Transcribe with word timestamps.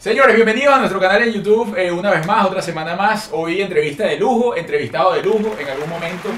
Señores, 0.00 0.34
bienvenidos 0.34 0.74
a 0.74 0.78
nuestro 0.78 0.98
canal 0.98 1.20
en 1.20 1.30
YouTube. 1.30 1.76
eh, 1.76 1.92
una 1.92 2.10
vez 2.10 2.26
más, 2.26 2.46
otra 2.46 2.62
semana 2.62 2.96
más. 2.96 3.28
Hoy 3.34 3.60
entrevista 3.60 4.04
de 4.04 4.16
lujo, 4.16 4.56
entrevistado 4.56 5.12
de 5.12 5.22
lujo. 5.22 5.54
En 5.58 5.68
algún 5.68 5.90
momento 5.90 6.30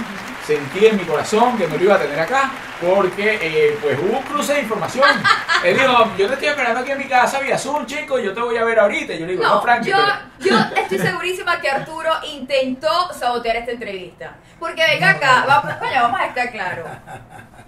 sentí 0.45 0.85
en 0.85 0.97
mi 0.97 1.05
corazón 1.05 1.57
que 1.57 1.69
no 1.69 1.77
lo 1.77 1.85
iba 1.85 1.95
a 1.95 1.99
tener 2.01 2.19
acá 2.19 2.51
porque 2.81 3.39
eh, 3.41 3.79
pues 3.81 3.97
hubo 4.01 4.19
un 4.19 4.25
cruce 4.25 4.55
de 4.55 4.63
información. 4.63 5.09
Él 5.65 5.79
dijo, 5.79 6.11
yo 6.19 6.27
te 6.27 6.33
estoy 6.33 6.49
esperando 6.49 6.81
aquí 6.81 6.91
en 6.91 6.99
mi 6.99 7.05
casa 7.05 7.39
vía 7.39 7.57
Zoom, 7.57 7.87
chico, 7.87 8.19
yo 8.19 8.35
te 8.35 8.41
voy 8.41 8.57
a 8.57 8.65
ver 8.65 8.81
ahorita. 8.81 9.15
Yo 9.15 9.27
le 9.27 9.33
digo, 9.35 9.45
no, 9.45 9.55
No, 9.55 9.63
Frankie, 9.63 9.91
yo, 9.91 9.97
pero... 10.41 10.51
yo 10.51 10.77
estoy 10.83 10.99
segurísima 10.99 11.61
que 11.61 11.71
Arturo 11.71 12.11
intentó 12.33 13.13
sabotear 13.15 13.59
esta 13.59 13.71
entrevista. 13.71 14.39
Porque 14.59 14.83
venga 14.85 15.11
acá, 15.11 15.45
vamos, 15.47 15.73
coño, 15.75 16.03
vamos 16.03 16.21
a 16.21 16.27
estar 16.27 16.51
claros. 16.51 16.89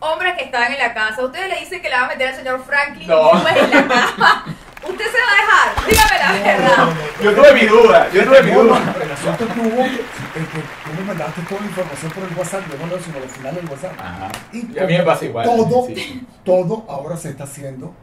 Hombres 0.00 0.34
que 0.36 0.46
están 0.46 0.72
en 0.72 0.78
la 0.80 0.92
casa, 0.92 1.24
ustedes 1.24 1.48
le 1.48 1.60
dicen 1.60 1.80
que 1.80 1.88
le 1.88 1.94
van 1.94 2.06
a 2.06 2.08
meter 2.08 2.30
al 2.30 2.34
señor 2.34 2.64
Franklin 2.66 3.06
No. 3.06 3.30
En 3.48 3.70
la 3.70 3.86
cama. 3.86 4.44
¿Usted 4.88 5.04
se 5.04 5.18
va 5.18 5.32
a 5.32 5.36
dejar? 5.40 5.86
Dígame 5.88 6.18
la 6.18 6.52
verdad. 6.52 6.88
Yo 7.22 7.34
tuve 7.34 7.54
mi 7.54 7.66
duda, 7.66 8.10
yo 8.12 8.24
tuve 8.24 8.42
mi 8.42 8.50
duda. 8.50 8.94
el 9.02 9.12
asunto 9.12 9.46
tuvo 9.54 9.84
el 9.84 10.46
que 10.46 10.58
tú 10.58 10.90
me 10.98 11.04
mandaste 11.04 11.42
toda 11.42 11.60
la 11.60 11.66
información 11.66 12.12
por 12.12 12.24
el 12.24 12.36
WhatsApp, 12.36 12.62
yo 12.70 12.78
no 12.78 12.86
leo 12.86 13.00
sino 13.00 13.16
al 13.18 13.28
final 13.28 13.55
del 13.55 13.68
WhatsApp. 13.68 13.92
Ajá. 13.98 14.28
Y 14.52 14.72
Y 14.72 14.78
a 14.78 14.86
mí 14.86 14.98
me 14.98 15.05
pasa 15.05 15.24
igual. 15.24 15.46
Todo, 15.46 15.86
sí. 15.86 16.27
todo 16.44 16.84
ahora 16.88 17.16
se 17.16 17.30
está 17.30 17.44
haciendo 17.44 17.94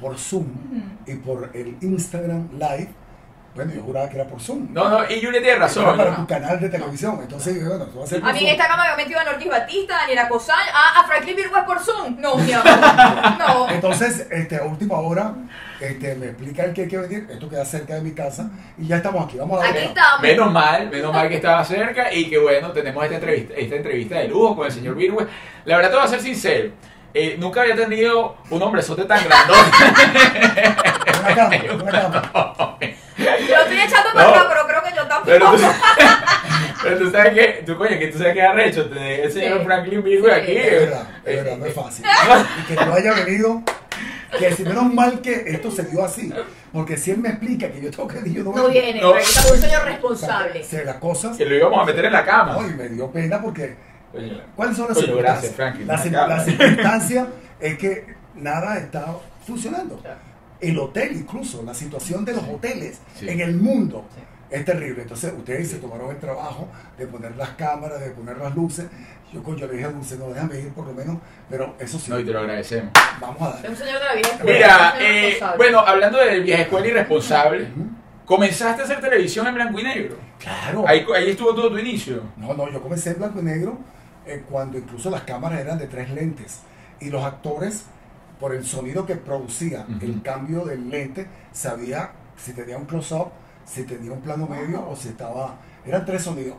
por 0.00 0.18
Zoom 0.18 0.46
y 1.06 1.14
por 1.14 1.50
el 1.54 1.76
Instagram 1.80 2.48
Live. 2.52 2.90
Bueno, 3.54 3.72
yo 3.74 3.82
juraba 3.82 4.08
que 4.08 4.16
era 4.16 4.24
por 4.28 4.40
Zoom. 4.40 4.68
No, 4.72 4.88
no, 4.88 5.02
y 5.10 5.14
Julia 5.20 5.40
tiene 5.40 5.48
Era 5.50 5.58
razón. 5.60 5.96
para 5.96 6.10
¿no? 6.10 6.16
tu 6.18 6.26
canal 6.28 6.60
de 6.60 6.68
televisión. 6.68 7.18
Entonces, 7.20 7.66
bueno, 7.66 7.86
tú 7.86 7.98
vas 7.98 8.12
a 8.12 8.16
hacer 8.16 8.24
A 8.28 8.32
mí 8.32 8.38
en 8.44 8.46
esta 8.52 8.68
cama 8.68 8.84
me 8.84 8.90
ha 8.90 8.96
metido 8.96 9.18
a 9.18 9.24
Norquis 9.24 9.48
Batista, 9.50 9.96
Daniela 9.96 10.28
Cosal, 10.28 10.60
a, 10.72 11.00
a 11.00 11.04
Franklin 11.08 11.34
Virgo 11.34 11.56
es 11.56 11.64
por 11.64 11.80
Zoom. 11.80 12.20
No, 12.20 12.36
mi 12.36 12.52
amor. 12.52 12.66
No. 13.38 13.68
Entonces, 13.70 14.26
este, 14.30 14.56
a 14.56 14.62
última 14.64 14.98
hora, 14.98 15.34
este, 15.80 16.14
me 16.14 16.26
explica 16.26 16.64
el 16.64 16.72
que 16.72 16.82
hay 16.82 16.88
que 16.88 16.98
venir. 16.98 17.26
Esto 17.30 17.48
queda 17.48 17.64
cerca 17.64 17.94
de 17.94 18.00
mi 18.02 18.12
casa 18.12 18.48
y 18.76 18.86
ya 18.86 18.96
estamos 18.98 19.24
aquí. 19.24 19.38
Vamos 19.38 19.60
a 19.60 19.64
Aquí 19.66 19.74
ver. 19.74 19.84
estamos. 19.84 20.20
Menos 20.22 20.52
mal, 20.52 20.88
menos 20.90 21.12
mal 21.12 21.28
que 21.28 21.36
estaba 21.36 21.64
cerca 21.64 22.12
y 22.12 22.28
que 22.30 22.38
bueno, 22.38 22.70
tenemos 22.72 23.02
esta 23.02 23.16
entrevista, 23.16 23.54
esta 23.56 23.74
entrevista 23.76 24.16
de 24.18 24.28
lujo 24.28 24.54
con 24.56 24.66
el 24.66 24.72
señor 24.72 24.94
Virgüe. 24.94 25.26
La 25.64 25.76
verdad 25.76 25.90
te 25.90 25.96
voy 25.96 26.04
a 26.04 26.08
ser 26.08 26.20
sincero, 26.20 26.70
eh, 27.14 27.36
nunca 27.38 27.62
había 27.62 27.74
tenido 27.74 28.36
un 28.50 28.62
hombrezote 28.62 29.04
tan 29.04 29.24
grandote. 29.24 29.58
Una 31.20 31.34
cámara, 31.34 31.62
una 31.74 31.90
cámara. 31.90 32.76
Lo 33.48 33.56
estoy 33.62 33.80
echando 33.80 34.10
para 34.14 34.28
No. 34.28 34.34
acá, 34.34 34.46
pero 34.48 34.66
creo 34.66 34.82
que 34.82 34.90
yo 34.96 35.06
tampoco. 35.06 35.26
Pero 35.26 35.50
tú, 35.52 35.58
pero 36.82 36.98
tú 36.98 37.10
sabes 37.10 37.34
que, 37.34 37.62
tú 37.66 37.76
coño, 37.76 37.98
que 37.98 38.06
tú 38.08 38.18
sabes 38.18 38.34
que 38.34 38.42
arrecho 38.42 38.88
tener 38.88 39.20
el 39.20 39.32
señor 39.32 39.58
Sí. 39.60 39.64
Franklin 39.64 40.02
Virgüe 40.02 40.34
Sí. 40.34 40.40
aquí. 40.40 40.56
Es 40.56 40.80
verdad, 40.80 41.08
es 41.24 41.36
verdad, 41.36 41.56
no 41.58 41.66
es 41.66 41.74
fácil. 41.74 42.04
Y 42.62 42.62
que 42.74 42.84
no 42.84 42.94
haya 42.94 43.12
venido, 43.14 43.62
que 44.38 44.52
si 44.52 44.62
menos 44.64 44.92
mal 44.92 45.20
que 45.20 45.32
esto 45.46 45.70
se 45.70 45.84
dio 45.84 46.04
así. 46.04 46.32
Porque 46.72 46.96
si 46.98 47.10
él 47.12 47.18
me 47.18 47.30
explica 47.30 47.70
que 47.70 47.80
yo 47.80 47.90
tengo 47.90 48.06
que 48.08 48.30
yo 48.30 48.44
no, 48.44 48.52
No 48.52 48.68
viene, 48.68 49.00
No. 49.00 49.16
Es 49.16 49.36
un 49.50 49.58
señor 49.58 49.80
O 49.80 49.84
sea, 49.84 49.84
responsable. 49.84 50.62
se 50.64 50.84
las 50.84 50.96
cosas. 50.96 51.36
Que 51.36 51.46
lo 51.46 51.54
íbamos 51.54 51.80
a 51.80 51.84
meter 51.84 52.04
en 52.04 52.12
la 52.12 52.24
cama. 52.24 52.52
No, 52.54 52.66
y 52.68 52.74
me 52.74 52.88
dio 52.88 53.10
pena 53.10 53.40
porque. 53.40 53.76
¿Cuáles 54.56 54.76
son 54.76 54.88
las 54.88 54.98
circunstancias? 54.98 55.54
gracias, 55.54 55.54
Franklin, 55.54 55.86
la, 55.86 56.26
la 56.26 56.36
la 56.36 56.44
circunstancia 56.44 57.26
es 57.60 57.78
que 57.78 58.06
nada 58.34 58.78
está 58.78 59.06
funcionando. 59.46 59.96
Claro. 59.98 60.18
El 60.60 60.78
hotel, 60.78 61.12
incluso, 61.16 61.62
la 61.62 61.74
situación 61.74 62.24
de 62.24 62.32
los 62.34 62.44
hoteles 62.44 63.00
Sí. 63.14 63.28
en 63.28 63.40
el 63.40 63.56
mundo 63.56 64.04
Sí. 64.14 64.20
es 64.50 64.64
terrible. 64.64 65.02
Entonces, 65.02 65.32
ustedes 65.36 65.70
se 65.70 65.76
tomaron 65.78 66.10
el 66.10 66.18
trabajo 66.18 66.68
de 66.96 67.06
poner 67.06 67.36
las 67.36 67.50
cámaras, 67.50 68.00
de 68.00 68.10
poner 68.10 68.38
las 68.38 68.54
luces. 68.56 68.86
Yo, 69.32 69.42
coño, 69.42 69.66
le 69.66 69.74
dije 69.74 69.84
a 69.84 69.90
Dulce, 69.90 70.16
no, 70.16 70.28
déjame 70.30 70.58
ir 70.58 70.70
por 70.70 70.86
lo 70.86 70.94
menos, 70.94 71.18
pero 71.50 71.74
eso 71.78 71.98
sí, 71.98 72.10
No, 72.10 72.18
y 72.18 72.24
te 72.24 72.32
lo 72.32 72.38
agradecemos. 72.40 72.90
vamos 73.20 73.42
a 73.42 73.50
dar. 73.60 73.70
un 73.70 73.76
señor 73.76 73.98
de 74.00 74.04
la 74.06 74.14
vieja 74.14 74.30
escuela, 74.34 74.54
Mira, 74.56 74.94
eh, 75.00 75.38
bueno, 75.58 75.78
hablando 75.80 76.18
de 76.18 76.40
vieja 76.40 76.62
escuela 76.62 76.86
irresponsable, 76.86 77.68
comenzaste 78.24 78.82
a 78.82 78.84
hacer 78.86 79.00
televisión 79.00 79.46
en 79.46 79.54
blanco 79.54 79.78
y 79.80 79.82
negro. 79.82 80.16
Claro. 80.38 80.84
Ahí, 80.88 81.04
ahí 81.14 81.30
estuvo 81.30 81.54
todo 81.54 81.68
tu 81.70 81.78
inicio. 81.78 82.22
No, 82.38 82.54
no, 82.54 82.70
yo 82.70 82.80
comencé 82.80 83.10
en 83.10 83.18
blanco 83.18 83.40
y 83.40 83.42
negro 83.42 83.78
eh, 84.26 84.42
cuando 84.48 84.78
incluso 84.78 85.10
las 85.10 85.22
cámaras 85.22 85.60
eran 85.60 85.78
de 85.78 85.86
tres 85.88 86.10
lentes 86.10 86.60
y 87.00 87.10
los 87.10 87.22
actores, 87.22 87.84
por 88.40 88.54
el 88.54 88.64
sonido 88.64 89.04
que 89.06 89.16
producía 89.16 89.84
Ujú. 89.88 89.98
el 90.04 90.22
cambio 90.22 90.64
del 90.64 90.88
lente, 90.90 91.26
sabía 91.52 92.10
si 92.36 92.52
tenía 92.52 92.76
un 92.78 92.84
close-up, 92.86 93.28
si 93.64 93.84
tenía 93.84 94.12
un 94.12 94.20
plano 94.20 94.46
medio 94.46 94.88
o 94.88 94.94
si 94.96 95.08
estaba... 95.08 95.56
Eran 95.84 96.04
tres 96.04 96.22
sonidos. 96.22 96.56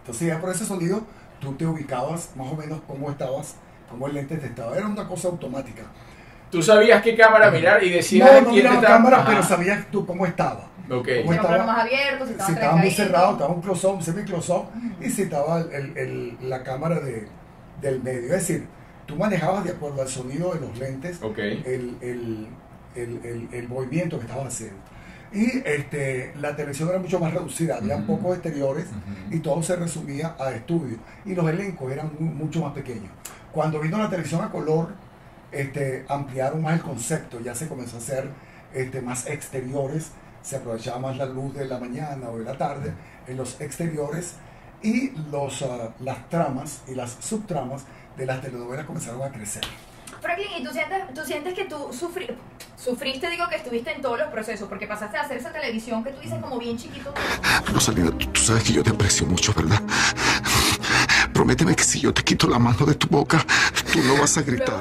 Entonces 0.00 0.28
ya 0.28 0.40
por 0.40 0.50
ese 0.50 0.64
sonido 0.64 1.02
tú 1.40 1.54
te 1.54 1.66
ubicabas 1.66 2.30
más 2.36 2.52
o 2.52 2.56
menos 2.56 2.80
cómo 2.86 3.10
estabas, 3.10 3.56
cómo 3.90 4.06
el 4.06 4.14
lente 4.14 4.36
te 4.36 4.46
estaba. 4.46 4.76
Era 4.76 4.86
una 4.86 5.06
cosa 5.06 5.28
automática. 5.28 5.82
Tú 6.50 6.62
sabías 6.62 7.02
qué 7.02 7.16
cámara 7.16 7.50
mirar 7.50 7.82
y 7.82 7.90
decías 7.90 8.30
No, 8.32 8.40
no 8.42 8.44
quién 8.50 8.56
miraba 8.56 8.76
estaba- 8.76 8.96
cámara, 8.96 9.16
Ajá. 9.18 9.26
pero 9.28 9.42
sabías 9.42 9.86
tú 9.90 10.06
cómo 10.06 10.24
estaba. 10.26 10.68
Ok. 10.90 11.08
¿Cómo 11.26 11.40
plano 11.40 11.64
más 11.66 11.78
abierto, 11.84 12.24
si 12.26 12.32
si 12.32 12.38
estaba 12.38 12.52
estaba 12.52 12.76
muy 12.76 12.90
cerrado, 12.90 13.32
estaba 13.32 13.52
un 13.54 13.60
close-up, 13.62 13.94
un 13.96 14.02
semi-close-up, 14.02 14.66
y 15.00 15.10
si 15.10 15.22
estaba 15.22 15.60
el- 15.60 15.96
el- 15.96 16.36
la 16.48 16.62
cámara 16.62 17.00
de, 17.00 17.26
del 17.80 18.02
medio. 18.02 18.26
Es 18.26 18.46
decir, 18.46 18.66
tú 19.06 19.16
manejabas 19.16 19.64
de 19.64 19.70
acuerdo 19.70 20.02
al 20.02 20.08
sonido 20.08 20.54
de 20.54 20.60
los 20.60 20.78
lentes 20.78 21.22
Ok. 21.22 21.38
el, 21.38 21.96
el- 22.00 22.48
el- 22.94 23.48
el- 23.52 23.68
movimiento 23.68 24.18
que 24.18 24.26
estabas 24.26 24.48
haciendo. 24.54 24.76
Y 25.32 25.46
este, 25.64 26.32
la 26.40 26.54
televisión 26.54 26.88
era 26.90 26.98
mucho 26.98 27.18
más 27.18 27.32
reducida, 27.34 27.76
había 27.78 27.96
Ujú. 27.96 28.06
pocos 28.18 28.34
exteriores 28.34 28.86
y 29.32 29.40
todo 29.40 29.62
se 29.64 29.74
resumía 29.74 30.36
a 30.38 30.52
estudio. 30.52 30.96
Y 31.24 31.34
los 31.34 31.48
elencos 31.50 31.90
eran 31.92 32.12
mu- 32.18 32.30
mucho 32.32 32.60
más 32.62 32.72
pequeños. 32.72 33.10
Cuando 33.52 33.80
vino 33.80 33.98
la 33.98 34.08
televisión 34.08 34.42
a 34.42 34.50
color, 34.50 34.94
este, 35.50 36.04
ampliaron 36.08 36.62
más 36.62 36.74
el 36.74 36.82
concepto, 36.82 37.40
ya 37.40 37.54
se 37.54 37.66
comenzó 37.68 37.96
a 37.96 37.98
hacer 38.00 38.28
este, 38.72 39.00
más 39.00 39.26
exteriores, 39.26 40.12
se 40.42 40.56
aprovechaba 40.56 40.98
más 41.00 41.16
la 41.16 41.26
luz 41.26 41.54
de 41.54 41.66
la 41.66 41.78
mañana 41.78 42.28
o 42.28 42.38
de 42.38 42.44
la 42.44 42.56
tarde 42.58 42.92
en 43.26 43.36
los 43.36 43.60
exteriores 43.60 44.34
y 44.82 45.10
los, 45.32 45.62
ah, 45.62 45.94
las 46.00 46.28
tramas 46.28 46.82
y 46.86 46.94
las 46.94 47.16
subtramas 47.20 47.84
de 48.16 48.26
las 48.26 48.40
telenovelas 48.40 48.86
comenzaron 48.86 49.22
a 49.22 49.30
crecer. 49.30 49.62
Franklin, 50.20 50.46
¿y 50.58 50.64
tú 50.64 50.72
sientes, 50.72 51.02
tú 51.14 51.20
sientes 51.24 51.54
que 51.54 51.64
tú 51.64 51.76
sufri- 51.92 52.34
sufriste, 52.76 53.28
digo 53.30 53.46
que 53.48 53.56
estuviste 53.56 53.92
en 53.92 54.00
todos 54.00 54.18
los 54.18 54.28
procesos, 54.28 54.68
porque 54.68 54.86
pasaste 54.86 55.16
a 55.18 55.22
hacer 55.22 55.36
esa 55.38 55.52
televisión 55.52 56.02
que 56.04 56.10
tú 56.12 56.20
dices 56.20 56.38
como 56.40 56.58
bien 56.58 56.78
chiquito? 56.78 57.12
Rosalina, 57.72 58.10
tú, 58.12 58.26
tú 58.28 58.40
sabes 58.40 58.62
que 58.62 58.72
yo 58.72 58.82
te 58.82 58.90
aprecio 58.90 59.26
mucho, 59.26 59.52
¿verdad? 59.54 59.80
Prométeme 61.32 61.74
que 61.74 61.82
si 61.84 62.00
yo 62.00 62.14
te 62.14 62.22
quito 62.22 62.48
la 62.48 62.58
mano 62.58 62.86
de 62.86 62.94
tu 62.94 63.08
boca, 63.08 63.44
tú 63.92 64.00
no 64.02 64.16
vas 64.20 64.36
a 64.38 64.40
Luego 64.42 64.52
gritar. 64.52 64.80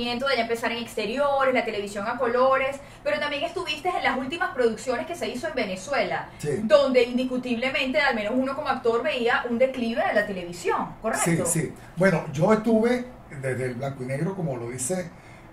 Crecimiento 0.00 0.26
de 0.28 0.36
ya 0.36 0.42
empezar 0.42 0.72
en 0.72 0.78
exteriores, 0.78 1.52
la 1.54 1.64
televisión 1.64 2.06
a 2.06 2.16
colores, 2.16 2.76
pero 3.04 3.18
también 3.20 3.44
estuviste 3.44 3.88
en 3.90 4.02
las 4.02 4.16
últimas 4.16 4.54
producciones 4.54 5.06
que 5.06 5.14
se 5.14 5.28
hizo 5.28 5.48
en 5.48 5.54
Venezuela, 5.54 6.28
Sí. 6.38 6.48
donde 6.62 7.02
indiscutiblemente, 7.02 8.00
al 8.00 8.14
menos 8.14 8.32
uno 8.34 8.54
como 8.56 8.68
actor, 8.68 9.02
veía 9.02 9.44
un 9.50 9.58
declive 9.58 10.02
de 10.06 10.14
la 10.14 10.26
televisión, 10.26 10.86
Sí, 10.86 10.92
¿correcto? 11.02 11.46
sí. 11.46 11.72
Bueno, 11.96 12.24
yo 12.32 12.52
estuve 12.52 13.04
desde 13.42 13.66
el 13.66 13.74
blanco 13.74 14.02
y 14.02 14.06
negro, 14.06 14.34
como 14.34 14.56
lo 14.56 14.70
dice 14.70 15.10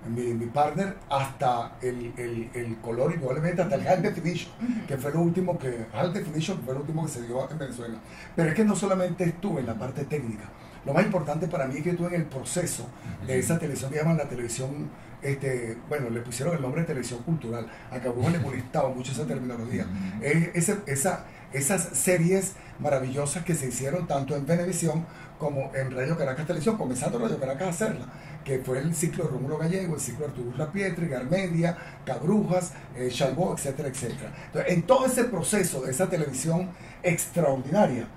mi, 0.08 0.22
mi 0.34 0.46
partner, 0.46 0.96
hasta 1.10 1.74
el, 1.82 2.14
el, 2.18 2.50
el 2.54 2.78
color 2.78 3.14
y 3.14 3.18
probablemente 3.18 3.62
hasta 3.62 3.76
el 3.76 3.84
high 3.84 4.02
definition, 4.02 4.52
que 4.88 4.96
fue 4.98 5.12
lo 5.12 5.20
último 5.20 5.60
que, 5.60 5.88
high 5.92 6.14
definition 6.14 6.62
fue 6.64 6.74
lo 6.74 6.80
último 6.82 7.06
que 7.06 7.12
se 7.12 7.22
dio 7.24 7.50
en 7.52 7.58
Venezuela. 7.58 7.98
Pero 8.34 8.48
es 8.50 8.56
que 8.56 8.64
no 8.64 8.76
solamente 8.78 9.26
estuve 9.26 9.60
en 9.60 9.68
la 9.68 9.74
parte 9.74 10.06
técnica, 10.06 10.46
lo 10.88 10.94
más 10.94 11.04
importante 11.06 11.48
para 11.48 11.68
mí 11.68 11.76
es 11.78 11.84
que 11.84 11.92
estuve 11.92 12.08
en 12.10 12.22
el 12.22 12.26
proceso 12.26 12.88
de 13.28 13.38
esa 13.38 13.60
televisión 13.60 13.92
que 13.92 13.98
llaman 13.98 14.18
la 14.18 14.28
televisión, 14.28 14.90
este, 15.22 15.78
bueno, 15.90 16.10
le 16.10 16.22
pusieron 16.22 16.56
el 16.56 16.62
nombre 16.62 16.82
de 16.82 16.88
televisión 16.88 17.22
cultural, 17.24 17.68
acabó 17.92 18.28
le 18.30 18.40
molestaba 18.40 18.90
mucho 18.90 19.12
esa 19.12 19.26
terminología. 19.28 19.86
Es- 20.22 20.50
ese- 20.56 20.80
esa, 20.88 21.26
esas 21.54 21.82
series 21.98 22.54
maravillosas 22.80 23.44
que 23.44 23.54
se 23.56 23.68
hicieron 23.68 24.08
tanto 24.08 24.36
en 24.36 24.46
Venevisión 24.46 25.06
como 25.40 25.72
en 25.76 25.92
Radio 25.92 26.18
Caracas 26.18 26.48
Televisión, 26.48 26.78
comenzando 26.78 27.20
Radio 27.20 27.40
Caracas 27.40 27.68
a 27.68 27.70
hacerla, 27.70 28.06
que 28.44 28.60
fue 28.60 28.80
el 28.80 28.96
ciclo 28.96 29.26
de 29.26 29.30
Rómulo 29.32 29.58
Gallego, 29.58 29.94
el 29.96 30.02
ciclo 30.02 30.26
de 30.26 30.32
Arturo 30.32 30.58
Lapietri, 30.58 31.08
Garmedia, 31.08 31.78
Cabrujas, 32.06 32.72
eh, 32.96 33.10
Chalbó, 33.12 33.54
etcétera, 33.54 33.90
etcétera. 33.90 34.32
Entonces, 34.48 34.74
en 34.74 34.82
todo 34.84 35.06
ese 35.06 35.26
proceso 35.26 35.82
de 35.82 35.92
esa 35.92 36.08
televisión 36.10 36.70
extraordinaria, 37.04 38.08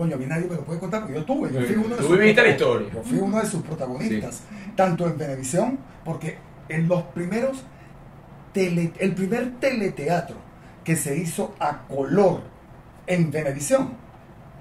coño, 0.00 0.14
a 0.14 0.18
mí 0.18 0.24
nadie 0.26 0.46
me 0.48 0.54
lo 0.56 0.64
puede 0.64 0.80
contar 0.80 1.00
porque 1.02 1.14
yo 1.14 1.24
tuve, 1.26 1.52
yo 1.52 1.60
fui 1.60 1.76
uno 1.76 1.88
de 1.96 2.02
Tú 2.02 2.08
sus 2.08 2.18
viviste 2.18 2.40
la 2.42 2.56
protagonistas. 2.56 2.56
historia. 2.56 2.88
Yo 2.94 3.02
fui 3.02 3.18
uno 3.18 3.38
de 3.40 3.46
sus 3.46 3.62
protagonistas, 3.62 4.42
tanto 4.74 5.06
en 5.06 5.18
Venevisión, 5.18 5.78
porque 6.06 6.38
en 6.70 6.88
los 6.88 7.02
primeros, 7.02 7.62
tele- 8.54 8.92
el 8.98 9.14
primer 9.14 9.60
teleteatro 9.60 10.36
que 10.84 10.96
se 10.96 11.16
hizo 11.18 11.54
a 11.60 11.86
color 11.86 12.40
en 13.06 13.30
Venevisión, 13.30 13.90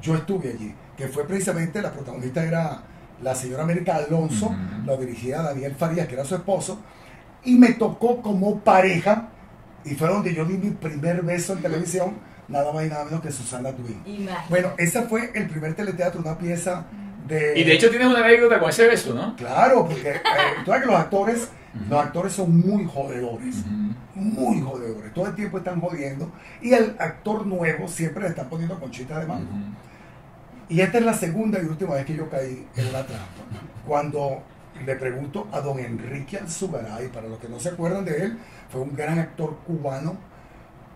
yo 0.02 0.16
estuve 0.16 0.50
allí, 0.50 0.74
que 0.98 1.08
fue 1.08 1.26
precisamente, 1.26 1.82
la 1.82 1.92
protagonista 1.94 2.44
era 2.44 2.84
la 3.22 3.34
señora 3.34 3.64
América 3.64 3.96
Alonso, 3.96 4.48
Ujú. 4.48 4.58
lo 4.86 4.98
dirigía 4.98 5.42
Daniel 5.42 5.76
Farías, 5.76 6.08
que 6.08 6.16
era 6.16 6.26
su 6.26 6.36
esposo, 6.36 6.82
y 7.46 7.56
me 7.56 7.74
tocó 7.76 8.22
como 8.22 8.60
pareja, 8.60 9.30
y 9.86 9.96
fue 9.96 10.10
donde 10.10 10.34
yo 10.34 10.44
di 10.44 10.58
mi 10.58 10.72
primer 10.72 11.22
beso 11.22 11.54
en 11.54 11.62
televisión, 11.62 12.16
nada 12.50 12.74
más 12.74 12.86
y 12.86 12.90
nada 12.90 13.06
menos 13.06 13.22
que 13.22 13.32
Susana 13.32 13.72
Twin. 13.72 14.02
Imagínate. 14.06 14.46
Bueno, 14.50 14.72
ese 14.78 15.04
fue 15.04 15.32
el 15.34 15.48
primer 15.50 15.76
teleteatro, 15.76 16.22
una 16.22 16.38
pieza 16.38 16.86
de... 17.28 17.60
Y 17.60 17.64
de 17.64 17.74
hecho 17.74 17.90
tienes 17.90 18.08
una 18.08 18.26
anécdota 18.26 18.60
con 18.60 18.70
ese 18.70 18.88
beso, 18.88 19.14
¿no? 19.14 19.36
Claro, 19.36 19.86
porque 19.86 20.10
eh, 20.10 20.22
tú 20.64 20.72
sabes 20.72 20.82
que 20.82 20.88
los 20.88 21.00
actores, 21.00 21.50
los 21.90 22.04
actores 22.04 22.34
son 22.34 22.60
muy 22.60 22.86
jodedores, 22.86 23.64
muy 24.16 24.62
jodedores. 24.62 25.14
Todo 25.14 25.28
el 25.28 25.36
tiempo 25.36 25.60
están 25.60 25.80
jodiendo 25.80 26.32
y 26.62 26.74
el 26.74 26.96
actor 27.00 27.46
nuevo 27.46 27.88
siempre 27.88 28.24
le 28.24 28.30
están 28.30 28.50
poniendo 28.50 28.80
conchitas 28.80 29.20
de 29.20 29.28
mango. 29.28 29.52
Ujú. 29.52 29.90
Y 30.70 30.82
esta 30.82 31.00
es 31.00 31.06
la 31.06 31.14
segunda 31.14 31.60
y 31.60 31.66
última 31.66 31.96
vez 31.96 32.06
que 32.06 32.16
yo 32.16 32.30
caí 32.30 32.68
en 32.76 32.88
una 32.88 33.06
trampa. 33.06 33.26
Cuando 33.88 34.44
le 34.86 34.96
pregunto 34.96 35.48
a 35.52 35.62
don 35.62 35.80
Enrique 35.80 36.38
Alzugaray, 36.38 37.08
para 37.08 37.28
los 37.28 37.40
que 37.40 37.50
no 37.50 37.60
se 37.60 37.70
acuerdan 37.70 38.06
de 38.06 38.24
él, 38.24 38.38
fue 38.70 38.82
un 38.82 38.96
gran 38.96 39.18
actor 39.18 39.58
cubano 39.66 40.18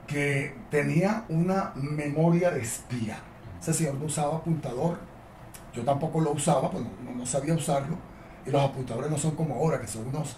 que 0.07 0.53
tenía 0.69 1.25
una 1.29 1.71
memoria 1.75 2.51
de 2.51 2.61
espía. 2.61 3.17
Ese 3.61 3.73
señor 3.73 3.95
no 3.95 4.05
usaba 4.05 4.37
apuntador, 4.37 4.97
yo 5.73 5.83
tampoco 5.83 6.19
lo 6.21 6.31
usaba, 6.31 6.69
pues 6.69 6.83
no, 7.15 7.25
sabía 7.25 7.53
usarlo. 7.55 7.95
Y 8.45 8.51
los 8.51 8.61
apuntadores 8.61 9.09
no 9.09 9.17
son 9.17 9.35
como 9.35 9.55
ahora, 9.55 9.79
que 9.79 9.87
son 9.87 10.07
unos, 10.07 10.35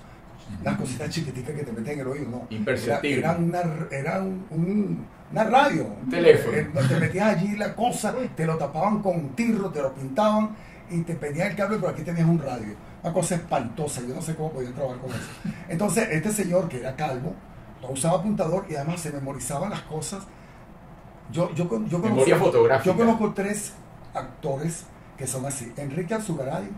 unas 0.62 0.78
cositas 0.78 1.10
chiquiticas 1.10 1.56
que 1.56 1.64
te 1.64 1.72
meten 1.72 1.94
en 1.94 2.00
el 2.02 2.08
oído, 2.08 2.30
no. 2.30 2.48
Imperceptible. 2.52 3.18
era 3.18 3.32
una, 3.36 3.62
era 3.92 4.22
un- 4.22 4.46
un- 4.52 5.06
una 5.32 5.44
radio. 5.44 5.88
Un 6.04 6.10
teléfono. 6.10 6.56
Eh, 6.56 6.70
te 6.88 7.00
metías 7.00 7.36
allí 7.36 7.56
la 7.58 7.74
cosa, 7.76 8.14
te 8.36 8.46
lo 8.46 8.56
tapaban 8.58 9.02
con 9.02 9.30
tirro, 9.30 9.70
te 9.72 9.82
lo 9.82 9.94
pintaban 9.96 10.52
y 10.92 11.02
te 11.02 11.16
pedían 11.16 11.50
el 11.50 11.56
cable, 11.58 11.78
pero 11.78 11.90
aquí 11.90 12.04
tenías 12.04 12.28
un 12.30 12.38
radio. 12.40 12.76
Una 13.02 13.12
cosa 13.12 13.36
espantosa, 13.36 14.02
yo 14.08 14.14
no 14.14 14.22
sé 14.22 14.36
cómo 14.36 14.52
podían 14.52 14.74
trabajar 14.74 15.00
con 15.02 15.10
eso. 15.10 15.56
Entonces, 15.68 16.08
este 16.12 16.32
señor 16.32 16.70
que 16.70 16.80
era 16.80 16.96
calvo, 16.96 17.34
no 17.82 17.90
usaba 17.90 18.20
apuntador 18.20 18.66
y 18.70 18.76
además 18.76 19.02
se 19.02 19.12
memorizaba 19.12 19.70
las 19.70 19.82
cosas. 19.82 20.24
Yo, 21.32 21.54
yo, 21.54 21.68
yo, 21.88 22.00
Memoria 22.00 22.38
fotográfica. 22.38 22.92
yo 22.92 22.98
conozco 22.98 23.34
tres 23.34 23.74
actores 24.14 24.86
que 25.18 25.26
son 25.28 25.46
así. 25.46 25.72
Enrique 25.78 26.14
Azugaray, 26.14 26.70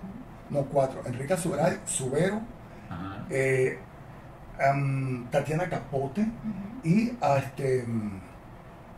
no 0.50 0.62
cuatro. 0.66 1.02
Enrique 1.06 1.34
Azugaray, 1.34 1.80
Subero, 1.86 2.42
eh, 3.30 3.80
Tatiana 5.30 5.70
Capote 5.70 6.26
y 6.84 7.12
a 7.22 7.38
este 7.38 7.84
mm, 7.86 8.22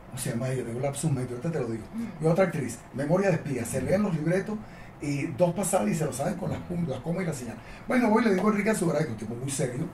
¿cómo 0.08 0.18
se 0.18 0.32
llama 0.32 0.50
ella? 0.50 0.66
Tengo 0.66 0.80
lapsus 0.80 1.12
medio, 1.12 1.30
ahorita 1.30 1.52
te 1.52 1.60
lo 1.60 1.68
digo. 1.68 1.84
Y 2.22 2.26
otra 2.26 2.46
actriz, 2.46 2.80
Memoria 2.94 3.30
de 3.30 3.36
espía, 3.36 3.66
se 3.66 3.82
leen 3.82 4.04
los 4.04 4.14
libretos 4.14 4.58
y 5.02 5.28
dos 5.28 5.54
pasadas 5.54 5.90
y 5.90 5.96
se 5.96 6.06
lo 6.06 6.14
saben 6.14 6.36
con 6.36 6.52
las 6.52 6.60
puntas, 6.60 6.90
las 6.90 7.00
comas 7.00 7.24
y 7.24 7.26
la 7.26 7.34
señal. 7.34 7.58
Bueno, 7.88 8.10
voy 8.10 8.24
y 8.24 8.28
le 8.28 8.36
digo 8.36 8.48
a 8.48 8.52
Enrique 8.52 8.70
Azugaray, 8.70 9.04
que 9.04 9.08
es 9.08 9.14
un 9.14 9.18
tipo 9.18 9.36
muy 9.36 9.50
serio 9.50 9.86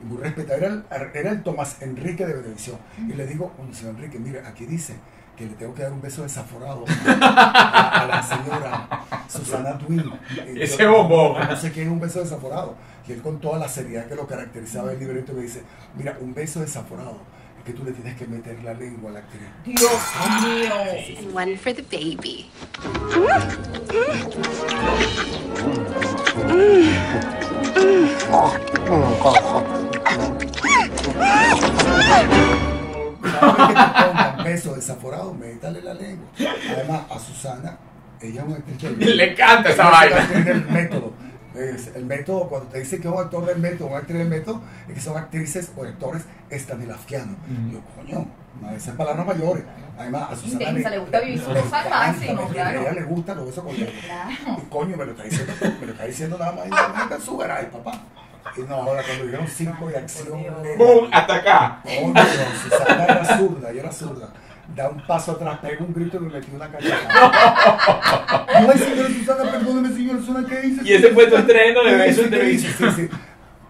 y 0.00 0.04
muy 0.04 0.18
respetado, 0.18 0.58
era 0.58 0.66
el, 0.68 0.84
era 1.14 1.30
el 1.30 1.42
Tomás 1.42 1.80
Enrique 1.82 2.26
de 2.26 2.34
Benevisión. 2.34 2.78
Y 2.98 3.12
le 3.12 3.26
digo, 3.26 3.52
"Oye, 3.58 3.74
señor 3.74 3.94
Enrique, 3.96 4.18
mire, 4.18 4.40
aquí 4.46 4.66
dice 4.66 4.94
que 5.36 5.46
le 5.46 5.54
tengo 5.54 5.72
que 5.72 5.82
dar 5.82 5.92
un 5.92 6.02
beso 6.02 6.22
desaforado 6.22 6.84
a, 7.20 8.02
a 8.02 8.06
la 8.06 8.22
señora 8.22 8.88
Susana 9.28 9.78
Twin. 9.78 10.04
Ese 10.56 10.84
bombón. 10.86 11.36
No 11.48 11.56
sé 11.56 11.70
qué 11.70 11.82
es 11.82 11.88
un 11.88 12.00
beso 12.00 12.18
desaforado. 12.18 12.74
Y 13.06 13.12
él 13.12 13.22
con 13.22 13.38
toda 13.40 13.58
la 13.58 13.68
seriedad 13.68 14.06
que 14.06 14.16
lo 14.16 14.26
caracterizaba 14.26 14.92
el 14.92 14.98
libreto 14.98 15.32
me 15.32 15.42
dice, 15.42 15.62
mira, 15.96 16.16
un 16.20 16.34
beso 16.34 16.60
desaforado 16.60 17.20
es 17.58 17.64
que 17.64 17.72
tú 17.72 17.84
le 17.84 17.92
tienes 17.92 18.16
que 18.16 18.26
meter 18.26 18.62
la 18.64 18.74
lengua 18.74 19.10
a 19.10 19.14
la 19.14 19.18
actriz. 19.20 19.42
Dios 19.64 19.80
mío. 20.42 20.72
And 21.18 21.34
one 21.34 21.56
for 21.56 21.72
the 21.72 21.82
baby. 21.82 22.50
Cada 28.48 29.40
vez 29.40 29.82
que 29.82 29.87
te 33.22 34.04
pongan 34.04 34.44
beso 34.44 34.74
desaforado, 34.74 35.34
métale 35.34 35.82
la 35.82 35.94
lengua. 35.94 36.28
Además, 36.74 37.02
a 37.10 37.18
Susana, 37.18 37.76
ella 38.20 38.40
es 38.42 38.46
una 38.46 38.56
actriz 38.56 38.78
que- 38.78 38.90
Le 38.90 39.32
encanta 39.32 39.70
esa 39.70 39.90
vaina. 39.90 40.16
del 40.26 40.64
método. 40.66 41.12
Es 41.54 41.88
el 41.96 42.04
método, 42.04 42.48
cuando 42.48 42.68
te 42.68 42.78
dicen 42.78 43.00
que 43.00 43.08
es 43.08 43.14
un 43.14 43.20
actor 43.20 43.44
del 43.46 43.58
método, 43.58 43.88
una 43.88 43.98
actriz 43.98 44.18
del 44.18 44.28
método, 44.28 44.62
es 44.86 44.94
que 44.94 45.00
son 45.00 45.16
actrices 45.16 45.72
o 45.76 45.82
actores 45.84 46.22
estanislavskianos. 46.50 47.36
Yo, 47.72 47.80
coño, 47.96 48.26
no, 48.60 48.70
esas 48.70 48.94
palabras 48.94 49.26
mayores. 49.26 49.64
Además, 49.98 50.30
a 50.30 50.36
Susana 50.36 50.64
Intensa, 50.68 50.90
le 50.90 50.98
gusta 50.98 51.20
vivir 51.20 51.40
su 51.40 51.52
le 51.52 51.60
cosa 51.60 51.80
al 51.80 51.90
máximo, 51.90 52.48
claro. 52.48 52.78
A 52.78 52.82
ella 52.82 52.92
le 52.92 53.02
gusta 53.02 53.34
los 53.34 53.46
besos 53.46 53.64
con 53.64 53.74
lengua. 53.74 53.92
Claro. 54.04 54.62
Y 54.62 54.70
coño, 54.70 54.96
me 54.96 55.04
lo 55.06 55.10
está 55.12 55.24
diciendo, 55.24 55.52
me 55.80 55.86
lo 55.86 55.92
está 55.92 56.04
diciendo 56.04 56.38
nada 56.38 56.52
más. 56.52 56.66
Y 57.20 57.24
su 57.24 57.36
garay, 57.36 57.66
papá. 57.70 57.92
Y 58.56 58.60
no, 58.62 58.74
ahora 58.74 59.02
cuando 59.02 59.24
dijeron 59.24 59.46
cinco 59.48 59.88
de 59.88 59.96
acción. 59.98 60.38
¡Bum! 60.78 61.08
Hasta 61.12 61.34
acá. 61.34 61.82
Coño, 61.84 62.14
Susana 62.62 63.04
era 63.04 63.24
zurda, 63.38 63.72
yo 63.72 63.80
era 63.80 63.92
zurda. 63.92 64.28
Da 64.74 64.88
un 64.90 65.06
paso 65.06 65.32
atrás, 65.32 65.58
pega 65.62 65.82
un 65.82 65.94
grito 65.94 66.18
y 66.18 66.20
me 66.20 66.28
metí 66.30 66.50
una 66.54 66.70
cachetada. 66.70 67.78
No, 68.60 68.70
ay, 68.72 68.78
señora 68.78 69.08
Susana, 69.08 69.50
perdóneme, 69.50 69.88
señora 69.94 70.18
Susana, 70.20 70.46
¿qué 70.48 70.60
dice? 70.60 70.82
Y 70.84 70.92
ese 70.92 71.08
fue 71.10 71.26
tu 71.26 71.36
estreno 71.36 71.84
de 71.84 71.90
¿Qué 71.90 71.96
beso 71.96 72.22
en. 72.22 72.58
Sí, 72.58 72.68
sí. 72.96 73.08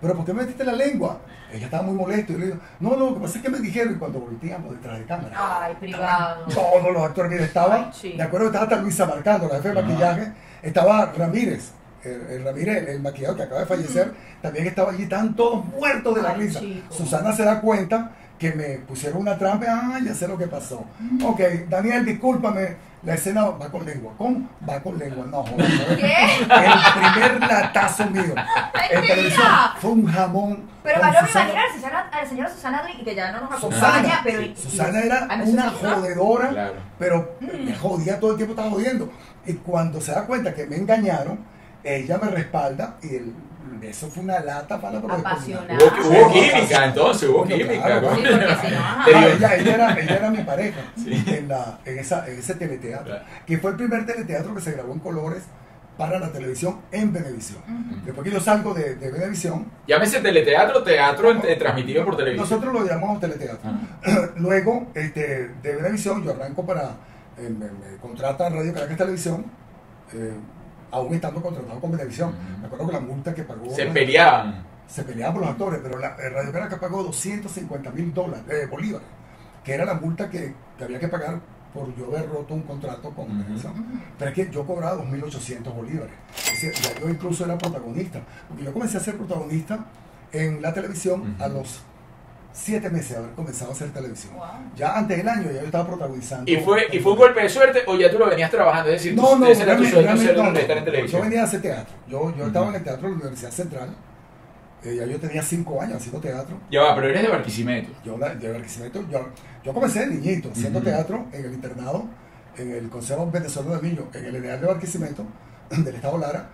Pero 0.00 0.14
¿por 0.14 0.24
qué 0.24 0.32
me 0.32 0.42
metiste 0.42 0.64
la 0.64 0.72
lengua? 0.72 1.20
Ella 1.52 1.64
estaba 1.64 1.82
muy 1.82 1.94
molesta 1.94 2.32
y 2.32 2.34
yo 2.34 2.38
le 2.38 2.46
digo, 2.46 2.58
no, 2.80 2.90
no, 2.90 3.06
lo 3.10 3.14
que 3.14 3.20
pasa 3.20 3.38
es 3.38 3.44
que 3.44 3.48
me 3.50 3.58
dijeron 3.58 3.94
y 3.94 3.96
cuando 3.98 4.20
volteamos 4.20 4.70
detrás 4.72 4.98
de 4.98 5.04
cámara. 5.06 5.34
Ay, 5.62 5.74
privado. 5.80 6.44
Todos 6.46 6.92
los 6.92 7.02
actores, 7.02 7.32
mira, 7.32 7.44
estaba, 7.44 7.74
Ay, 7.74 7.90
chico. 7.92 8.16
de 8.16 8.22
acuerdo, 8.22 8.46
estaba 8.46 8.64
hasta 8.64 8.76
Luisa 8.76 9.06
Marcando, 9.06 9.48
la 9.48 9.54
jefe 9.56 9.68
de 9.68 9.82
maquillaje, 9.82 10.32
estaba 10.62 11.12
Ramírez, 11.16 11.72
el, 12.14 12.26
el 12.30 12.44
Ramírez, 12.44 12.88
el, 12.88 13.00
maquillador 13.00 13.36
que 13.36 13.42
acaba 13.44 13.60
de 13.60 13.66
fallecer, 13.66 14.12
también 14.42 14.66
estaba 14.66 14.90
allí, 14.92 15.04
estaban 15.04 15.34
todos 15.34 15.64
muertos 15.64 16.14
de 16.14 16.22
la 16.22 16.30
Ay, 16.30 16.40
risa. 16.40 16.60
chico. 16.60 16.94
Susana 16.94 17.32
se 17.32 17.44
da 17.44 17.60
cuenta 17.60 18.12
que 18.38 18.52
me 18.52 18.78
pusieron 18.78 19.20
una 19.20 19.36
trampa, 19.36 19.66
ah, 19.68 19.98
ya 20.04 20.14
sé 20.14 20.28
lo 20.28 20.38
que 20.38 20.46
pasó. 20.46 20.84
Mm. 21.00 21.24
Ok, 21.24 21.40
Daniel, 21.68 22.04
discúlpame, 22.04 22.76
la 23.02 23.14
escena 23.14 23.46
va 23.46 23.68
con 23.70 23.84
lengua. 23.84 24.12
¿Cómo? 24.16 24.48
Va 24.68 24.80
con 24.80 24.98
lengua, 24.98 25.26
no, 25.30 25.42
joder. 25.44 25.66
El 25.66 26.40
primer 26.40 27.40
latazo 27.40 28.06
mío 28.10 28.34
en 28.90 29.06
televisión 29.06 29.46
fue 29.80 29.90
un 29.90 30.06
jamón. 30.06 30.68
Pero 30.82 31.00
con 31.00 31.10
más 31.10 31.14
no 31.14 31.28
imagino 31.30 31.58
a 31.58 32.22
la 32.22 32.28
señora, 32.28 32.50
Susana 32.50 32.82
que 33.04 33.14
ya 33.14 33.32
no 33.32 33.40
nos 33.42 33.52
acompaña, 33.52 33.92
Susana, 33.92 34.20
pero... 34.24 34.56
Susana 34.56 35.00
era 35.00 35.28
una 35.44 35.70
jodedora, 35.70 36.48
Claro. 36.50 36.74
pero 36.98 37.36
me 37.40 37.74
jodía 37.74 38.18
todo 38.18 38.32
el 38.32 38.36
tiempo, 38.36 38.52
estaba 38.52 38.70
jodiendo. 38.70 39.12
Y 39.46 39.54
cuando 39.54 40.00
se 40.00 40.12
da 40.12 40.26
cuenta 40.26 40.54
que 40.54 40.66
me 40.66 40.76
engañaron, 40.76 41.38
ella 41.84 42.18
me 42.22 42.30
respalda 42.30 42.96
y 43.02 43.14
el, 43.16 43.32
eso 43.82 44.08
fue 44.08 44.22
una 44.24 44.40
lata 44.40 44.80
para 44.80 44.98
la 45.00 45.14
Apasionada. 45.14 45.74
Hubo, 45.74 46.08
hubo 46.08 46.32
química, 46.32 46.84
entonces, 46.86 47.28
hubo 47.28 47.44
química. 47.44 47.82
claro, 47.82 48.14
Sí, 48.14 48.22
si 48.22 49.12
no, 49.12 49.26
ella, 49.28 49.54
ella 49.56 49.74
era, 49.74 49.98
ella 49.98 50.16
era 50.16 50.30
mi 50.30 50.42
pareja 50.42 50.80
Sí. 50.96 51.24
en, 51.26 51.48
la, 51.48 51.78
en, 51.84 51.98
esa, 51.98 52.26
en 52.28 52.38
ese 52.38 52.54
teleteatro, 52.54 53.06
Claro. 53.06 53.24
que 53.46 53.58
fue 53.58 53.70
el 53.72 53.76
primer 53.76 54.06
teleteatro 54.06 54.54
que 54.54 54.60
se 54.60 54.72
grabó 54.72 54.92
en 54.92 54.98
colores 55.00 55.44
para 55.96 56.18
la 56.20 56.30
televisión 56.30 56.80
en 56.92 57.12
Venevisión. 57.12 57.60
Después 58.04 58.24
que 58.24 58.32
yo 58.32 58.40
salgo 58.40 58.72
de, 58.72 58.94
de 58.94 59.10
Venevisión, 59.10 59.66
Llámese 59.86 60.20
teleteatro, 60.20 60.82
teatro 60.84 61.30
en- 61.32 61.42
eh, 61.44 61.56
transmitido 61.56 62.04
por 62.04 62.16
televisión. 62.16 62.48
nosotros 62.48 62.72
lo 62.72 62.86
llamamos 62.88 63.20
teleteatro. 63.20 63.58
Ah. 63.64 63.80
Luego, 64.36 64.86
este, 64.94 65.48
de 65.60 65.74
Venevisión, 65.76 66.22
yo 66.24 66.30
arranco 66.32 66.64
para, 66.64 66.90
eh, 67.36 67.48
me, 67.50 67.66
me 67.66 67.96
contrata 68.00 68.48
Radio 68.48 68.72
Caracas 68.72 68.96
Televisión, 68.96 69.44
eh, 70.14 70.32
aún 70.90 71.14
estando 71.14 71.40
contratado 71.42 71.80
con 71.80 71.90
Venevisión. 71.92 72.30
Ujú. 72.30 72.60
Me 72.60 72.66
acuerdo 72.66 72.86
que 72.86 72.92
la 72.92 73.00
multa 73.00 73.34
que 73.34 73.42
pagó... 73.44 73.70
Se 73.74 73.86
peleaban. 73.86 74.64
se 74.86 75.04
peleaban 75.04 75.34
por 75.34 75.42
los 75.42 75.50
actores, 75.52 75.80
pero 75.82 75.98
la, 75.98 76.08
eh, 76.16 76.28
Radio 76.30 76.52
Caracas 76.52 76.78
pagó 76.78 77.02
250 77.02 77.90
mil 77.90 78.12
dólares, 78.14 78.44
eh, 78.50 78.66
bolívares, 78.70 79.06
que 79.64 79.74
era 79.74 79.84
la 79.84 79.94
multa 79.94 80.28
que, 80.30 80.54
que 80.76 80.84
había 80.84 80.98
que 80.98 81.08
pagar 81.08 81.40
por 81.74 81.94
yo 81.96 82.06
haber 82.06 82.28
roto 82.30 82.54
un 82.54 82.62
contrato 82.62 83.10
con 83.10 83.26
Ujú. 83.30 83.38
Venevisión. 83.42 83.74
Pero 84.18 84.30
es 84.30 84.34
que 84.34 84.50
yo 84.50 84.66
cobraba 84.66 85.02
2.800 85.04 85.74
bolívares. 85.74 86.14
Es 86.36 86.62
decir, 86.62 86.72
ya 86.72 87.00
yo 87.00 87.08
incluso 87.10 87.44
era 87.44 87.58
protagonista, 87.58 88.20
porque 88.48 88.64
yo 88.64 88.72
comencé 88.72 88.96
a 88.96 89.00
ser 89.00 89.16
protagonista 89.16 89.84
en 90.32 90.60
la 90.62 90.72
televisión 90.72 91.36
a 91.38 91.48
los 91.48 91.80
siete 92.58 92.90
meses 92.90 93.10
de 93.10 93.16
haber 93.18 93.30
comenzado 93.32 93.70
a 93.70 93.74
hacer 93.74 93.90
televisión. 93.92 94.34
Wow. 94.34 94.46
Ya 94.76 94.96
antes 94.96 95.16
del 95.16 95.28
año 95.28 95.44
ya 95.50 95.60
yo 95.60 95.66
estaba 95.66 95.86
protagonizando. 95.86 96.50
¿Y 96.50 96.56
fue, 96.56 96.86
¿Y 96.92 96.98
fue 96.98 97.12
un 97.12 97.18
golpe 97.18 97.42
de 97.42 97.48
suerte 97.48 97.82
o 97.86 97.96
ya 97.96 98.10
tú 98.10 98.18
lo 98.18 98.28
venías 98.28 98.50
trabajando? 98.50 98.90
Es 98.90 99.02
decir, 99.02 99.14
No, 99.16 99.36
no, 99.38 99.46
ese 99.46 99.62
era 99.62 99.76
tu 99.76 99.84
sueño 99.84 100.02
realmente 100.02 100.26
ser 100.26 100.36
no, 100.36 100.48
un 100.48 100.52
no. 100.52 100.58
estar 100.58 100.94
en 100.94 101.06
Yo 101.06 101.20
venía 101.22 101.40
a 101.42 101.44
hacer 101.44 101.62
teatro. 101.62 101.94
Yo, 102.08 102.36
yo 102.36 102.46
estaba 102.46 102.68
en 102.68 102.74
el 102.74 102.84
teatro 102.84 103.08
de 103.08 103.14
la 103.14 103.20
Universidad 103.20 103.50
Central. 103.52 103.96
Eh, 104.84 104.96
ya 104.96 105.06
yo 105.06 105.18
tenía 105.18 105.42
cinco 105.42 105.80
años 105.80 105.96
haciendo 105.96 106.20
teatro. 106.20 106.56
Ya 106.70 106.82
va, 106.82 106.94
pero 106.94 107.08
eres 107.08 107.22
de 107.22 107.28
Barquisimeto. 107.28 107.90
Yo, 108.04 108.16
de 108.16 108.52
Barquisimeto, 108.52 109.04
yo, 109.10 109.28
yo 109.64 109.72
comencé 109.74 110.00
de 110.00 110.06
niñito 110.14 110.50
haciendo 110.52 110.80
teatro 110.80 111.26
en 111.32 111.44
el 111.44 111.52
internado, 111.54 112.06
en 112.56 112.72
el 112.72 112.88
Consejo 112.88 113.28
Venezolano 113.30 113.76
de 113.80 113.88
Niños, 113.88 114.04
en 114.14 114.24
el 114.26 114.36
Ideal 114.36 114.60
de 114.60 114.66
Barquisimeto, 114.66 115.24
del 115.70 115.94
Estado 115.94 116.18
Lara. 116.18 116.48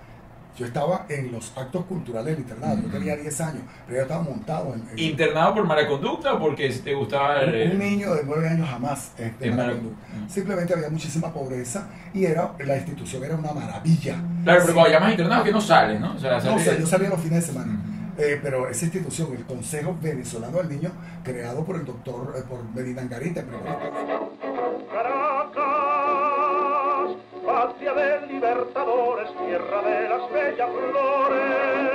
Yo 0.56 0.66
estaba 0.66 1.04
en 1.08 1.32
los 1.32 1.52
actos 1.58 1.84
culturales 1.86 2.26
del 2.36 2.38
internado. 2.44 2.80
Yo 2.82 2.88
tenía 2.88 3.16
10 3.16 3.40
años, 3.40 3.62
pero 3.86 3.96
yo 3.98 4.02
estaba 4.02 4.22
montado 4.22 4.72
en, 4.74 4.88
en- 4.90 4.98
¿Internado 4.98 5.54
por 5.54 5.66
mala 5.66 5.88
conducta 5.88 6.34
o 6.34 6.38
porque 6.38 6.68
te 6.70 6.94
gustaba 6.94 7.42
un, 7.42 7.48
el- 7.54 7.72
un 7.72 7.78
niño 7.80 8.14
de 8.14 8.22
9 8.24 8.48
años 8.48 8.68
jamás 8.68 9.10
este, 9.18 9.48
el 9.48 9.54
mala 9.56 9.72
conducta. 9.72 10.06
Simplemente 10.28 10.72
había 10.74 10.90
muchísima 10.90 11.32
pobreza 11.32 11.88
y 12.12 12.24
era 12.24 12.52
la 12.64 12.76
institución 12.76 13.24
era 13.24 13.34
una 13.34 13.52
maravilla. 13.52 14.14
Claro, 14.44 14.60
pero 14.60 14.66
Sí. 14.66 14.72
cuando 14.74 14.90
llamas 14.92 15.10
internado 15.10 15.42
que 15.44 15.52
no 15.52 15.60
sales, 15.60 16.00
¿no? 16.00 16.14
O 16.14 16.18
sea, 16.18 16.30
No, 16.32 16.36
o 16.38 16.40
sales- 16.40 16.62
sea, 16.64 16.78
yo 16.78 16.86
salía 16.86 17.08
los 17.08 17.20
fines 17.20 17.40
de 17.46 17.52
semana. 17.52 17.80
Eh, 18.16 18.38
pero 18.40 18.68
esa 18.68 18.84
institución, 18.84 19.30
el 19.36 19.44
Consejo 19.44 19.96
Venezolano 20.00 20.58
del 20.58 20.68
Niño, 20.68 20.92
creado 21.24 21.64
por 21.64 21.74
el 21.74 21.84
doctor, 21.84 22.32
eh, 22.38 22.42
por 22.48 22.62
Medina 22.72 23.02
Angarita, 23.02 23.40
en 23.40 23.46
primer 23.46 23.64
Caracas, 24.92 25.83
patria 27.54 27.94
de 27.94 28.26
libertadores, 28.26 29.28
tierra 29.38 29.80
de 29.82 30.08
las 30.08 30.32
bellas 30.32 30.68
flores. 30.68 31.94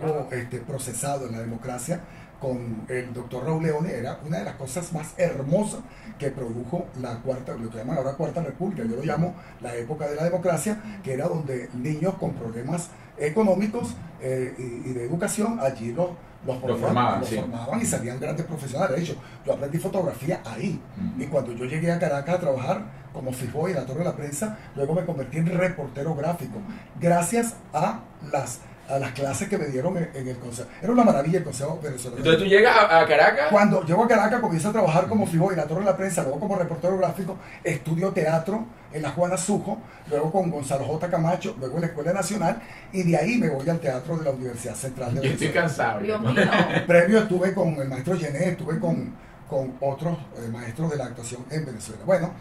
luego 0.00 0.28
este, 0.30 0.58
procesado 0.58 1.26
en 1.26 1.32
la 1.32 1.40
democracia 1.40 2.00
con 2.38 2.84
el 2.88 3.12
doctor 3.12 3.44
Raúl 3.44 3.64
Leone, 3.64 3.92
era 3.92 4.20
una 4.24 4.38
de 4.38 4.44
las 4.44 4.54
cosas 4.54 4.92
más 4.92 5.14
hermosas 5.16 5.80
que 6.16 6.30
produjo 6.30 6.86
la 7.00 7.16
cuarta, 7.16 7.56
lo 7.56 7.68
que 7.68 7.78
llaman 7.78 7.98
ahora 7.98 8.12
cuarta 8.12 8.40
república, 8.40 8.84
yo 8.84 8.94
lo 8.94 9.02
llamo 9.02 9.34
la 9.60 9.74
época 9.74 10.06
de 10.06 10.14
la 10.14 10.22
democracia, 10.22 10.80
que 11.02 11.14
era 11.14 11.26
donde 11.26 11.68
niños 11.74 12.14
con 12.20 12.34
problemas 12.34 12.90
económicos 13.18 13.96
eh, 14.20 14.54
y, 14.58 14.90
y 14.90 14.92
de 14.92 15.04
educación, 15.04 15.58
allí 15.60 15.92
los, 15.92 16.10
los, 16.46 16.78
formaban, 16.78 17.20
los 17.20 17.28
sí. 17.28 17.36
formaban 17.36 17.80
y 17.80 17.84
salían 17.84 18.20
grandes 18.20 18.46
profesionales. 18.46 18.96
De 18.96 19.02
hecho, 19.02 19.16
yo 19.44 19.54
aprendí 19.54 19.78
fotografía 19.78 20.40
ahí. 20.44 20.80
Y 21.18 21.26
cuando 21.26 21.52
yo 21.52 21.64
llegué 21.64 21.90
a 21.90 21.98
Caracas 21.98 22.36
a 22.36 22.40
trabajar 22.40 22.82
como 23.12 23.32
fijo 23.32 23.68
en 23.68 23.74
la 23.74 23.86
Torre 23.86 24.00
de 24.00 24.04
la 24.04 24.16
Prensa, 24.16 24.58
luego 24.76 24.94
me 24.94 25.04
convertí 25.04 25.38
en 25.38 25.46
reportero 25.46 26.14
gráfico, 26.14 26.58
gracias 27.00 27.54
a 27.72 28.00
las, 28.30 28.60
a 28.88 28.98
las 28.98 29.12
clases 29.12 29.48
que 29.48 29.58
me 29.58 29.66
dieron 29.66 29.96
en, 29.98 30.10
en 30.14 30.28
el 30.28 30.36
consejo. 30.38 30.68
Era 30.82 30.92
una 30.92 31.04
maravilla 31.04 31.38
el 31.38 31.44
consejo 31.44 31.78
venezolano. 31.82 32.18
Entonces 32.18 32.42
tú 32.42 32.48
llegas 32.48 32.76
a, 32.76 33.00
a 33.00 33.06
Caracas. 33.06 33.48
Cuando 33.50 33.84
llego 33.84 34.04
a 34.04 34.08
Caracas, 34.08 34.40
comienzo 34.40 34.70
a 34.70 34.72
trabajar 34.72 35.06
como 35.08 35.26
fijo 35.26 35.50
en 35.50 35.58
la 35.58 35.64
Torre 35.64 35.80
de 35.80 35.86
la 35.86 35.96
Prensa, 35.96 36.22
luego 36.22 36.40
como 36.40 36.56
reportero 36.56 36.96
gráfico, 36.96 37.36
estudio 37.64 38.12
teatro 38.12 38.64
en 38.92 39.02
la 39.02 39.10
Juana 39.10 39.36
Sujo, 39.36 39.78
luego 40.08 40.32
con 40.32 40.50
Gonzalo 40.50 40.84
J. 40.86 41.10
Camacho, 41.10 41.54
luego 41.60 41.74
en 41.76 41.80
la 41.82 41.86
Escuela 41.88 42.12
Nacional, 42.14 42.62
y 42.92 43.02
de 43.02 43.16
ahí 43.18 43.36
me 43.36 43.50
voy 43.50 43.68
al 43.68 43.78
teatro 43.78 44.16
de 44.16 44.24
la 44.24 44.30
Universidad 44.30 44.74
Central 44.74 45.14
de 45.14 45.20
Yo 45.22 45.30
estoy 45.32 45.48
Venezuela. 45.48 45.68
cansado. 45.68 46.00
Dios 46.00 46.20
mío. 46.22 46.34
Previo 46.86 47.18
estuve 47.18 47.52
con 47.52 47.74
el 47.74 47.88
maestro 47.88 48.16
Gené, 48.16 48.50
estuve 48.50 48.78
con, 48.80 49.14
con 49.50 49.74
otros 49.80 50.16
eh, 50.38 50.48
maestros 50.50 50.90
de 50.90 50.96
la 50.96 51.04
actuación 51.04 51.44
en 51.50 51.66
Venezuela. 51.66 52.00
Bueno, 52.06 52.32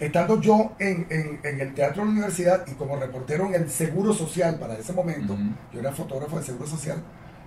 estando 0.00 0.40
yo 0.40 0.72
en, 0.78 1.06
en- 1.10 1.40
en 1.42 1.60
el 1.60 1.74
teatro 1.74 2.02
de 2.02 2.06
la 2.08 2.12
universidad 2.12 2.64
y 2.66 2.72
como 2.72 2.96
reportero 2.96 3.46
en 3.46 3.54
el 3.54 3.70
Seguro 3.70 4.12
Social 4.12 4.58
para 4.58 4.74
ese 4.78 4.92
momento, 4.92 5.36
yo 5.72 5.80
era 5.80 5.92
fotógrafo 5.92 6.36
del 6.36 6.44
Seguro 6.44 6.66
Social, 6.66 7.02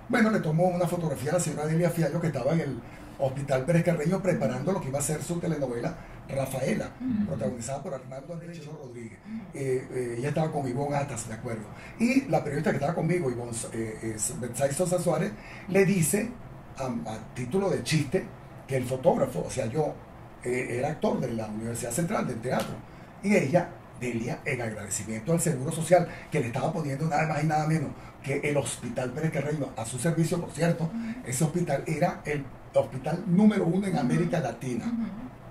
bueno, 0.10 0.32
le 0.32 0.40
tomó 0.40 0.66
una 0.68 0.88
fotografía 0.88 1.32
a 1.32 1.34
la 1.36 1.40
señora 1.40 1.68
Delia 1.68 1.90
Fiallo 1.92 2.20
que 2.20 2.28
estaba 2.28 2.54
en 2.54 2.62
el 2.62 2.80
Hospital 3.20 3.66
Pérez 3.66 3.84
Carreño 3.84 4.22
preparando 4.22 4.72
lo 4.72 4.82
que 4.82 4.88
iba 4.88 4.98
a 5.00 5.02
ser 5.02 5.22
su 5.22 5.40
telenovela 5.40 5.96
Rafaela, 6.30 6.92
protagonizada 7.28 7.82
por 7.84 7.94
Arnaldo 7.94 8.34
Andrés 8.34 8.64
Rodríguez. 8.66 9.18
Eh, 9.54 9.88
eh, 9.92 10.16
ella 10.20 10.30
estaba 10.30 10.52
con 10.52 10.68
Ivonne 10.68 10.96
Atas, 10.96 11.28
de 11.28 11.34
acuerdo. 11.34 11.64
Y 12.00 12.26
la 12.30 12.44
periodista 12.44 12.70
que 12.70 12.76
estaba 12.78 12.94
conmigo, 12.94 13.30
Ivonne 13.32 13.52
eh, 13.74 14.16
Betsay 14.40 14.72
Sosa 14.72 15.00
Suárez, 15.00 15.32
le 15.70 15.86
dice, 15.86 16.30
a, 16.78 16.84
a 17.12 17.34
título 17.34 17.70
de 17.72 17.84
chiste, 17.84 18.26
que 18.68 18.78
el 18.78 18.86
fotógrafo, 18.86 19.44
o 19.46 19.50
sea, 19.50 19.66
yo, 19.66 19.94
eh, 20.44 20.78
era 20.80 20.90
actor 20.90 21.20
de 21.20 21.34
la 21.34 21.48
Universidad 21.48 21.92
Central 21.92 22.28
del 22.28 22.38
Teatro. 22.42 22.76
Y 23.24 23.36
ella, 23.36 23.70
Delia, 24.00 24.40
en 24.46 24.62
agradecimiento 24.62 25.34
al 25.34 25.42
Seguro 25.42 25.72
Social, 25.72 26.08
que 26.32 26.40
le 26.40 26.48
estaba 26.48 26.72
poniendo 26.72 27.06
nada 27.08 27.28
más 27.28 27.44
y 27.44 27.48
nada 27.48 27.68
menos 27.68 27.90
que 28.24 28.40
el 28.44 28.58
Hospital 28.58 29.12
Pérez 29.12 29.32
Carreño 29.32 29.70
a 29.78 29.86
su 29.86 29.98
servicio, 29.98 30.40
por 30.42 30.52
cierto, 30.52 30.90
ese 31.26 31.44
hospital 31.44 31.84
era 31.88 32.22
el 32.26 32.44
hospital 32.74 33.24
número 33.28 33.66
uno 33.66 33.88
en 33.88 33.98
América 33.98 34.40
Latina. 34.40 34.86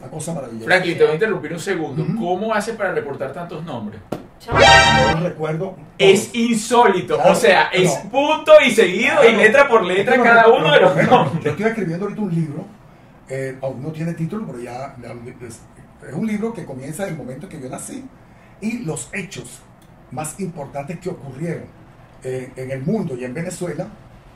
Una 0.00 0.10
cosa 0.10 0.32
maravillosa. 0.34 0.66
Franklin, 0.66 0.96
te 0.96 1.02
voy 1.02 1.10
a 1.10 1.14
interrumpir 1.14 1.52
un 1.52 1.58
segundo. 1.60 2.02
Ujú. 2.02 2.16
¿Cómo 2.16 2.54
haces 2.54 2.76
para 2.76 2.92
reportar 2.92 3.32
tantos 3.32 3.64
nombres? 3.64 4.00
No 5.14 5.20
recuerdo. 5.20 5.76
Es 5.98 6.32
insólito. 6.34 7.16
Claro, 7.16 7.32
o 7.32 7.34
sea, 7.34 7.64
es 7.72 8.04
no. 8.04 8.10
punto 8.10 8.52
y 8.64 8.70
seguido 8.70 9.14
y 9.24 9.28
Claro. 9.28 9.36
letra 9.38 9.68
por 9.68 9.84
letra 9.84 10.14
Es 10.14 10.20
que 10.20 10.26
cada 10.28 10.42
no- 10.44 10.56
uno 10.56 10.72
de 10.72 10.80
los 10.80 10.94
nombres. 11.10 11.44
Yo 11.44 11.50
estoy 11.50 11.66
escribiendo 11.66 12.04
ahorita 12.04 12.22
un 12.22 12.34
libro, 12.34 12.64
eh, 13.28 13.58
aún 13.62 13.82
no 13.82 13.90
tiene 13.92 14.14
título, 14.14 14.46
pero 14.46 14.60
ya 14.60 14.96
es, 15.46 15.60
es 16.08 16.14
un 16.14 16.26
libro 16.26 16.52
que 16.52 16.64
comienza 16.64 17.04
del 17.04 17.16
momento 17.16 17.48
que 17.48 17.60
yo 17.60 17.68
nací 17.68 18.04
y 18.60 18.78
los 18.80 19.10
hechos 19.12 19.60
más 20.10 20.38
importantes 20.40 20.98
que 21.00 21.10
ocurrieron 21.10 21.64
eh, 22.24 22.50
en 22.56 22.70
el 22.70 22.82
mundo 22.82 23.14
y 23.16 23.24
en 23.24 23.34
Venezuela 23.34 23.86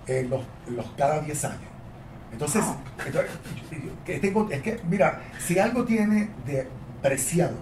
en 0.07 0.29
los, 0.31 0.43
en 0.67 0.77
los 0.77 0.87
cada 0.97 1.21
10 1.21 1.45
años. 1.45 1.61
Entonces, 2.33 2.63
entonces, 3.07 3.31
yo- 3.71 3.79
yo- 3.79 4.05
que 4.05 4.19
tengo- 4.19 4.49
es 4.51 4.63
que, 4.63 4.81
mira, 4.89 5.21
si 5.39 5.59
algo 5.59 5.85
tiene 5.85 6.31
de 6.47 6.67
preciado 7.03 7.57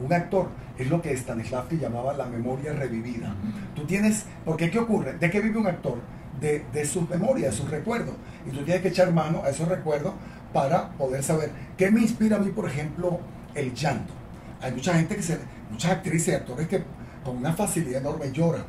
un 0.00 0.12
actor, 0.12 0.48
es 0.78 0.88
lo 0.90 1.00
que 1.00 1.16
Stanislavski 1.16 1.78
llamaba 1.78 2.12
la 2.12 2.26
memoria 2.26 2.72
revivida. 2.74 3.34
Tú 3.74 3.84
tienes, 3.86 4.26
porque 4.44 4.70
¿qué 4.70 4.78
ocurre? 4.78 5.14
¿De 5.14 5.30
qué 5.30 5.40
vive 5.40 5.58
un 5.58 5.66
actor? 5.66 5.98
De, 6.40 6.64
de 6.72 6.84
sus 6.84 7.08
memorias, 7.08 7.52
de 7.52 7.56
sus 7.56 7.70
recuerdos. 7.70 8.14
Y 8.46 8.50
tú 8.50 8.62
tienes 8.64 8.82
que 8.82 8.88
echar 8.88 9.12
mano 9.12 9.42
a 9.44 9.50
esos 9.50 9.66
recuerdos 9.68 10.12
para 10.52 10.90
poder 10.90 11.22
saber 11.22 11.50
qué 11.76 11.90
me 11.90 12.00
inspira 12.00 12.36
a 12.36 12.38
mí, 12.38 12.50
por 12.50 12.68
ejemplo, 12.68 13.20
el 13.54 13.74
llanto. 13.74 14.12
Hay 14.60 14.72
mucha 14.72 14.94
gente 14.94 15.16
que 15.16 15.22
se, 15.22 15.38
muchas 15.70 15.92
actrices 15.92 16.28
y 16.28 16.36
actores 16.36 16.68
que 16.68 16.82
con 17.24 17.36
una 17.38 17.52
facilidad 17.52 18.00
enorme 18.00 18.30
lloran. 18.32 18.64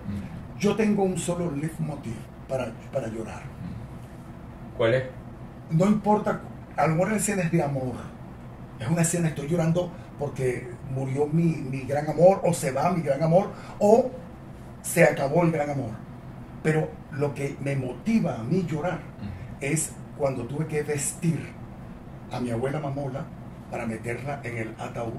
Yo 0.60 0.76
tengo 0.76 1.04
un 1.04 1.18
solo 1.18 1.52
leitmotiv 1.52 2.16
para, 2.50 2.72
para 2.92 3.08
llorar. 3.08 3.44
¿Cuál 4.78 4.94
es? 4.96 5.04
No 5.70 5.86
importa, 5.86 6.42
a 6.76 6.88
lo 6.88 6.96
mejor 6.96 7.12
la 7.12 7.18
escena 7.18 7.44
es 7.44 7.52
de 7.52 7.62
amor. 7.62 7.94
Es 8.80 8.88
una 8.88 9.02
escena, 9.02 9.30
estoy 9.30 9.48
llorando 9.48 9.92
porque 10.20 10.70
murió 10.94 11.28
mi, 11.28 11.44
mi 11.44 11.82
gran 11.82 12.10
amor, 12.10 12.42
o 12.44 12.54
se 12.54 12.72
va 12.72 12.92
mi 12.92 13.02
gran 13.02 13.22
amor, 13.22 13.52
o 13.80 14.10
se 14.82 15.04
acabó 15.04 15.44
el 15.44 15.52
gran 15.52 15.70
amor. 15.70 15.92
Pero 16.64 16.90
lo 17.12 17.34
que 17.34 17.56
me 17.64 17.76
motiva 17.76 18.36
a 18.36 18.44
mí 18.44 18.66
llorar 18.68 19.00
es 19.62 19.92
cuando 20.18 20.44
tuve 20.46 20.66
que 20.68 20.84
vestir 20.84 21.40
a 22.32 22.40
mi 22.40 22.50
abuela 22.52 22.80
Mamola 22.80 23.24
para 23.72 23.86
meterla 23.86 24.40
en 24.44 24.58
el 24.58 24.70
ataúd. 24.80 25.14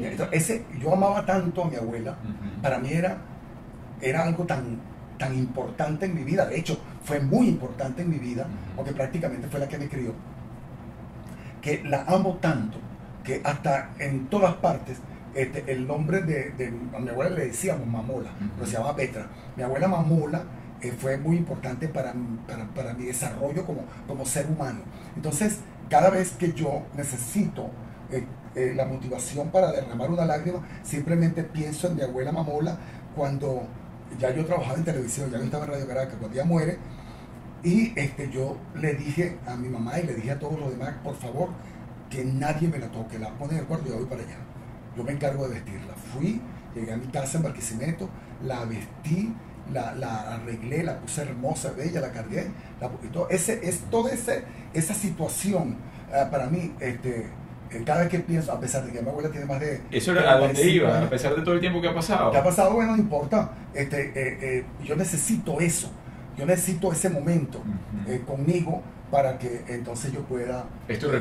Entonces, 0.00 0.28
ese, 0.50 0.64
yo 0.80 0.92
amaba 0.94 1.24
tanto 1.26 1.64
a 1.64 1.68
mi 1.70 1.76
abuela, 1.76 2.16
para 2.62 2.78
mí 2.78 2.90
era, 2.92 3.18
era 4.00 4.22
algo 4.24 4.44
tan, 4.44 4.78
tan 5.18 5.36
importante 5.36 6.06
en 6.06 6.14
mi 6.14 6.24
vida. 6.24 6.46
De 6.46 6.58
hecho, 6.58 6.78
fue 7.04 7.20
muy 7.20 7.48
importante 7.48 8.02
en 8.02 8.10
mi 8.10 8.18
vida, 8.18 8.42
Ujú. 8.42 8.76
porque 8.76 8.92
prácticamente 8.92 9.46
fue 9.48 9.60
la 9.60 9.68
que 9.68 9.78
me 9.78 9.88
crió, 9.88 10.12
que 11.60 11.82
la 11.84 12.02
amo 12.04 12.38
tanto 12.40 12.78
que 13.24 13.40
hasta 13.44 13.90
en 13.98 14.26
todas 14.26 14.54
partes 14.54 14.98
este, 15.34 15.70
el 15.72 15.86
nombre 15.86 16.22
de, 16.22 16.50
de- 16.50 16.72
a 16.94 16.98
mi 16.98 17.08
abuela 17.08 17.30
le 17.30 17.46
decíamos 17.46 17.86
Mamola, 17.86 18.30
pero 18.56 18.66
se 18.66 18.72
llamaba 18.72 18.96
Petra. 18.96 19.26
Mi 19.56 19.62
abuela 19.62 19.86
Mamola 19.88 20.42
eh, 20.82 20.92
fue 20.98 21.16
muy 21.16 21.36
importante 21.36 21.88
para, 21.88 22.12
para, 22.46 22.66
para 22.74 22.94
mi 22.94 23.04
desarrollo 23.04 23.64
como, 23.64 23.84
como 24.06 24.26
ser 24.26 24.46
humano. 24.46 24.80
Entonces, 25.14 25.58
cada 25.88 26.10
vez 26.10 26.32
que 26.32 26.52
yo 26.52 26.82
necesito 26.96 27.70
eh, 28.10 28.24
eh, 28.54 28.72
la 28.74 28.84
motivación 28.84 29.50
para 29.50 29.70
derramar 29.72 30.10
una 30.10 30.24
lágrima, 30.24 30.66
simplemente 30.82 31.44
pienso 31.44 31.86
en 31.88 31.96
mi 31.96 32.02
abuela 32.02 32.32
Mamola 32.32 32.78
cuando 33.14 33.62
ya 34.18 34.34
yo 34.34 34.44
trabajaba 34.44 34.76
en 34.76 34.84
televisión, 34.84 35.30
ya 35.30 35.38
yo 35.38 35.44
estaba 35.44 35.64
en 35.64 35.70
Radio 35.70 35.86
Caracas, 35.86 36.16
cuando 36.18 36.36
ella 36.36 36.44
muere, 36.44 36.78
y 37.62 37.92
este, 37.98 38.28
yo 38.30 38.56
le 38.74 38.94
dije 38.94 39.38
a 39.46 39.54
mi 39.56 39.68
mamá 39.68 40.00
y 40.00 40.06
le 40.06 40.14
dije 40.14 40.32
a 40.32 40.38
todos 40.38 40.58
los 40.58 40.70
demás, 40.70 40.94
por 41.04 41.14
favor, 41.14 41.50
que 42.10 42.24
nadie 42.24 42.68
me 42.68 42.78
la 42.78 42.90
toque, 42.90 43.18
la 43.18 43.30
pone 43.38 43.54
en 43.54 43.60
el 43.60 43.66
cuarto 43.66 43.86
y 43.86 43.90
yo 43.90 43.98
voy 43.98 44.06
para 44.06 44.22
allá. 44.22 44.36
Yo 44.96 45.04
me 45.04 45.12
encargo 45.12 45.48
de 45.48 45.54
vestirla. 45.54 45.94
Fui, 45.94 46.40
llegué 46.74 46.92
a 46.92 46.96
mi 46.96 47.06
casa 47.06 47.38
en 47.38 47.44
Barquisimeto, 47.44 48.08
la 48.44 48.64
vestí, 48.64 49.34
la, 49.72 49.94
la 49.94 50.34
arreglé, 50.34 50.82
la 50.82 50.98
puse 50.98 51.22
hermosa, 51.22 51.72
bella, 51.72 52.00
la 52.00 52.12
cargué. 52.12 52.46
La, 52.80 52.90
y 53.02 53.08
todo 53.08 53.28
ese, 53.30 53.60
es, 53.68 53.80
toda 53.90 54.12
ese, 54.12 54.44
esa 54.74 54.94
situación 54.94 55.76
eh, 56.12 56.24
para 56.30 56.46
mí, 56.46 56.74
este, 56.80 57.26
eh, 57.70 57.82
cada 57.86 58.00
vez 58.00 58.08
que 58.08 58.18
pienso, 58.20 58.52
a 58.52 58.60
pesar 58.60 58.84
de 58.84 58.92
que 58.92 59.00
mi 59.02 59.08
abuela 59.08 59.30
tiene 59.30 59.46
más 59.46 59.60
de... 59.60 59.80
Eso 59.90 60.12
era 60.12 60.32
a 60.32 60.38
dónde 60.38 60.54
35 60.54 60.76
iba, 60.86 60.98
a 61.06 61.10
pesar 61.10 61.34
de 61.34 61.42
todo 61.42 61.54
el 61.54 61.60
tiempo 61.60 61.80
que 61.80 61.88
ha 61.88 61.94
pasado. 61.94 62.30
¿Qué 62.30 62.36
ha 62.38 62.44
pasado? 62.44 62.74
Bueno, 62.74 62.92
no 62.92 62.98
importa. 63.02 63.50
Este, 63.74 64.08
eh, 64.08 64.38
eh, 64.42 64.64
yo 64.84 64.94
necesito 64.96 65.60
eso. 65.60 65.90
Yo 66.36 66.46
necesito 66.46 66.90
ese 66.92 67.08
momento 67.10 67.62
eh, 68.06 68.22
conmigo 68.26 68.82
para 69.10 69.38
que 69.38 69.64
entonces 69.68 70.12
yo 70.12 70.20
pueda 70.20 70.64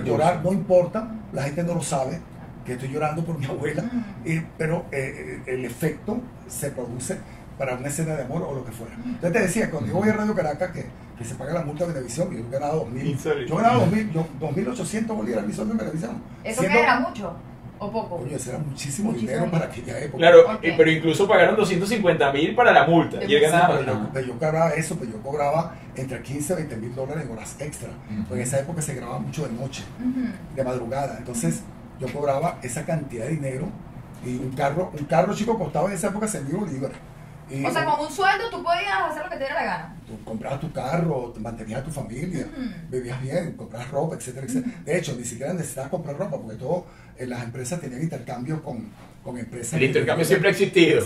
llorar. 0.05 0.41
No 0.43 0.53
importa, 0.53 1.11
la 1.33 1.43
gente 1.43 1.63
no 1.63 1.75
lo 1.75 1.81
sabe, 1.81 2.19
que 2.65 2.73
estoy 2.73 2.89
llorando 2.89 3.23
por 3.25 3.37
mi 3.37 3.45
abuela, 3.45 3.83
y- 4.23 4.39
pero 4.57 4.85
eh, 4.91 5.41
el 5.47 5.65
efecto 5.65 6.21
se 6.47 6.71
produce 6.71 7.17
para 7.57 7.75
una 7.75 7.87
escena 7.87 8.15
de 8.15 8.23
amor 8.23 8.41
o 8.43 8.53
lo 8.55 8.65
que 8.65 8.71
fuera. 8.71 8.93
Entonces 8.95 9.31
te 9.33 9.39
decía, 9.39 9.69
cuando 9.69 9.89
yo 9.89 9.95
voy 9.95 10.09
a 10.09 10.13
Radio 10.13 10.33
Caracas, 10.35 10.71
que, 10.71 10.85
que 11.17 11.25
se 11.25 11.35
paga 11.35 11.53
la 11.53 11.61
multa 11.61 11.85
de 11.85 11.93
Venevisión, 11.93 12.29
yo 12.35 12.43
ganaba 12.49 12.73
2.000, 12.75 13.05
Insólito. 13.05 13.47
yo 13.49 13.55
ganaba 13.57 13.85
2.000, 13.85 14.11
yo- 14.11 14.27
2.800 14.39 15.07
bolívares 15.07 15.45
mensuales 15.45 15.71
en 15.71 15.77
Venevisión. 15.77 16.23
¿Eso 16.43 16.61
Siendo- 16.61 16.77
qué 16.77 16.83
era 16.83 16.99
mucho 16.99 17.33
o 17.77 17.91
poco? 17.91 18.17
Coño, 18.17 18.35
eso 18.35 18.49
era 18.51 18.59
muchísimo, 18.59 19.09
Muchísimo 19.11 19.31
dinero 19.31 19.51
para 19.51 19.65
aquella 19.65 19.99
época. 19.99 20.17
Claro, 20.17 20.59
eh, 20.61 20.73
pero 20.77 20.89
incluso 20.91 21.27
pagaron 21.27 21.55
250 21.55 22.31
mil 22.31 22.55
para 22.55 22.71
la 22.71 22.87
multa. 22.87 23.17
Y 23.23 23.35
él 23.35 23.41
Sí, 23.43 23.47
ganaba. 23.51 23.79
pero 24.13 24.25
yo, 24.27 24.33
cobraba 24.33 24.69
eso, 24.71 24.95
pero 24.99 25.11
yo 25.11 25.17
cobraba 25.21 25.75
entre 25.95 26.21
15 26.21 26.53
y 26.53 26.55
20 26.57 26.77
mil 26.77 26.95
dólares 26.95 27.25
en 27.25 27.31
horas 27.31 27.55
extra. 27.59 27.89
Porque 28.27 28.41
en 28.41 28.47
esa 28.47 28.59
época 28.59 28.81
se 28.81 28.95
grababa 28.95 29.19
mucho 29.19 29.45
de 29.47 29.53
noche, 29.53 29.83
de 30.55 30.63
madrugada. 30.63 31.15
Entonces 31.17 31.61
yo 31.99 32.07
cobraba 32.11 32.57
esa 32.63 32.85
cantidad 32.85 33.25
de 33.25 33.31
dinero 33.31 33.67
y 34.25 34.35
un 34.37 34.51
carro, 34.51 34.91
un 34.97 35.05
carro 35.05 35.33
chico 35.35 35.57
costaba 35.57 35.87
en 35.89 35.93
esa 35.95 36.07
época 36.07 36.27
100 36.27 36.45
mil 36.47 36.57
bolívares. 36.57 36.97
Y 37.51 37.65
O 37.65 37.71
sea, 37.71 37.83
con 37.85 38.05
un 38.05 38.11
sueldo 38.11 38.49
tú 38.49 38.63
podías 38.63 39.01
hacer 39.09 39.23
lo 39.23 39.29
que 39.29 39.35
te 39.37 39.43
diera 39.43 39.55
la 39.55 39.63
gana. 39.65 39.95
tú 40.07 40.23
comprabas 40.23 40.59
tu 40.61 40.71
carro, 40.71 41.31
te 41.33 41.39
mantenías 41.39 41.81
a 41.81 41.83
tu 41.83 41.91
familia, 41.91 42.47
Ujú. 42.51 42.69
vivías 42.89 43.21
bien, 43.21 43.53
comprabas 43.57 43.89
ropa, 43.91 44.15
etcétera, 44.15 44.45
etcétera. 44.45 44.73
De 44.85 44.97
hecho, 44.97 45.15
ni 45.17 45.25
siquiera 45.25 45.53
necesitabas 45.53 45.89
comprar 45.89 46.17
ropa 46.17 46.37
porque 46.41 46.57
todo, 46.57 46.85
en 47.17 47.29
las 47.29 47.43
empresas 47.43 47.79
tenían 47.81 48.01
intercambios 48.01 48.61
con, 48.61 48.89
con 49.23 49.37
empresas. 49.37 49.73
El 49.73 49.83
intercambio 49.83 50.25
siempre 50.25 50.49
ha 50.49 50.51
existido. 50.51 51.03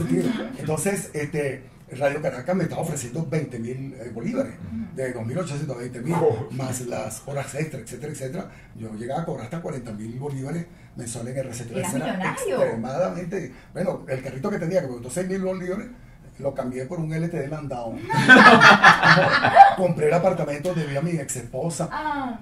Entonces, 0.59 1.09
este, 1.13 1.63
Radio 1.91 2.21
Caracas 2.21 2.55
me 2.55 2.63
estaba 2.63 2.81
ofreciendo 2.81 3.25
20 3.25 3.59
mil 3.59 3.95
bolívares, 4.13 4.53
de 4.95 5.13
2.800 5.13 5.71
a 5.75 5.77
20 5.77 6.01
mil, 6.01 6.13
Oh. 6.15 6.47
más 6.51 6.81
las 6.81 7.21
horas 7.27 7.53
extra, 7.55 7.79
etcétera, 7.79 8.11
etcétera. 8.13 8.51
Yo 8.75 8.93
llegaba 8.95 9.21
a 9.21 9.25
cobrar 9.25 9.45
hasta 9.45 9.61
40 9.61 9.91
mil 9.93 10.17
bolívares 10.17 10.65
mensuales 10.95 11.33
en. 11.33 11.39
Eras 11.39 11.59
Eso 11.61 11.69
era 11.75 12.05
millonario. 12.13 12.61
extremadamente. 12.61 13.53
Bueno, 13.73 14.05
el 14.07 14.21
carrito 14.23 14.49
que 14.49 14.59
tenía, 14.59 14.81
que 14.81 14.87
me 14.87 14.93
costó 14.93 15.09
6 15.09 15.27
mil 15.27 15.41
bolívares, 15.41 15.87
lo 16.39 16.53
cambié 16.53 16.85
por 16.85 16.99
un 16.99 17.11
LTD 17.13 17.49
Landau. 17.49 17.97
Compré 19.77 20.07
el 20.07 20.13
apartamento 20.13 20.69
donde 20.69 20.85
vivía 20.85 21.01
mi 21.01 21.11
ex 21.11 21.35
esposa. 21.37 21.89
Ah, 21.91 22.39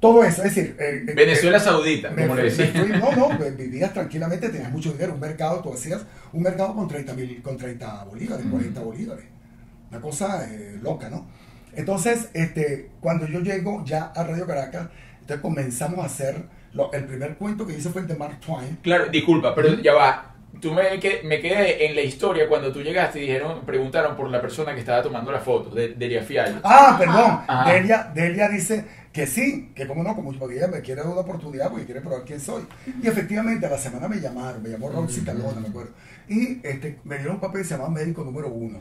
Todo 0.00 0.22
eso, 0.24 0.42
es 0.44 0.54
decir. 0.54 0.76
eh, 0.78 1.04
eh, 1.08 1.14
Venezuela 1.14 1.56
eh, 1.56 1.60
Saudita, 1.60 2.10
me 2.10 2.22
como 2.22 2.34
le 2.36 2.44
decían. 2.44 2.68
fui- 2.72 2.88
no, 2.98 3.12
no, 3.12 3.36
pues, 3.38 3.56
vivías 3.56 3.92
tranquilamente, 3.92 4.48
tenías 4.50 4.70
mucho 4.70 4.92
dinero, 4.92 5.14
un 5.14 5.20
mercado, 5.20 5.60
tú 5.60 5.72
hacías 5.72 6.04
un 6.32 6.42
mercado 6.42 6.74
con 6.74 6.86
30 6.88 7.14
mil, 7.14 7.42
con 7.42 7.56
30 7.56 8.04
bolívares, 8.04 8.46
40 8.50 8.80
bolívares. 8.80 9.24
Una 9.90 10.00
cosa 10.00 10.46
eh, 10.50 10.78
loca, 10.82 11.08
¿no? 11.08 11.26
Entonces, 11.74 12.30
este, 12.34 12.90
cuando 13.00 13.26
yo 13.26 13.40
llego 13.40 13.84
ya 13.84 14.06
a 14.14 14.22
Radio 14.24 14.46
Caracas, 14.46 14.88
entonces 15.20 15.40
comenzamos 15.42 15.98
a 16.00 16.06
hacer, 16.06 16.44
lo- 16.72 16.92
el 16.92 17.04
primer 17.04 17.36
cuento 17.36 17.66
que 17.66 17.74
hice 17.76 17.90
fue 17.90 18.02
el 18.02 18.06
de 18.06 18.16
Mark 18.16 18.38
Twain. 18.40 18.78
Claro, 18.82 19.06
disculpa, 19.08 19.54
pero 19.54 19.74
ya 19.80 19.94
va. 19.94 20.35
Tú 20.60 20.72
me, 20.72 20.98
que- 21.00 21.20
me 21.24 21.40
quedé 21.40 21.86
en 21.86 21.94
la 21.94 22.00
historia 22.02 22.48
cuando 22.48 22.72
tú 22.72 22.80
llegaste 22.82 23.18
y 23.18 23.22
dijeron, 23.22 23.64
preguntaron 23.66 24.16
por 24.16 24.30
la 24.30 24.40
persona 24.40 24.72
que 24.74 24.80
estaba 24.80 25.02
tomando 25.02 25.30
la 25.30 25.40
foto, 25.40 25.70
de, 25.74 25.88
Delia 25.94 26.22
Fiallo. 26.22 26.60
Ah, 26.64 26.96
perdón, 26.98 27.40
Ajá. 27.46 27.72
Delia, 27.72 28.10
Delia 28.14 28.48
dice 28.48 28.84
que 29.12 29.26
sí, 29.26 29.72
que 29.74 29.86
como 29.86 30.02
no, 30.02 30.14
como 30.14 30.32
porque 30.34 30.56
ella 30.56 30.68
me 30.68 30.80
quiere 30.82 31.00
dar 31.02 31.10
una 31.10 31.20
oportunidad 31.22 31.70
porque 31.70 31.86
quiere 31.86 32.00
probar 32.02 32.22
quién 32.24 32.40
soy. 32.40 32.64
Y 33.02 33.06
efectivamente 33.08 33.64
a 33.66 33.70
la 33.70 33.78
semana 33.78 34.08
me 34.08 34.20
llamaron, 34.20 34.62
me 34.62 34.68
llamó 34.68 34.90
Roxy 34.90 35.22
Calona, 35.22 35.58
me 35.60 35.68
acuerdo. 35.68 35.92
Y 36.28 36.60
este, 36.62 36.98
me 37.04 37.16
dieron 37.16 37.36
un 37.36 37.40
papel 37.40 37.62
que 37.62 37.68
se 37.68 37.74
llamaba 37.74 37.90
Médico 37.90 38.24
Número 38.24 38.48
Uno. 38.48 38.78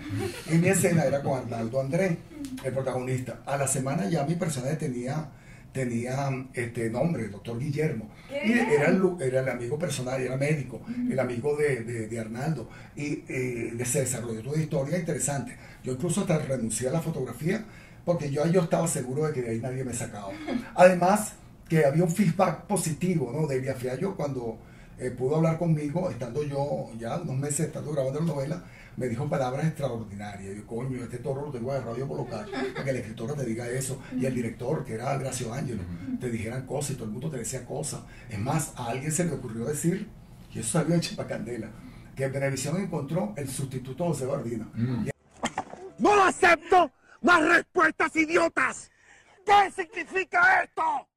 Y 0.51 0.55
mi 0.55 0.67
escena 0.67 1.03
era 1.05 1.21
con 1.21 1.37
Arnaldo 1.39 1.79
André, 1.79 2.17
el 2.63 2.73
protagonista. 2.73 3.39
A 3.45 3.55
la 3.55 3.67
semana 3.67 4.09
ya 4.09 4.23
mi 4.25 4.35
personaje 4.35 4.75
tenía, 4.75 5.29
tenía 5.75 6.47
este 6.53 6.89
nombre, 6.89 7.25
el 7.25 7.31
doctor 7.31 7.59
Guillermo. 7.59 8.09
¡Qué 8.29 8.41
Y 8.47 8.51
era 8.73 8.87
el, 8.89 9.01
era 9.21 9.41
el 9.41 9.49
amigo 9.49 9.77
personal, 9.77 10.19
era 10.21 10.37
médico, 10.37 10.81
el 11.11 11.19
amigo 11.19 11.55
de, 11.57 11.83
de- 11.83 12.07
de 12.07 12.19
Arnaldo. 12.19 12.67
Y 12.95 13.23
eh, 13.27 13.77
se 13.85 13.99
desarrolló 13.99 14.41
toda 14.41 14.53
una 14.55 14.63
historia 14.63 14.97
interesante. 14.97 15.55
Yo 15.83 15.91
incluso 15.93 16.21
hasta 16.21 16.39
renuncié 16.39 16.87
a 16.89 16.91
la 16.93 17.01
fotografía 17.01 17.63
porque 18.05 18.31
yo, 18.31 18.47
yo 18.47 18.61
estaba 18.61 18.87
seguro 18.87 19.27
de 19.27 19.33
que 19.33 19.41
de 19.41 19.49
ahí 19.51 19.59
nadie 19.59 19.83
me 19.83 19.93
sacaba. 19.93 20.29
Además, 20.75 21.33
que 21.69 21.85
había 21.85 22.03
un 22.03 22.11
feedback 22.11 22.61
positivo, 22.67 23.31
¿no? 23.35 23.45
De 23.47 23.61
Fiallo 23.75 24.15
cuando 24.15 24.57
eh, 24.97 25.11
pudo 25.11 25.35
hablar 25.37 25.57
conmigo, 25.57 26.09
estando 26.09 26.43
yo 26.43 26.89
ya 26.97 27.17
unos 27.17 27.37
meses 27.37 27.67
estando 27.67 27.91
grabando 27.91 28.19
la 28.21 28.25
novela, 28.27 28.63
me 28.97 29.07
dijo 29.07 29.27
palabras 29.27 29.65
extraordinarias. 29.65 30.55
Yo, 30.55 30.65
coño, 30.65 31.03
este 31.03 31.17
toro 31.17 31.45
lo 31.45 31.51
tengo 31.51 31.73
de 31.73 31.81
radio 31.81 32.07
colocar, 32.07 32.45
para 32.49 32.83
que 32.83 32.89
el 32.89 32.97
escritor 32.97 33.35
te 33.35 33.45
diga 33.45 33.67
eso, 33.67 34.01
y 34.15 34.25
el 34.25 34.33
director, 34.33 34.83
que 34.85 34.93
era 34.93 35.17
Gracio 35.17 35.53
Ángelo, 35.53 35.83
te 36.19 36.29
dijeran 36.29 36.65
cosas 36.65 36.91
y 36.91 36.93
todo 36.95 37.05
el 37.05 37.11
mundo 37.11 37.29
te 37.29 37.37
decía 37.37 37.65
cosas. 37.65 38.01
Es 38.29 38.39
más, 38.39 38.73
a 38.75 38.87
alguien 38.87 39.11
se 39.11 39.25
le 39.25 39.33
ocurrió 39.33 39.65
decir, 39.65 40.07
y 40.53 40.59
eso 40.59 40.69
salió 40.69 40.95
en 40.95 41.01
Chipacandela, 41.01 41.69
que 42.15 42.27
Venevisión 42.27 42.81
encontró 42.81 43.33
el 43.35 43.49
sustituto 43.49 44.03
de 44.05 44.09
José 44.09 44.25
Bardina. 44.25 44.67
Mm. 44.73 45.09
¡No 45.97 46.23
acepto 46.23 46.91
más 47.21 47.45
respuestas 47.45 48.15
idiotas! 48.15 48.91
¿Qué 49.45 49.71
significa 49.83 50.63
esto? 50.63 51.07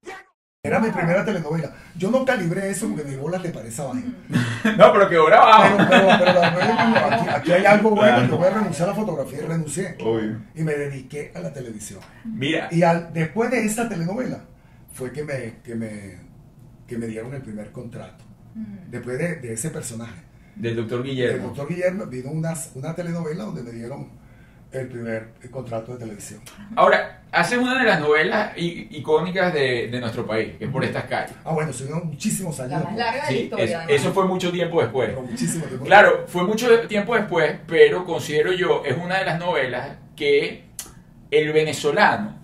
Era 0.60 0.80
mi 0.80 0.90
primera 0.90 1.24
telenovela. 1.24 1.72
Yo 1.96 2.10
no 2.10 2.24
calibré 2.24 2.68
eso 2.70 2.88
porque 2.88 3.04
mi 3.04 3.14
bola 3.14 3.38
le 3.38 3.50
parece 3.50 3.80
a 3.80 3.84
vaina. 3.86 4.12
No, 4.76 4.92
pero 4.92 5.08
quedó 5.08 5.24
Pero, 5.24 5.26
grabado. 5.26 5.76
pero, 5.88 6.06
pero 6.18 6.32
la 6.40 6.50
novela, 6.50 7.16
aquí, 7.16 7.28
aquí 7.28 7.52
hay 7.52 7.64
algo 7.64 7.90
bueno. 7.90 8.26
Yo 8.28 8.36
voy 8.38 8.48
a 8.48 8.50
renunciar 8.50 8.88
a 8.88 8.92
la 8.92 8.98
fotografía 8.98 9.38
y 9.38 9.46
renuncié. 9.46 9.96
Obvio. 10.04 10.38
Y 10.56 10.62
me 10.64 10.72
dediqué 10.74 11.30
a 11.36 11.40
la 11.40 11.52
televisión. 11.52 12.00
Mira, 12.24 12.68
Y 12.72 12.82
al, 12.82 13.12
después 13.12 13.52
de 13.52 13.64
esa 13.64 13.88
telenovela 13.88 14.40
fue 14.92 15.12
que 15.12 15.22
me, 15.22 15.58
que 15.62 15.76
me, 15.76 16.18
que 16.88 16.98
me 16.98 17.06
dieron 17.06 17.32
el 17.34 17.42
primer 17.42 17.70
contrato. 17.70 18.24
Después 18.90 19.16
de, 19.16 19.36
de 19.36 19.52
ese 19.52 19.70
personaje. 19.70 20.20
del 20.56 20.74
doctor 20.74 21.04
Guillermo. 21.04 21.46
doctor 21.48 21.68
Guillermo 21.68 22.06
vino 22.06 22.32
una, 22.32 22.54
una 22.74 22.96
telenovela 22.96 23.44
donde 23.44 23.62
me 23.62 23.70
dieron 23.70 24.08
el 24.72 24.86
primer 24.88 25.28
contrato 25.50 25.92
de 25.94 25.98
televisión. 25.98 26.40
Ahora, 26.76 27.22
haces 27.32 27.58
una 27.58 27.78
de 27.78 27.84
las 27.86 28.00
novelas 28.00 28.52
icónicas 28.56 29.52
de, 29.54 29.88
de 29.88 30.00
nuestro 30.00 30.26
país, 30.26 30.56
que 30.58 30.66
es 30.66 30.70
Por 30.70 30.84
estas 30.84 31.04
calles. 31.04 31.34
Ah, 31.44 31.52
bueno, 31.54 31.70
estuvieron 31.70 32.06
muchísimos 32.06 32.58
años. 32.60 32.72
la 32.72 32.78
más 32.80 32.96
larga 32.96 33.12
de 33.12 33.18
la 33.20 33.26
Sí, 33.28 33.34
historia. 33.44 33.64
es- 33.64 33.74
además. 33.74 33.94
eso 33.94 34.12
fue 34.12 34.26
mucho 34.26 34.52
tiempo 34.52 34.80
después. 34.82 35.08
Pero 35.08 35.22
muchísimo 35.22 35.64
tiempo. 35.64 35.84
Claro, 35.86 36.24
fue 36.28 36.44
mucho 36.44 36.80
tiempo 36.86 37.14
después, 37.14 37.56
pero 37.66 38.04
considero 38.04 38.52
yo, 38.52 38.82
es 38.84 38.96
una 38.96 39.18
de 39.18 39.24
las 39.24 39.38
novelas 39.38 39.96
que 40.16 40.64
el 41.30 41.52
venezolano 41.52 42.36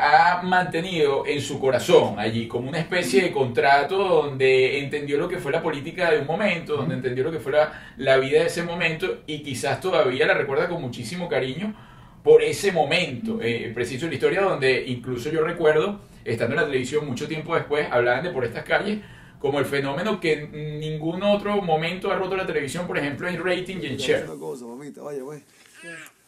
ha 0.00 0.42
mantenido 0.42 1.26
en 1.26 1.40
su 1.40 1.60
corazón 1.60 2.18
allí 2.18 2.48
como 2.48 2.68
una 2.68 2.78
especie 2.78 3.22
de 3.22 3.32
contrato 3.32 3.96
donde 3.96 4.78
entendió 4.78 5.18
lo 5.18 5.28
que 5.28 5.38
fue 5.38 5.52
la 5.52 5.62
política 5.62 6.10
de 6.10 6.20
un 6.20 6.26
momento, 6.26 6.76
donde 6.76 6.94
entendió 6.94 7.24
lo 7.24 7.30
que 7.30 7.38
fue 7.38 7.52
la, 7.52 7.92
la 7.98 8.16
vida 8.16 8.40
de 8.40 8.46
ese 8.46 8.62
momento 8.62 9.18
y 9.26 9.42
quizás 9.42 9.80
todavía 9.80 10.26
la 10.26 10.34
recuerda 10.34 10.68
con 10.68 10.80
muchísimo 10.80 11.28
cariño 11.28 11.74
por 12.22 12.42
ese 12.42 12.72
momento. 12.72 13.38
Eh, 13.42 13.70
preciso 13.74 14.06
en 14.06 14.10
la 14.10 14.14
historia 14.14 14.40
donde 14.42 14.84
incluso 14.86 15.30
yo 15.30 15.42
recuerdo, 15.42 16.00
estando 16.24 16.54
en 16.54 16.60
la 16.60 16.66
televisión 16.66 17.06
mucho 17.06 17.28
tiempo 17.28 17.54
después, 17.54 17.86
hablaban 17.90 18.24
de 18.24 18.30
por 18.30 18.44
estas 18.44 18.64
calles 18.64 19.00
como 19.38 19.58
el 19.58 19.64
fenómeno 19.64 20.20
que 20.20 20.32
en 20.34 20.80
ningún 20.80 21.22
otro 21.22 21.62
momento 21.62 22.10
ha 22.10 22.16
roto 22.16 22.36
la 22.36 22.46
televisión, 22.46 22.86
por 22.86 22.98
ejemplo, 22.98 23.26
en 23.26 23.42
rating 23.42 23.78
y 23.82 23.86
en 23.86 23.96
share. 23.96 24.24
Una 24.28 24.38
cosa, 24.38 24.66
mamita, 24.66 25.02
vaya, 25.02 25.22
pues. 25.24 25.42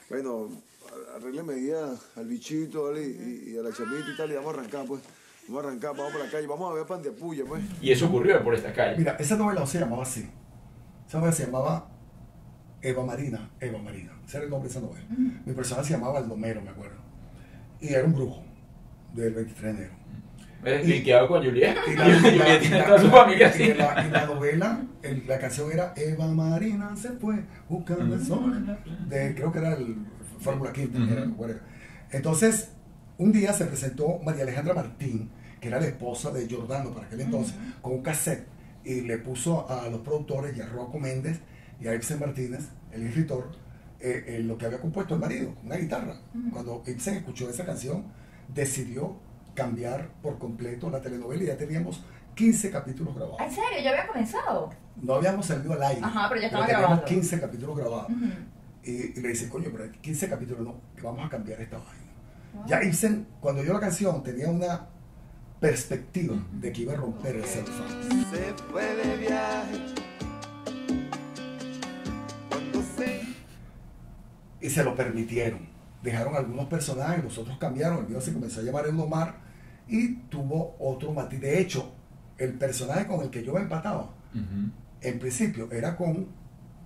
Bueno, 0.09 0.49
arrégleme 1.17 1.55
ahí 1.55 1.71
a- 1.71 2.21
al 2.21 2.27
bichito 2.27 2.85
¿vale? 2.85 3.03
y, 3.05 3.53
y 3.55 3.59
a 3.59 3.63
la 3.63 3.73
chamita 3.73 4.07
y 4.13 4.17
tal, 4.17 4.31
y 4.31 4.35
vamos 4.35 4.55
a 4.55 4.59
arrancar, 4.61 4.87
pues. 4.87 5.01
Vamos 5.49 5.65
a 5.65 5.69
arrancar, 5.69 5.91
vamos 5.97 6.13
por 6.13 6.25
la 6.25 6.31
calle, 6.31 6.47
vamos 6.47 6.71
a 6.71 6.75
ver 6.75 6.87
pan 6.87 7.03
de 7.03 7.09
apuya, 7.11 7.45
pues. 7.47 7.63
Y 7.81 7.91
eso 7.91 8.07
ocurrió 8.07 8.43
por 8.45 8.55
estas 8.55 8.73
calles. 8.73 8.99
Mira, 8.99 9.17
esa 9.19 9.37
novela 9.37 9.61
no 9.61 9.67
se 9.67 9.81
llamaba 9.81 10.03
así. 10.05 10.29
Esa 11.09 11.19
novela 11.19 11.33
se 11.35 11.47
llamaba 11.47 11.89
Eva 12.81 13.05
Marina. 13.05 13.51
Eva 13.61 13.79
Marina. 13.79 14.13
Ese 14.25 14.37
era 14.37 14.45
el 14.45 14.51
nombre 14.51 14.69
de 14.69 14.79
esa 14.79 14.87
novela. 14.87 15.05
Mi 15.45 15.53
personaje 15.53 15.89
se 15.89 15.95
llamaba 15.95 16.19
Aldomero, 16.21 16.63
me 16.63 16.71
acuerdo. 16.71 16.97
Y 17.81 17.89
era 17.89 18.05
un 18.05 18.15
brujo 18.15 18.43
del 19.15 19.35
23 19.35 19.63
de 19.65 19.71
enero. 19.83 19.95
¿Ves? 20.63 20.87
Linkeado 20.87 21.27
con 21.27 21.45
Juliet. 21.45 21.77
Y 21.89 21.91
Y 21.93 21.97
la, 21.97 22.09
y 22.09 22.13
la- 22.13 22.21
Juliet 22.21 22.57
y 22.57 22.61
tiene 22.61 22.79
la- 22.79 22.87
toda 22.87 22.99
su 23.01 23.11
familia 23.11 23.57
y 23.57 23.75
la- 23.75 24.07
y 24.07 24.11
la 24.11 24.27
novela, 24.27 24.81
el- 25.03 25.27
la 25.27 25.39
canción 25.41 25.73
era 25.73 25.93
Eva 25.97 26.29
Marina 26.29 26.95
se 26.97 27.11
fue 27.15 27.45
buscando 27.69 28.15
el 28.15 28.25
sol. 28.25 28.79
De, 29.09 29.35
creo 29.35 29.51
que 29.51 29.59
era 29.59 29.75
el 29.75 29.97
Fórmula 30.43 30.73
Quinta. 30.73 30.99
Ujú. 30.99 31.13
era, 31.13 31.27
whatever. 31.37 31.63
Entonces, 32.11 32.71
un 33.19 33.33
día 33.33 33.53
se 33.53 33.65
presentó 33.67 34.19
María 34.25 34.43
Alejandra 34.43 34.75
Martín, 34.75 35.31
que 35.61 35.69
era 35.69 35.81
la 35.81 35.87
esposa 35.87 36.31
de 36.31 36.47
Giordano 36.49 36.91
para 36.93 37.07
aquel 37.07 37.21
entonces, 37.21 37.55
con 37.81 37.93
un 37.93 38.03
cassette 38.03 38.47
y 38.85 39.03
le 39.03 39.19
puso 39.19 39.69
a 39.71 39.89
los 39.89 40.01
productores 40.01 40.57
y 40.57 40.61
a 40.61 40.67
Rocco 40.67 40.99
Méndez 40.99 41.41
y 41.81 41.87
a 41.87 41.95
Ibsen 41.95 42.19
Martínez, 42.19 42.69
el 42.91 43.07
escritor, 43.07 43.53
eh, 44.01 44.25
eh, 44.27 44.39
lo 44.41 44.59
que 44.59 44.67
había 44.67 44.81
compuesto 44.81 45.15
el 45.15 45.21
marido, 45.21 45.55
una 45.65 45.77
guitarra. 45.77 46.17
Cuando 46.53 46.83
Ibsen 46.87 47.15
escuchó 47.17 47.49
esa 47.49 47.65
canción, 47.65 48.05
decidió 48.53 49.17
cambiar 49.55 50.09
por 50.23 50.39
completo 50.39 50.91
la 50.91 51.01
telenovela 51.01 51.45
y 51.45 51.47
ya 51.47 51.57
teníamos 51.57 52.03
15 52.35 52.71
capítulos 52.71 53.15
grabados. 53.15 53.41
¿En 53.41 53.51
serio? 53.51 53.79
¿Ya 53.85 53.91
había 53.91 54.07
comenzado? 54.09 54.71
No 54.97 55.15
habíamos 55.15 55.47
salido 55.47 55.75
al 55.75 55.83
aire. 55.83 56.01
Ajá, 56.03 56.29
pero 56.29 56.41
ya 56.41 56.47
estaba 56.49 56.67
teníamos 56.67 56.89
grabando. 56.89 57.07
15 57.07 57.41
capítulos 57.41 57.77
grabados. 57.77 58.09
Ujú. 58.11 58.27
Y, 58.85 59.19
y 59.19 59.21
le 59.21 59.29
dice, 59.29 59.49
coño, 59.49 59.69
pero 59.71 59.85
hay 59.85 59.91
15 59.91 60.29
capítulos 60.29 60.65
no, 60.65 60.81
que 60.97 61.03
vamos 61.03 61.25
a 61.25 61.29
cambiar 61.29 61.61
esta 61.61 61.79
vaina. 61.79 62.67
Ya 62.67 62.83
Ibsen, 62.83 63.27
cuando 63.41 63.63
oyó 63.63 63.73
la 63.73 63.81
canción, 63.81 64.23
tenía 64.23 64.49
una 64.49 64.87
perspectiva 65.61 66.37
de 66.53 66.73
que 66.73 66.83
iba 66.83 66.93
a 66.93 66.97
romper 66.97 67.37
el 67.37 67.45
celofán. 67.45 67.89
Se 68.31 68.53
fue 68.71 68.95
de 68.97 69.17
viaje. 69.17 69.79
Se 72.97 73.23
Y 74.61 74.71
se 74.71 74.85
lo 74.85 74.95
permitieron. 74.95 75.61
Dejaron 76.03 76.35
algunos 76.35 76.67
personajes, 76.67 77.23
los 77.23 77.39
otros 77.39 77.57
cambiaron. 77.59 78.01
El 78.01 78.09
mío 78.09 78.21
se 78.21 78.33
comenzó 78.33 78.61
a 78.61 78.65
llamar 78.65 78.87
Eudomar 78.87 79.37
y 79.89 80.17
tuvo 80.29 80.77
otro 80.81 81.13
matiz. 81.13 81.41
De 81.41 81.61
hecho, 81.61 81.93
el 82.39 82.55
personaje 82.55 83.07
con 83.07 83.21
el 83.23 83.31
que 83.31 83.45
yo 83.45 83.55
me 83.55 83.61
empataba, 83.61 84.11
en 85.01 85.19
principio, 85.19 85.71
era 85.71 85.97
con 85.97 86.27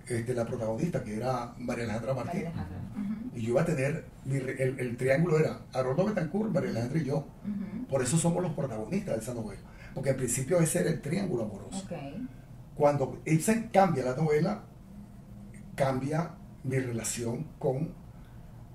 este, 0.09 0.35
la 0.35 0.45
protagonista, 0.47 1.03
que 1.03 1.17
era 1.17 1.53
María 1.59 1.85
Alejandra 1.85 2.15
Martín. 2.15 2.45
María 2.45 2.49
Alejandra. 2.51 2.79
Ujú, 2.97 3.37
Y 3.39 3.43
yo 3.43 3.49
iba 3.51 3.63
a 3.63 3.65
tener, 3.65 4.05
mi 4.25 4.37
el, 4.37 4.77
el 4.79 4.97
triángulo 4.97 5.39
era 5.39 5.61
Haroldo 5.73 6.07
Betancourt, 6.07 6.53
María 6.53 6.71
Alejandra 6.71 6.99
y 7.01 7.05
yo. 7.05 7.27
Por 7.89 8.03
eso 8.03 8.17
somos 8.17 8.43
los 8.43 8.53
protagonistas 8.53 9.17
de 9.17 9.23
esa 9.23 9.35
novela. 9.35 9.61
Porque 9.95 10.11
en 10.11 10.17
principio 10.17 10.59
ese 10.61 10.81
era 10.81 10.91
el 10.91 11.01
triángulo 11.01 11.45
amoroso. 11.45 11.87
Cuando 12.75 13.23
Ibsen 13.25 13.71
cambia 13.73 14.05
la 14.05 14.15
novela, 14.17 14.65
cambia 15.75 16.33
mi 16.65 16.79
relación 16.79 17.47
con 17.59 17.95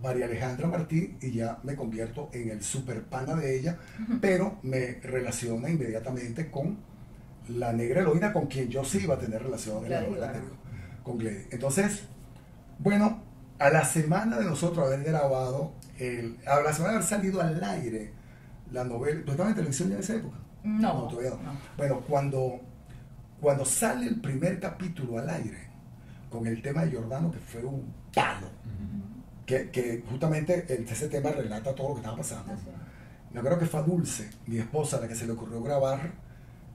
María 0.01 0.25
Alejandra 0.25 0.67
Martí 0.67 1.15
y 1.21 1.31
ya 1.31 1.59
me 1.63 1.75
convierto 1.75 2.29
en 2.33 2.49
el 2.49 2.63
super 2.63 3.03
pana 3.03 3.35
de 3.35 3.59
ella, 3.59 3.77
pero 4.19 4.57
me 4.63 4.99
relaciona 5.03 5.69
inmediatamente 5.69 6.49
con 6.49 6.77
la 7.49 7.73
negra 7.73 8.01
heroína 8.01 8.33
con 8.33 8.47
quien 8.47 8.69
yo 8.69 8.83
sí 8.83 8.99
iba 9.03 9.15
a 9.15 9.19
tener 9.19 9.43
relación 9.43 9.83
en 9.85 9.91
la 9.91 10.01
novela 10.01 10.31
claro. 10.31 10.37
anterior, 10.39 10.57
con. 11.03 11.19
Entonces, 11.21 12.03
bueno, 12.79 13.21
a 13.59 13.69
la 13.69 13.85
semana 13.85 14.39
de 14.39 14.45
nosotros 14.45 14.85
haber 14.85 15.03
grabado, 15.03 15.73
el, 15.99 16.37
a 16.47 16.61
la 16.61 16.73
semana 16.73 16.93
de 16.93 16.97
haber 16.97 17.07
salido 17.07 17.41
al 17.41 17.63
aire 17.63 18.11
la 18.71 18.83
novela, 18.83 19.21
¿tú 19.25 19.31
estabas 19.31 19.51
en 19.51 19.55
televisión 19.55 19.89
ya 19.89 19.95
en 19.95 20.01
esa 20.01 20.15
época? 20.15 20.37
No, 20.63 21.07
todavía 21.07 21.31
no. 21.31 21.37
no. 21.37 21.59
Bueno, 21.77 22.01
cuando, 22.07 22.59
cuando 23.39 23.65
sale 23.65 24.07
el 24.07 24.19
primer 24.21 24.59
capítulo 24.59 25.19
al 25.19 25.29
aire 25.29 25.69
con 26.29 26.47
el 26.47 26.61
tema 26.61 26.85
de 26.85 26.91
Giordano, 26.91 27.31
que 27.31 27.39
fue 27.39 27.63
un 27.63 27.93
palo, 28.13 28.47
que, 29.45 29.69
que 29.69 30.03
justamente 30.09 30.65
ese 30.89 31.09
tema 31.09 31.31
relata 31.31 31.75
todo 31.75 31.89
lo 31.89 31.93
que 31.95 31.99
estaba 31.99 32.17
pasando. 32.17 32.53
Yo 33.33 33.41
creo 33.41 33.59
que 33.59 33.65
fue 33.65 33.79
a 33.79 33.83
Dulce, 33.83 34.29
mi 34.47 34.57
esposa, 34.57 34.99
la 34.99 35.07
que 35.07 35.15
se 35.15 35.25
le 35.25 35.33
ocurrió 35.33 35.61
grabar 35.61 36.11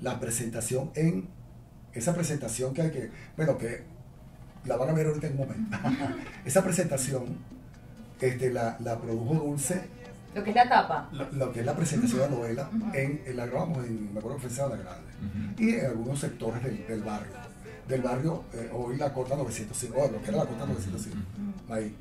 la 0.00 0.20
presentación 0.20 0.90
en 0.94 1.28
esa 1.92 2.14
presentación 2.14 2.74
que 2.74 2.82
hay 2.82 2.90
que, 2.90 3.10
bueno, 3.36 3.56
que 3.56 3.84
la 4.66 4.76
van 4.76 4.90
a 4.90 4.92
ver 4.92 5.06
ahorita 5.06 5.26
en 5.28 5.32
un 5.34 5.38
momento. 5.38 5.78
esa 6.44 6.62
presentación 6.62 7.24
este, 8.20 8.52
la, 8.52 8.76
la 8.80 8.98
produjo 8.98 9.34
Dulce 9.34 9.82
Lo 10.34 10.42
que 10.44 10.50
es 10.50 10.56
la 10.56 10.68
tapa. 10.68 11.08
lo, 11.12 11.30
lo 11.32 11.52
que 11.52 11.60
es 11.60 11.66
la 11.66 11.74
presentación 11.76 12.20
de 12.20 12.28
la 12.28 12.34
novela, 12.36 12.70
en, 12.94 13.22
en 13.26 13.36
la 13.36 13.46
grabamos 13.46 13.84
en, 13.86 14.12
me 14.12 14.18
acuerdo 14.18 14.38
en 14.42 14.50
Sabana 14.50 14.82
Grande, 14.82 15.06
y 15.58 15.70
en 15.74 15.86
algunos 15.86 16.18
sectores 16.20 16.62
del, 16.62 16.86
del 16.86 17.02
barrio. 17.02 17.32
Del 17.88 18.02
barrio, 18.02 18.42
eh, 18.52 18.68
hoy 18.72 18.96
la 18.96 19.12
Cota 19.12 19.36
905, 19.36 19.96
o 20.00 20.10
lo 20.10 20.20
que 20.22 20.28
era 20.30 20.38
la 20.38 20.46
Cota 20.46 20.66
905, 20.66 21.16
ahí. 21.70 21.94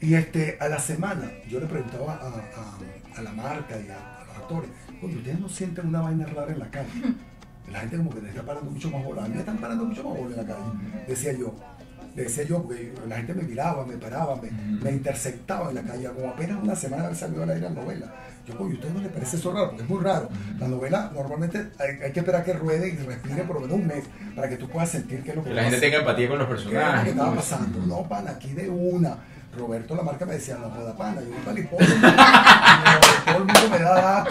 Y 0.00 0.14
este, 0.14 0.58
a 0.60 0.68
la 0.68 0.78
semana, 0.80 1.30
yo 1.48 1.60
le 1.60 1.66
preguntaba 1.66 2.14
a, 2.14 2.26
a- 2.28 3.18
a 3.18 3.22
la 3.22 3.32
marca 3.32 3.76
y 3.78 3.88
a, 3.88 4.20
a 4.22 4.24
los 4.26 4.36
actores, 4.36 4.70
oye, 5.02 5.16
¿ustedes 5.16 5.38
no 5.40 5.48
sienten 5.48 5.86
una 5.88 6.00
vaina 6.00 6.26
rara 6.26 6.52
en 6.52 6.58
la 6.58 6.70
calle? 6.70 6.90
La 7.72 7.80
gente 7.80 7.96
como 7.96 8.10
que 8.10 8.20
les 8.20 8.30
está 8.30 8.42
parando 8.42 8.70
mucho 8.70 8.90
más 8.90 9.04
bola. 9.04 9.24
A 9.24 9.28
mí 9.28 9.34
me 9.34 9.40
están 9.40 9.56
parando 9.58 9.84
mucho 9.84 10.04
más 10.04 10.18
bola 10.18 10.30
en 10.30 10.46
la 10.46 10.54
calle. 10.54 10.64
Decía 11.08 11.32
yo, 11.32 11.54
decía 12.14 12.44
yo, 12.44 12.62
porque 12.62 12.92
la 13.08 13.16
gente 13.16 13.34
me 13.34 13.42
miraba, 13.44 13.86
me 13.86 13.96
paraba, 13.96 14.36
me, 14.36 14.50
me 14.50 14.90
interceptaba 14.92 15.70
en 15.70 15.76
la 15.76 15.82
calle, 15.82 16.08
como 16.14 16.28
apenas 16.28 16.62
una 16.62 16.76
semana 16.76 17.04
haber 17.04 17.16
salido 17.16 17.42
al 17.42 17.50
aire 17.50 17.62
la 17.62 17.70
novela. 17.70 18.06
Yo, 18.46 18.54
oye, 18.58 18.72
¿a 18.72 18.74
ustedes 18.74 18.94
no 18.94 19.00
les 19.00 19.12
parece 19.12 19.36
eso 19.36 19.52
raro? 19.52 19.68
Porque 19.68 19.84
es 19.84 19.88
muy 19.88 20.02
raro. 20.02 20.28
La 20.58 20.68
novela 20.68 21.10
normalmente 21.14 21.70
hay, 21.78 22.02
hay 22.04 22.12
que 22.12 22.20
esperar 22.20 22.44
que 22.44 22.52
ruede 22.54 22.88
y 22.88 22.96
respire 22.96 23.44
por 23.44 23.56
lo 23.56 23.62
menos 23.62 23.76
un 23.76 23.86
mes 23.86 24.04
para 24.34 24.48
que 24.48 24.56
tú 24.56 24.68
puedas 24.68 24.88
sentir 24.90 25.22
que 25.22 25.30
es 25.30 25.36
lo 25.36 25.42
que 25.44 25.50
Que 25.50 25.54
la 25.54 25.62
gente 25.64 25.80
tenga 25.80 25.98
empatía 25.98 26.28
con 26.28 26.38
los 26.40 26.48
¿Qué 26.48 26.54
personajes. 26.54 27.04
que 27.04 27.10
estaba 27.10 27.34
pasando? 27.36 27.78
No, 27.86 28.02
pana, 28.08 28.32
aquí 28.32 28.52
de 28.52 28.68
una. 28.68 29.16
Roberto 29.56 29.94
la 29.94 30.02
marca 30.02 30.24
me 30.24 30.34
decía, 30.34 30.56
no 30.56 30.70
joda 30.70 30.96
pana, 30.96 31.20
yo 31.20 31.28
un 31.28 31.44
palipollo. 31.44 31.86
todo 33.26 33.36
el 33.36 33.44
mundo 33.44 33.68
me 33.70 33.78
da. 33.78 34.24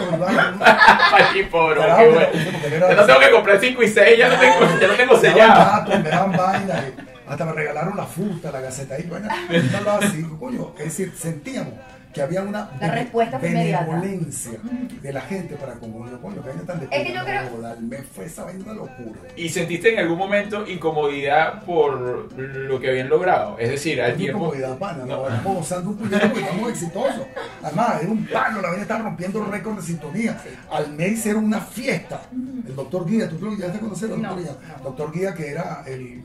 Ay, 1.12 1.44
pobre, 1.44 1.80
Carajo, 1.80 2.02
qué 2.02 2.08
bueno. 2.08 2.88
Ya 2.88 2.94
no 2.94 3.06
tengo 3.06 3.20
que 3.20 3.30
comprar 3.30 3.60
5 3.60 3.82
y 3.82 3.88
6, 3.88 4.18
ya 4.18 4.28
no 4.28 4.40
tengo, 4.40 4.80
ya 4.80 4.86
no 4.88 4.94
tengo 4.94 5.20
sellado. 5.20 5.64
datos, 5.64 6.02
me 6.02 6.08
daban 6.08 6.32
vainas, 6.32 6.84
hasta 7.28 7.44
me 7.44 7.52
regalaron 7.52 7.96
la 7.96 8.04
fusta, 8.04 8.50
la 8.50 8.60
gaceta 8.62 8.98
y 8.98 9.04
vaina. 9.04 9.28
Yo 9.48 9.78
hablaba 9.78 9.98
así, 9.98 10.22
coño, 10.40 10.72
es 10.78 10.84
decir, 10.86 11.12
sentíamos 11.16 11.74
que 12.12 12.20
había 12.22 12.42
una 12.42 12.70
La 12.80 12.90
respuesta 12.94 13.38
fue 13.38 13.48
inmediata. 13.50 13.86
benevolencia 13.86 14.58
de 15.00 15.12
la 15.12 15.20
gente 15.22 15.54
para 15.56 15.74
con 15.74 15.94
uno, 15.94 16.20
coño, 16.20 16.42
que 16.42 16.48
vaina 16.50 16.62
tan 16.64 16.80
de 16.80 16.84
Es 16.90 17.06
que 17.06 17.14
yo 17.14 17.24
creo- 17.24 17.76
Me 17.80 17.98
fue 18.02 18.26
esa 18.26 18.44
vaina 18.44 18.72
locura. 18.74 19.18
¿Y 19.36 19.48
sentiste 19.48 19.92
en 19.94 19.98
algún 20.00 20.18
momento 20.18 20.66
incomodidad 20.68 21.62
por 21.64 22.30
lo 22.38 22.80
que 22.80 22.90
habían 22.90 23.08
logrado? 23.08 23.58
Es 23.58 23.70
decir, 23.70 24.00
al 24.02 24.14
tiempo... 24.16 24.38
comodidad, 24.40 24.76
pana, 24.78 25.04
No. 25.06 25.28
no, 25.28 25.42
gozando 25.54 25.90
un 25.90 25.96
puñado 25.96 26.28
porque 26.28 26.40
estamos 26.40 26.70
exitosos. 26.70 27.26
Además, 27.62 28.02
era 28.02 28.10
un 28.10 28.26
palo, 28.26 28.60
la 28.60 28.68
vaina 28.68 28.82
estaba 28.82 29.02
rompiendo 29.04 29.44
récord 29.46 29.76
de 29.76 29.82
sintonía. 29.82 30.38
Al 30.70 30.92
mes 30.92 31.12
hicieron 31.12 31.44
una 31.44 31.60
fiesta. 31.60 32.22
El 32.66 32.76
doctor 32.76 33.08
Guía, 33.08 33.28
¿tú 33.28 33.38
lo 33.40 33.52
llegaste 33.54 33.78
a 33.78 33.80
conocer 33.80 34.10
al 34.12 34.20
doctor 34.20 34.36
No, 34.36 34.42
Guía? 34.42 34.56
Doctor 34.82 35.12
Guía, 35.12 35.34
que 35.34 35.50
era 35.50 35.82
el, 35.86 36.22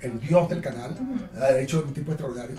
el 0.00 0.20
dios 0.20 0.48
del 0.50 0.60
canal, 0.60 0.94
de 1.34 1.62
hecho, 1.62 1.82
un 1.86 1.94
tipo 1.94 2.12
extraordinario, 2.12 2.56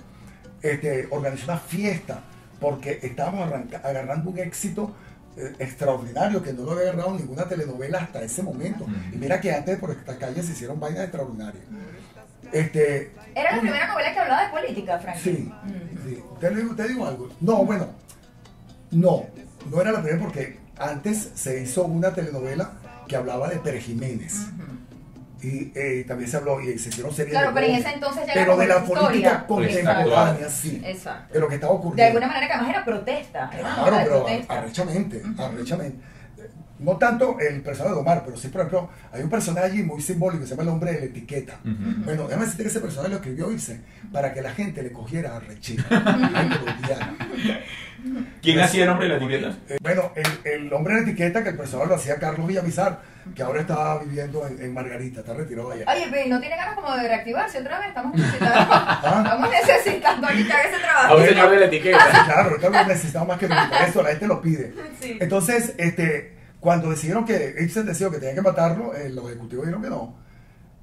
este, 0.62 1.08
organizó 1.12 1.46
una 1.46 1.58
fiesta 1.58 2.22
porque 2.60 3.00
estábamos 3.02 3.48
arranca- 3.48 3.82
agarrando 3.84 4.30
un 4.30 4.40
éxito 4.40 4.94
eh, 5.38 5.54
extraordinario 5.60 6.42
que 6.44 6.54
no 6.54 6.64
lo 6.64 6.72
había 6.72 6.90
agarrado 6.92 7.14
ninguna 7.18 7.46
telenovela 7.48 8.00
hasta 8.00 8.22
ese 8.22 8.44
momento. 8.44 8.86
Y 9.14 9.18
mira 9.18 9.40
que 9.40 9.54
antes 9.54 9.78
por 9.80 9.92
esta 9.92 10.18
calle 10.18 10.42
se 10.44 10.52
hicieron 10.54 10.80
vainas 10.80 11.04
extraordinarias. 11.04 11.64
Este, 12.52 13.12
Era 13.36 13.56
la 13.56 13.62
primera 13.62 13.88
novela 13.88 14.12
que 14.14 14.20
hablaba 14.20 14.44
de 14.46 14.50
política, 14.50 15.00
Frank. 15.00 15.18
Sí, 15.18 15.52
Mm. 15.64 16.08
sí. 16.08 16.24
Te 16.40 16.50
digo, 16.56 16.76
te 16.76 16.88
digo 16.88 17.06
algo. 17.06 17.30
No, 17.42 17.64
bueno, 17.64 17.88
no, 18.92 19.26
no 19.70 19.82
era 19.82 19.92
la 19.92 20.02
primera 20.02 20.22
porque 20.24 20.58
antes 20.78 21.30
se 21.36 21.62
hizo 21.62 21.86
una 21.86 22.14
telenovela 22.14 22.72
que 23.08 23.16
hablaba 23.16 23.50
de 23.50 23.58
Pérez 23.58 23.84
Jiménez. 23.86 24.48
Y 25.42 25.72
eh, 25.74 26.04
también 26.08 26.30
se 26.30 26.36
habló 26.38 26.60
y 26.60 26.78
se 26.78 26.90
hicieron 26.90 27.14
series 27.14 27.32
Claro, 27.32 27.50
de 27.50 27.54
pero 27.54 27.68
en 27.68 27.76
ese 27.76 27.90
entonces 27.94 28.26
ya 28.28 28.34
era 28.34 28.42
Pero 28.44 28.58
de 28.58 28.68
la 28.68 28.78
historia. 28.80 29.02
política 29.08 29.46
contemporánea, 29.48 30.50
sí. 30.50 30.82
Exacto. 30.86 31.34
De 31.34 31.40
lo 31.40 31.48
que 31.48 31.56
estaba 31.56 31.74
ocurriendo. 31.74 31.96
De 32.04 32.08
alguna 32.08 32.28
manera 32.28 32.48
que 32.48 32.54
además 32.54 32.70
era 32.76 32.86
protesta. 32.86 33.50
Era 33.54 33.74
Claro, 33.76 33.96
de 33.98 34.04
pero 34.04 34.16
protesta. 34.26 34.54
arrechamente, 34.54 35.22
arrechamente. 35.38 35.98
No 36.80 36.96
tanto 36.98 37.38
el 37.40 37.62
personaje 37.62 37.94
de 37.96 38.02
Omar, 38.02 38.24
pero 38.26 38.38
sí, 38.38 38.48
por 38.48 38.62
ejemplo, 38.62 38.90
hay 39.12 39.22
un 39.22 39.30
personaje 39.30 39.66
allí 39.68 39.84
muy 39.84 40.02
simbólico 40.02 40.42
que 40.42 40.48
se 40.48 40.52
llama 40.52 40.64
el 40.64 40.70
hombre 40.70 40.94
de 40.94 41.00
la 41.00 41.06
etiqueta. 41.08 41.60
Bueno, 41.64 42.24
déjame 42.24 42.46
decirte 42.46 42.64
que 42.64 42.70
ese 42.70 42.80
personaje 42.80 43.10
lo 43.10 43.16
escribió 43.18 43.52
Ibsen 43.52 43.84
para 44.14 44.34
que 44.34 44.42
la 44.42 44.52
gente 44.52 44.82
le 44.82 44.92
cogiera 44.92 45.40
lo 45.40 45.46
odiara. 46.88 47.16
¿Quién 48.42 48.60
hacía 48.62 48.84
el 48.84 48.90
nombre 48.90 49.08
de 49.10 49.14
la 49.14 49.18
etiqueta? 49.26 49.58
Eh, 49.68 49.78
bueno, 49.82 50.12
el, 50.16 50.52
el 50.52 50.74
hombre 50.74 50.94
de 50.96 51.02
la 51.02 51.08
etiqueta 51.08 51.44
que 51.44 51.50
el 51.50 51.58
personaje 51.58 51.90
lo 51.90 51.96
hacía 51.96 52.16
Carlos 52.16 52.48
Villamizar, 52.48 53.02
que 53.36 53.44
ahora 53.44 53.60
está 53.62 53.98
viviendo 54.00 54.48
en, 54.48 54.62
en 54.64 54.74
Margarita, 54.74 55.20
está 55.20 55.34
retirado 55.34 55.72
allá. 55.72 55.84
Oye, 55.94 56.08
pero 56.10 56.26
¿y 56.26 56.30
no 56.30 56.40
tiene 56.40 56.56
ganas 56.56 56.76
como 56.76 56.96
de 56.96 57.08
reactivarse 57.10 57.60
otra 57.60 57.80
vez? 57.80 57.90
Estamos 57.90 58.16
necesitando, 58.16 58.60
estamos 59.04 59.50
necesitando 59.52 60.28
ahorita 60.28 60.62
ese 60.62 60.76
A 60.76 60.78
un 60.78 60.82
trabajo. 60.82 61.26
señor 61.26 61.50
de 61.52 61.60
la 61.60 61.66
etiqueta. 61.66 62.00
Sí, 62.12 62.18
claro, 62.26 62.50
ahorita 62.52 62.70
lo 62.70 62.88
necesitamos 62.88 63.28
más 63.28 63.38
que 63.38 63.48
nunca. 63.50 63.86
Esto 63.86 64.02
la 64.02 64.10
gente 64.10 64.28
lo 64.28 64.42
pide. 64.42 64.74
Sí. 65.02 65.18
Entonces, 65.20 65.74
este, 65.78 66.39
cuando 66.60 66.90
decidieron 66.90 67.26
que 67.26 67.56
Ibsen 67.62 67.86
decidió 67.86 68.12
que 68.12 68.18
tenían 68.18 68.36
que 68.36 68.42
matarlo, 68.42 68.94
eh, 68.96 69.10
los 69.10 69.26
ejecutivos 69.30 69.66
dijeron 69.66 69.82
que 69.84 69.90
no. 69.90 70.16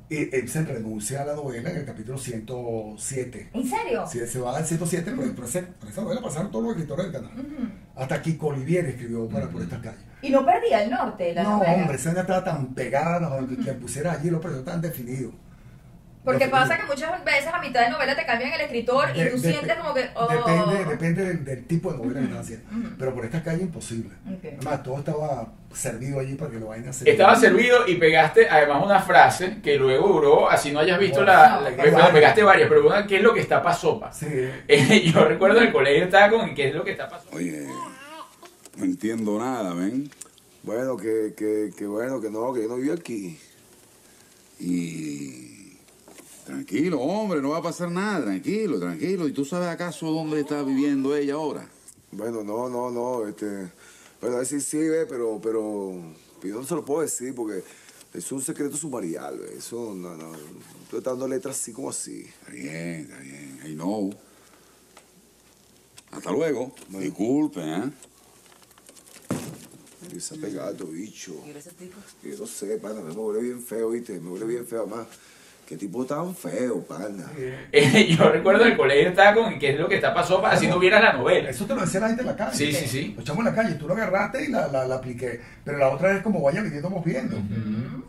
Y 0.09 0.37
Ibsen 0.37 0.67
renuncia 0.67 1.23
a 1.23 1.25
la 1.25 1.35
novela 1.35 1.69
en 1.71 1.79
el 1.79 1.85
capítulo 1.85 2.17
107. 2.17 3.51
¿En 3.53 3.69
serio? 3.69 4.07
Si 4.07 4.25
se 4.27 4.39
va 4.39 4.57
al 4.57 4.65
107, 4.65 5.13
pero 5.17 5.35
por, 5.35 5.45
ese- 5.45 5.63
por 5.63 5.89
esa 5.89 6.03
novela 6.03 6.21
pasaron 6.23 6.51
todos 6.51 6.65
los 6.65 6.73
escritores 6.75 7.11
del 7.11 7.13
canal. 7.23 7.73
Hasta 7.97 8.23
Kiko 8.23 8.49
Olivier 8.49 8.87
escribió 8.87 9.29
para 9.29 9.49
por 9.49 9.63
estas 9.63 9.81
calles. 9.81 10.01
Y 10.23 10.31
no 10.31 10.45
perdía 10.47 10.85
el 10.85 10.91
norte, 10.91 11.35
la 11.35 11.43
no, 11.43 11.51
novela. 11.59 11.75
hombre, 11.75 11.97
esa 11.97 12.11
estaba 12.11 12.43
tan 12.45 12.75
pegada, 12.75 13.21
no, 13.41 13.47
que 13.49 13.57
quien 13.57 13.79
pusiera 13.81 14.13
allí 14.13 14.31
los 14.31 14.41
personajes 14.41 14.73
tan 14.73 14.81
definidos. 14.81 15.33
Porque 16.27 16.49
pasa 16.49 16.77
que 16.77 16.83
muchas 16.87 17.25
veces 17.25 17.47
a 17.55 17.61
mitad 17.61 17.83
de 17.83 17.91
novela 17.91 18.17
te 18.17 18.27
cambian 18.27 18.53
el 18.53 18.61
escritor 18.61 19.09
y 19.15 19.21
De- 19.23 19.31
tú 19.31 19.41
de- 19.41 19.53
sientes 19.53 19.77
como 19.77 19.95
que. 19.95 20.11
oh. 20.15 20.27
Depende, 20.29 20.85
depende 20.85 21.25
del, 21.25 21.45
del 21.45 21.65
tipo 21.67 21.93
de 21.93 21.99
novela 21.99 22.19
que 22.21 22.25
están 22.27 22.39
haciendo. 22.41 22.67
Pero 22.99 23.15
por 23.15 23.25
esta 23.25 23.43
calle 23.43 23.63
imposible. 23.63 24.11
Además, 24.27 24.83
todo 24.83 24.99
estaba 24.99 25.53
servido 25.73 26.19
allí 26.21 26.35
para 26.35 26.51
que 26.51 26.59
lo 26.59 26.67
vayan 26.67 26.89
a 26.89 26.91
hacer. 26.91 27.09
Estaba 27.09 27.37
servido 27.37 27.87
y 27.87 27.95
pegaste 27.95 28.49
además 28.51 28.83
una 28.85 29.01
frase 29.01 29.59
que 29.63 29.77
luego 29.77 30.09
duró, 30.09 30.51
así 30.51 30.73
no 30.73 30.81
hayas 30.81 30.99
visto 30.99 31.23
la, 31.25 31.61
la- 31.61 31.71
No, 31.71 31.91
bueno, 31.93 32.13
pegaste 32.13 32.43
varias, 32.43 32.69
pero 32.69 32.87
una, 32.87 33.07
¿qué 33.07 33.17
es 33.19 33.23
lo 33.23 33.33
que 33.33 33.41
está 33.41 33.63
pa' 33.63 33.73
sopa? 33.75 34.13
Sí. 34.13 34.27
Eh, 34.69 35.03
yo 35.13 35.25
recuerdo 35.25 35.59
en 35.59 35.69
el 35.69 35.73
colegio 35.73 36.05
estaba 36.05 36.29
con 36.31 36.55
¿qué 36.55 36.69
es 36.71 36.75
lo 36.75 36.83
que 36.83 36.91
está 36.91 37.09
pa' 37.09 37.21
sopa? 37.21 37.37
Oye, 37.37 37.67
no 38.77 38.85
entiendo 38.85 39.39
nada, 39.39 39.73
ven. 39.75 40.11
Bueno, 40.65 40.97
que, 40.97 41.35
que, 41.37 41.71
que 41.77 41.87
bueno, 41.87 42.21
que 42.21 42.31
no, 42.31 42.53
que 42.53 42.63
yo 42.63 42.69
no 42.69 42.77
vivo 42.77 42.95
aquí. 42.95 43.39
Y. 44.59 45.46
Tranquilo, 46.47 47.01
hombre, 47.01 47.43
no 47.43 47.51
va 47.51 47.59
a 47.59 47.63
pasar 47.63 47.91
nada, 47.91 48.23
tranquilo, 48.27 48.79
tranquilo. 48.79 49.27
¿Y 49.27 49.33
tú 49.33 49.45
sabes 49.45 49.67
acaso 49.67 50.07
dónde 50.13 50.41
está 50.41 50.63
viviendo 50.63 51.17
ella 51.17 51.35
ahora? 51.35 51.69
Bueno, 52.13 52.45
no, 52.45 52.69
no, 52.69 52.89
no, 52.89 53.27
este. 53.27 53.69
Bueno, 54.21 54.37
a 54.37 54.39
ver 54.39 54.47
si 54.47 54.61
sí, 54.61 54.79
ve, 54.79 55.07
pero, 55.07 55.41
pero. 55.43 55.93
Yo 56.45 56.61
no 56.61 56.65
se 56.65 56.77
lo 56.77 56.85
puedo 56.85 57.01
decir 57.01 57.35
porque 57.35 57.65
es 58.15 58.31
un 58.31 58.41
secreto 58.41 58.77
sumarial, 58.77 59.41
ve. 59.41 59.57
Eso, 59.59 59.93
no, 59.93 60.17
no. 60.17 60.33
Estoy 60.85 61.01
dando 61.01 61.27
letras 61.27 61.59
así 61.61 61.73
como 61.73 61.91
así. 61.91 62.21
Está 62.21 62.53
bien, 62.53 63.01
está 63.01 63.19
bien. 63.19 63.61
I 63.67 63.75
know. 63.75 64.15
Hasta 66.13 66.31
luego. 66.31 66.73
Disculpe, 66.91 67.61
¿eh? 67.61 67.91
Y 70.15 70.21
se 70.21 70.37
ha 70.37 70.41
pegado, 70.41 70.87
bicho. 70.87 71.35
Que 72.23 72.31
yo 72.31 72.39
no 72.39 72.47
sé, 72.47 72.77
pana, 72.77 73.01
me 73.01 73.11
huele 73.11 73.43
bien 73.43 73.61
feo, 73.61 73.91
¿viste? 73.91 74.21
Me 74.21 74.31
huele 74.31 74.47
bien 74.47 74.65
feo, 74.65 74.83
además. 74.83 75.09
Qué 75.67 75.77
tipo 75.77 76.07
tan 76.07 76.33
feo, 76.35 76.81
pana. 76.85 77.25
Eh, 77.73 78.07
yo 78.17 78.31
recuerdo 78.31 78.65
el 78.65 78.77
colegio 78.77 79.09
estaba 79.09 79.35
con 79.35 79.59
¿qué 79.59 79.71
es 79.71 79.81
lo 79.81 79.89
que 79.89 79.97
está 79.97 80.15
pa' 80.15 80.23
sopa? 80.25 80.53
Así 80.53 80.69
no 80.69 80.79
vieras 80.79 81.03
la 81.03 81.13
novela. 81.15 81.51
Eso 81.51 81.67
te 81.67 81.75
lo 81.75 81.81
decía 81.81 81.99
la 82.01 82.07
gente 82.09 82.23
en 82.23 82.29
la 82.29 82.37
calle. 82.37 82.57
Sí, 82.57 82.73
sí, 82.73 82.87
sí. 82.87 83.13
Lo 83.17 83.23
echamos 83.23 83.41
en 83.41 83.53
la 83.53 83.55
calle, 83.63 83.75
tú 83.75 83.89
lo 83.89 83.95
agarraste 83.95 84.45
y 84.45 84.49
la, 84.49 84.69
la, 84.69 84.87
la 84.87 84.95
apliqué. 84.97 85.41
Pero 85.65 85.79
la 85.79 85.89
otra 85.89 86.17
es 86.17 86.23
como 86.23 86.41
vaya 86.41 86.61
viniendo 86.63 86.89
vamos 86.89 87.05
viendo. 87.05 87.37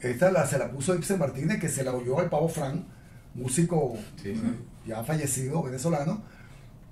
Esta 0.02 0.30
la, 0.32 0.46
se 0.46 0.60
la 0.60 0.70
puso 0.70 0.94
Ibsen 0.94 1.18
Martínez, 1.18 1.60
que 1.60 1.68
se 1.68 1.84
la 1.84 1.94
oyó 1.94 2.20
al 2.20 2.30
Pavo 2.30 2.48
Fran, 2.48 2.86
músico 3.34 3.98
Sí, 4.22 4.30
eh, 4.30 4.36
sí. 4.40 4.58
ya 4.86 5.04
fallecido, 5.04 5.64
venezolano, 5.64 6.22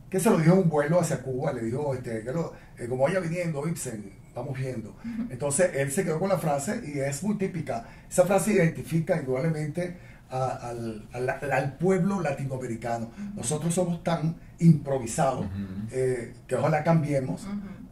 que 0.10 0.20
se 0.20 0.30
lo 0.32 0.38
dijo 0.38 0.54
en 0.54 0.60
un 0.60 0.70
vuelo 0.70 1.00
hacia 1.00 1.22
Cuba, 1.22 1.54
le 1.54 1.62
dijo, 1.62 1.94
este, 1.94 2.24
que 2.24 2.32
lo- 2.32 2.54
eh, 2.78 2.88
como 2.88 3.04
vaya 3.04 3.20
viniendo 3.20 3.68
Ibsen, 3.68 4.12
vamos 4.34 4.58
viendo. 4.58 4.96
Entonces 5.30 5.72
él 5.76 5.92
se 5.92 6.04
quedó 6.04 6.20
con 6.20 6.30
la 6.30 6.38
frase 6.40 6.82
y 6.86 7.00
es 7.00 7.22
muy 7.24 7.36
típica. 7.38 7.86
Esa 8.10 8.26
frase 8.26 8.54
identifica 8.54 9.16
indudablemente 9.18 9.98
a- 10.32 10.70
al, 10.70 11.06
al- 11.14 11.30
al 11.52 11.74
pueblo 11.78 12.20
latinoamericano. 12.22 13.12
Nosotros 13.36 13.74
somos 13.74 14.04
tan 14.04 14.36
improvisados 14.60 15.46
eh, 15.92 16.34
que 16.48 16.56
ojalá 16.56 16.84
cambiemos. 16.84 17.48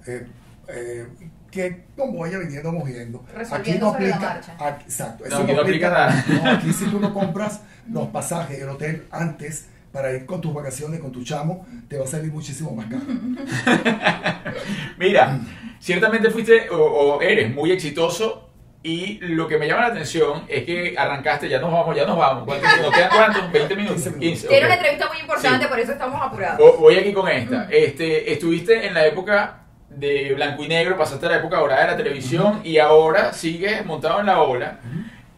eh, 0.08 0.28
eh, 0.67 1.08
que 1.52 1.84
como 1.96 2.17
vaya 2.19 2.39
viniendo, 2.39 2.72
vamos 2.72 2.88
viendo. 2.89 3.24
Resolviendo 3.36 3.91
sobre 3.91 4.08
la 4.10 4.19
marcha. 4.19 4.56
aquí- 4.60 4.84
exacto. 4.86 5.24
No, 5.30 5.38
aquí 5.38 5.54
no 5.54 5.62
aplica 5.62 5.89
nada. 5.89 6.26
no, 6.28 6.50
aquí 6.52 6.74
si 6.74 6.86
tú 6.86 7.00
no 7.00 7.13
compras 7.13 7.62
los 7.91 8.08
pasajes 8.08 8.58
y 8.58 8.62
el 8.62 8.69
hotel 8.69 9.06
antes 9.12 9.67
para 9.91 10.12
ir 10.13 10.26
con 10.26 10.41
tus 10.41 10.52
vacaciones, 10.52 11.00
con 11.00 11.12
tu 11.12 11.24
chamo, 11.24 11.67
te 11.88 12.00
va 12.00 12.06
a 12.06 12.08
salir 12.08 12.32
muchísimo 12.32 12.72
más 12.76 12.88
caro. 12.88 13.04
Mira, 14.98 15.39
ciertamente 15.80 16.30
fuiste 16.32 16.69
o, 16.69 16.78
o 16.78 17.22
eres 17.22 17.54
muy 17.54 17.72
exitoso 17.72 18.50
y 18.84 19.17
lo 19.22 19.48
que 19.48 19.58
me 19.58 19.65
llama 19.67 19.82
la 19.84 19.88
atención 19.88 20.43
es 20.50 20.65
que 20.65 20.93
arrancaste, 20.98 21.48
ya 21.48 21.60
nos 21.60 21.72
vamos, 21.72 21.96
ya 21.96 22.06
nos 22.06 22.17
vamos. 22.17 22.43
¿Cuántos, 22.46 22.69
¿Nos 22.82 22.91
quedan 22.91 23.10
cuántos? 23.10 23.43
¿20 23.52 23.76
minutos? 23.78 23.96
15 24.04 24.10
minutos. 24.10 24.19
15, 24.19 24.48
Tiene 24.50 24.65
una 24.65 24.76
entrevista 24.76 25.08
muy 25.08 25.19
importante, 25.22 25.63
Sí. 25.65 25.69
por 25.69 25.80
eso 25.80 25.91
estamos 25.93 26.22
apurados. 26.22 26.60
Vo- 26.60 26.78
Voy 26.80 26.96
aquí 26.98 27.13
con 27.13 27.28
esta. 27.30 27.67
Este, 27.72 28.32
estuviste 28.34 28.86
en 28.86 28.93
la 28.93 29.06
época 29.08 29.60
de 29.89 30.34
blanco 30.34 30.63
y 30.63 30.67
negro, 30.67 30.98
pasaste 30.98 31.26
a 31.28 31.30
la 31.30 31.38
época 31.38 31.58
dorada 31.60 31.82
de 31.82 31.88
la 31.91 31.98
televisión 31.98 32.60
y 32.63 32.78
ahora 32.80 33.32
sigues 33.32 33.86
montado 33.86 34.19
en 34.19 34.26
la 34.26 34.41
ola, 34.41 34.80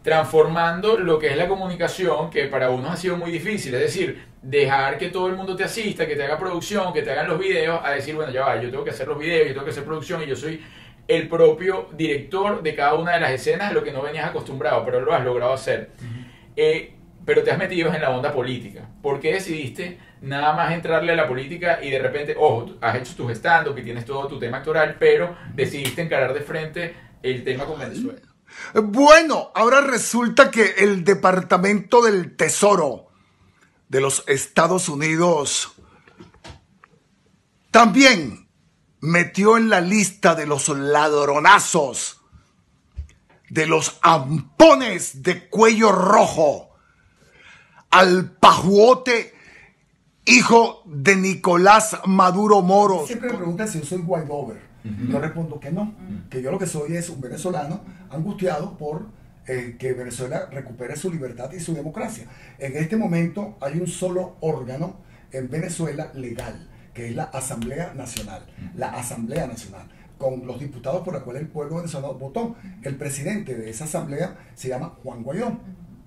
transformando 0.02 0.98
lo 0.98 1.18
que 1.18 1.28
es 1.28 1.36
la 1.36 1.48
comunicación, 1.48 2.30
que 2.30 2.44
para 2.46 2.70
unos 2.70 2.90
ha 2.92 2.96
sido 2.96 3.16
muy 3.16 3.30
difícil. 3.30 3.74
Es 3.74 3.80
decir, 3.80 4.24
dejar 4.42 4.98
que 4.98 5.08
todo 5.08 5.26
el 5.26 5.34
mundo 5.34 5.56
te 5.56 5.64
asista, 5.64 6.06
que 6.06 6.14
te 6.16 6.22
haga 6.24 6.38
producción, 6.38 6.92
que 6.92 7.02
te 7.02 7.10
hagan 7.10 7.26
los 7.28 7.38
videos, 7.38 7.80
a 7.84 7.90
decir, 7.90 8.14
bueno, 8.14 8.30
ya 8.32 8.42
va, 8.44 8.60
yo 8.60 8.70
tengo 8.70 8.84
que 8.84 8.90
hacer 8.90 9.08
los 9.08 9.18
videos, 9.18 9.48
yo 9.48 9.52
tengo 9.54 9.64
que 9.64 9.72
hacer 9.72 9.84
producción 9.84 10.22
y 10.22 10.26
yo 10.26 10.36
soy 10.36 10.64
el 11.08 11.28
propio 11.28 11.88
director 11.92 12.62
de 12.62 12.74
cada 12.74 12.94
una 12.94 13.12
de 13.12 13.20
las 13.20 13.30
escenas, 13.30 13.72
lo 13.72 13.84
que 13.84 13.92
no 13.92 14.02
venías 14.02 14.28
acostumbrado, 14.28 14.84
pero 14.84 15.00
lo 15.00 15.14
has 15.14 15.24
logrado 15.24 15.52
hacer. 15.52 15.90
Eh, 16.56 16.94
pero 17.24 17.42
te 17.42 17.50
has 17.50 17.58
metido 17.58 17.92
en 17.92 18.00
la 18.00 18.10
onda 18.10 18.32
política. 18.32 18.88
¿Por 19.02 19.20
qué 19.20 19.34
decidiste 19.34 19.98
nada 20.20 20.54
más 20.54 20.72
entrarle 20.72 21.12
a 21.12 21.16
la 21.16 21.28
política 21.28 21.80
y 21.82 21.90
de 21.90 21.98
repente, 21.98 22.34
ojo, 22.38 22.76
has 22.80 22.96
hecho 22.96 23.14
tus 23.16 23.32
stand-up 23.32 23.76
y 23.78 23.82
tienes 23.82 24.04
todo 24.04 24.26
tu 24.28 24.38
tema 24.38 24.58
actoral, 24.58 24.96
pero 24.98 25.36
decidiste 25.54 26.02
encarar 26.02 26.32
de 26.32 26.40
frente 26.40 26.94
el 27.22 27.44
tema 27.44 27.64
con 27.64 27.78
Venezuela? 27.78 28.20
Bueno, 28.74 29.50
ahora 29.54 29.80
resulta 29.80 30.50
que 30.50 30.76
el 30.78 31.04
Departamento 31.04 32.00
del 32.00 32.36
Tesoro 32.36 33.08
de 33.88 34.00
los 34.00 34.24
Estados 34.28 34.88
Unidos 34.88 35.74
también 37.70 38.45
metió 39.00 39.56
en 39.56 39.68
la 39.68 39.80
lista 39.80 40.34
de 40.34 40.46
los 40.46 40.68
ladronazos, 40.68 42.20
de 43.48 43.66
los 43.66 43.98
ampones 44.02 45.22
de 45.22 45.48
cuello 45.48 45.92
rojo, 45.92 46.70
al 47.90 48.32
pajuote 48.32 49.34
hijo 50.26 50.82
de 50.84 51.16
Nicolás 51.16 51.98
Maduro 52.04 52.60
Moro. 52.62 53.06
Siempre 53.06 53.30
me 53.30 53.36
preguntan 53.36 53.68
si 53.68 53.80
yo 53.80 53.86
soy 53.86 54.02
Guaidover. 54.02 54.66
Yo 55.08 55.18
respondo 55.18 55.58
que 55.58 55.72
no, 55.72 55.94
que 56.30 56.40
yo 56.40 56.52
lo 56.52 56.60
que 56.60 56.66
soy 56.66 56.96
es 56.96 57.08
un 57.08 57.20
venezolano 57.20 57.80
angustiado 58.08 58.78
por 58.78 59.06
eh, 59.48 59.76
que 59.78 59.92
Venezuela 59.92 60.46
recupere 60.50 60.96
su 60.96 61.10
libertad 61.10 61.50
y 61.52 61.58
su 61.58 61.74
democracia. 61.74 62.26
En 62.58 62.76
este 62.76 62.96
momento 62.96 63.56
hay 63.60 63.80
un 63.80 63.88
solo 63.88 64.36
órgano 64.40 65.00
en 65.32 65.50
Venezuela 65.50 66.12
legal, 66.14 66.68
que 66.96 67.08
es 67.08 67.14
la 67.14 67.24
Asamblea 67.24 67.92
Nacional. 67.94 68.42
La 68.74 68.88
Asamblea 68.88 69.46
Nacional, 69.46 69.86
con 70.16 70.46
los 70.46 70.58
diputados 70.58 71.02
por 71.02 71.12
los 71.12 71.22
cuales 71.22 71.42
el 71.42 71.48
pueblo 71.48 71.76
venezolano 71.76 72.14
votó. 72.14 72.56
El 72.82 72.96
presidente 72.96 73.54
de 73.54 73.68
esa 73.68 73.84
asamblea 73.84 74.38
se 74.54 74.68
llama 74.68 74.94
Juan 75.02 75.22
Guaidó 75.22 75.60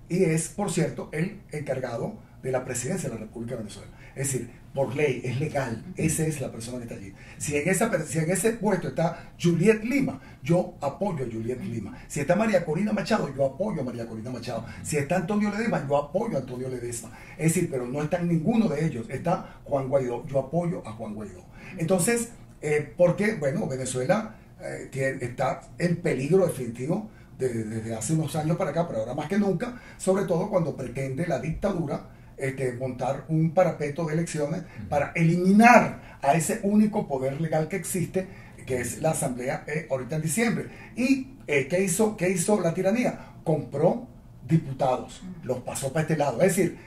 y 0.08 0.24
es, 0.24 0.48
por 0.48 0.72
cierto, 0.72 1.08
el 1.12 1.40
encargado 1.52 2.14
de 2.42 2.50
la 2.52 2.64
presidencia 2.64 3.08
de 3.08 3.14
la 3.16 3.20
República 3.22 3.52
de 3.56 3.58
Venezuela. 3.62 3.90
Es 4.14 4.32
decir, 4.32 4.50
por 4.74 4.94
ley, 4.94 5.20
es 5.24 5.40
legal, 5.40 5.84
esa 5.96 6.24
es 6.26 6.40
la 6.40 6.50
persona 6.52 6.78
que 6.78 6.84
está 6.84 6.94
allí. 6.94 7.12
Si 7.38 7.56
en, 7.56 7.68
esa, 7.68 7.90
si 8.06 8.18
en 8.18 8.30
ese 8.30 8.52
puesto 8.52 8.88
está 8.88 9.32
Juliet 9.40 9.82
Lima, 9.82 10.20
yo 10.42 10.74
apoyo 10.80 11.24
a 11.24 11.28
Juliet 11.30 11.60
Lima. 11.62 11.96
Si 12.08 12.20
está 12.20 12.36
María 12.36 12.64
Corina 12.64 12.92
Machado, 12.92 13.34
yo 13.34 13.46
apoyo 13.46 13.80
a 13.82 13.84
María 13.84 14.06
Corina 14.06 14.30
Machado. 14.30 14.64
Si 14.82 14.96
está 14.96 15.16
Antonio 15.16 15.50
Ledesma, 15.50 15.84
yo 15.88 15.96
apoyo 15.96 16.36
a 16.36 16.40
Antonio 16.40 16.68
Ledesma. 16.68 17.10
Es 17.36 17.54
decir, 17.54 17.68
pero 17.70 17.86
no 17.86 18.02
está 18.02 18.20
ninguno 18.22 18.68
de 18.68 18.84
ellos, 18.86 19.06
está 19.10 19.60
Juan 19.64 19.88
Guaidó, 19.88 20.24
yo 20.26 20.38
apoyo 20.38 20.86
a 20.86 20.92
Juan 20.92 21.14
Guaidó. 21.14 21.44
Entonces, 21.78 22.28
eh, 22.62 22.92
porque, 22.96 23.34
bueno, 23.34 23.66
Venezuela 23.66 24.36
eh, 24.62 24.88
tiene- 24.92 25.24
está 25.24 25.62
en 25.78 25.96
peligro 25.96 26.46
definitivo 26.46 27.08
de- 27.38 27.64
desde 27.64 27.94
hace 27.94 28.12
unos 28.12 28.36
años 28.36 28.56
para 28.58 28.70
acá, 28.70 28.86
pero 28.86 29.00
ahora 29.00 29.14
más 29.14 29.26
que 29.28 29.38
nunca, 29.38 29.80
sobre 29.96 30.24
todo 30.26 30.50
cuando 30.50 30.76
pretende 30.76 31.26
la 31.26 31.38
dictadura 31.40 32.08
este, 32.40 32.72
montar 32.72 33.24
un 33.28 33.52
parapeto 33.52 34.06
de 34.06 34.14
elecciones 34.14 34.62
para 34.88 35.12
eliminar 35.14 36.18
a 36.22 36.34
ese 36.34 36.60
único 36.62 37.06
poder 37.06 37.40
legal 37.40 37.68
que 37.68 37.76
existe, 37.76 38.26
que 38.66 38.80
es 38.80 39.00
la 39.00 39.10
Asamblea 39.10 39.64
eh, 39.66 39.86
ahorita 39.90 40.16
en 40.16 40.22
diciembre. 40.22 40.66
¿Y 40.96 41.34
eh, 41.46 41.66
¿qué, 41.68 41.82
hizo, 41.82 42.16
qué 42.16 42.30
hizo 42.30 42.60
la 42.60 42.74
tiranía? 42.74 43.18
Compró 43.44 44.06
diputados, 44.46 45.22
los 45.42 45.58
pasó 45.58 45.92
para 45.92 46.02
este 46.02 46.16
lado. 46.16 46.40
Es 46.40 46.56
decir, 46.56 46.78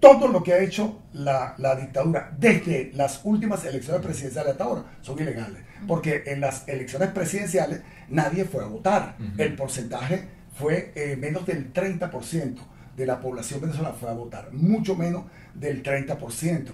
todo 0.00 0.28
lo 0.28 0.42
que 0.42 0.52
ha 0.52 0.58
hecho 0.58 1.02
la, 1.12 1.54
la 1.58 1.74
dictadura 1.74 2.32
desde 2.38 2.92
las 2.94 3.20
últimas 3.24 3.64
elecciones 3.64 4.02
presidenciales 4.02 4.52
hasta 4.52 4.64
ahora 4.64 4.84
son 5.00 5.18
ilegales. 5.18 5.62
Porque 5.86 6.24
en 6.26 6.40
las 6.40 6.66
elecciones 6.68 7.10
presidenciales 7.10 7.80
nadie 8.08 8.44
fue 8.44 8.64
a 8.64 8.66
votar. 8.66 9.16
El 9.36 9.54
porcentaje 9.54 10.24
fue 10.54 10.92
eh, 10.94 11.16
menos 11.16 11.46
del 11.46 11.72
30% 11.72 12.56
de 12.98 13.06
la 13.06 13.20
población 13.20 13.60
venezolana 13.62 13.94
fue 13.94 14.10
a 14.10 14.12
votar, 14.12 14.52
mucho 14.52 14.94
menos 14.96 15.24
del 15.54 15.82
30%. 15.82 16.66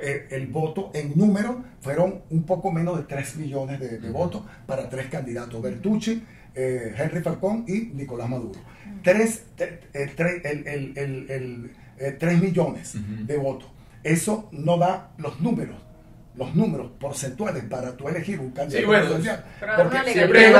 Eh, 0.00 0.26
el 0.30 0.48
voto 0.48 0.90
en 0.94 1.12
número 1.16 1.62
fueron 1.80 2.22
un 2.30 2.42
poco 2.44 2.70
menos 2.72 2.96
de 2.98 3.04
3 3.04 3.36
millones 3.36 3.80
de, 3.80 3.98
de 3.98 4.10
votos 4.10 4.42
para 4.66 4.88
tres 4.88 5.06
candidatos, 5.06 5.62
Bertucci, 5.62 6.22
eh, 6.54 6.94
Henry 6.96 7.20
Falcón 7.22 7.64
y 7.66 7.92
Nicolás 7.94 8.28
Maduro. 8.28 8.60
Tres, 9.02 9.44
tre- 9.56 9.78
eh, 9.94 10.12
el, 10.44 10.66
el- 10.66 10.98
el- 10.98 11.30
el, 11.30 11.70
eh, 11.98 12.16
tres 12.18 12.40
millones 12.40 12.94
de 13.26 13.36
votos. 13.36 13.68
Eso 14.02 14.48
no 14.52 14.76
da 14.78 15.12
los 15.18 15.40
números 15.40 15.76
los 16.36 16.54
números 16.54 16.90
porcentuales 16.98 17.64
para 17.64 17.96
tú 17.96 18.08
elegir 18.08 18.40
un 18.40 18.50
candidato 18.50 18.80
Sí, 18.80 18.86
bueno, 18.86 19.04
presidencial. 19.04 19.44
pero 19.60 19.76
Porque 19.76 20.12
siempre 20.12 20.46
ahí, 20.46 20.52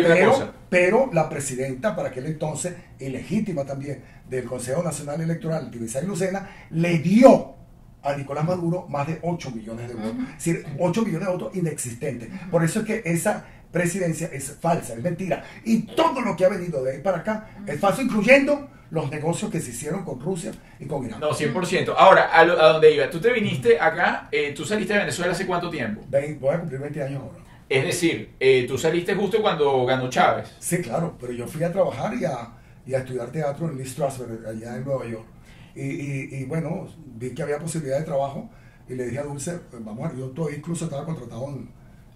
una 0.00 0.14
pero, 0.14 0.30
cosa. 0.30 0.52
pero 0.68 1.10
la 1.12 1.28
presidenta, 1.28 1.96
para 1.96 2.08
aquel 2.08 2.26
entonces, 2.26 2.74
y 2.98 3.08
legítima 3.08 3.64
también, 3.64 4.02
del 4.28 4.44
Consejo 4.44 4.82
Nacional 4.82 5.20
Electoral, 5.20 5.70
Tibisay 5.70 6.06
Lucena, 6.06 6.48
le 6.70 6.98
dio 6.98 7.54
a 8.02 8.14
Nicolás 8.16 8.44
Maduro 8.44 8.86
más 8.88 9.06
de 9.06 9.18
8 9.22 9.50
millones 9.52 9.88
de 9.88 9.94
votos. 9.94 10.14
Es 10.36 10.44
decir, 10.44 10.66
8 10.78 11.02
millones 11.02 11.26
de 11.26 11.32
votos 11.32 11.56
inexistentes. 11.56 12.28
Por 12.50 12.62
eso 12.62 12.80
es 12.80 12.86
que 12.86 13.02
esa 13.06 13.44
presidencia 13.72 14.28
es 14.32 14.52
falsa, 14.60 14.92
es 14.92 15.02
mentira. 15.02 15.42
Y 15.64 15.82
todo 15.96 16.20
lo 16.20 16.36
que 16.36 16.44
ha 16.44 16.48
venido 16.50 16.84
de 16.84 16.92
ahí 16.92 16.98
para 17.00 17.18
acá 17.18 17.48
es 17.66 17.80
falso, 17.80 18.02
incluyendo 18.02 18.68
los 18.94 19.10
negocios 19.10 19.50
que 19.50 19.60
se 19.60 19.70
hicieron 19.70 20.04
con 20.04 20.20
Rusia 20.20 20.52
y 20.78 20.86
con 20.86 21.04
Irán. 21.04 21.20
No, 21.20 21.32
100%. 21.32 21.94
Ahora, 21.96 22.26
a, 22.32 22.44
lo- 22.44 22.60
a 22.60 22.72
donde 22.74 22.94
iba, 22.94 23.10
tú 23.10 23.20
te 23.20 23.32
viniste 23.32 23.78
acá, 23.78 24.28
eh, 24.32 24.52
tú 24.56 24.64
saliste 24.64 24.92
de 24.94 25.00
Venezuela 25.00 25.32
hace 25.32 25.46
cuánto 25.46 25.68
tiempo? 25.68 26.02
Vein- 26.08 26.38
Voy 26.40 26.54
a 26.54 26.60
cumplir 26.60 26.80
20 26.80 27.02
años 27.02 27.22
ahora. 27.22 27.38
Es 27.68 27.84
decir, 27.84 28.34
eh, 28.38 28.64
tú 28.68 28.78
saliste 28.78 29.14
justo 29.14 29.42
cuando 29.42 29.84
ganó 29.84 30.08
Chávez. 30.08 30.54
Sí, 30.58 30.78
claro, 30.80 31.16
pero 31.20 31.32
yo 31.32 31.46
fui 31.46 31.62
a 31.64 31.72
trabajar 31.72 32.14
y 32.14 32.24
a, 32.24 32.50
y 32.86 32.94
a 32.94 32.98
estudiar 32.98 33.30
teatro 33.32 33.68
en 33.68 33.76
Lee 33.78 33.84
Strasberg, 33.86 34.46
allá 34.46 34.76
en 34.76 34.84
Nueva 34.84 35.06
York. 35.06 35.26
Y, 35.74 35.80
y- 35.82 36.28
y, 36.36 36.44
bueno, 36.44 36.86
vi 37.16 37.30
que 37.34 37.42
había 37.42 37.58
posibilidad 37.58 37.98
de 37.98 38.04
trabajo 38.04 38.48
y 38.88 38.94
le 38.94 39.06
dije 39.06 39.18
a 39.18 39.22
Dulce, 39.24 39.58
pues, 39.70 39.84
vamos 39.84 40.08
a 40.12 40.14
yo 40.16 40.26
todavía 40.28 40.58
incluso 40.58 40.84
estaba 40.84 41.04
contratado 41.04 41.48
en, 41.48 41.68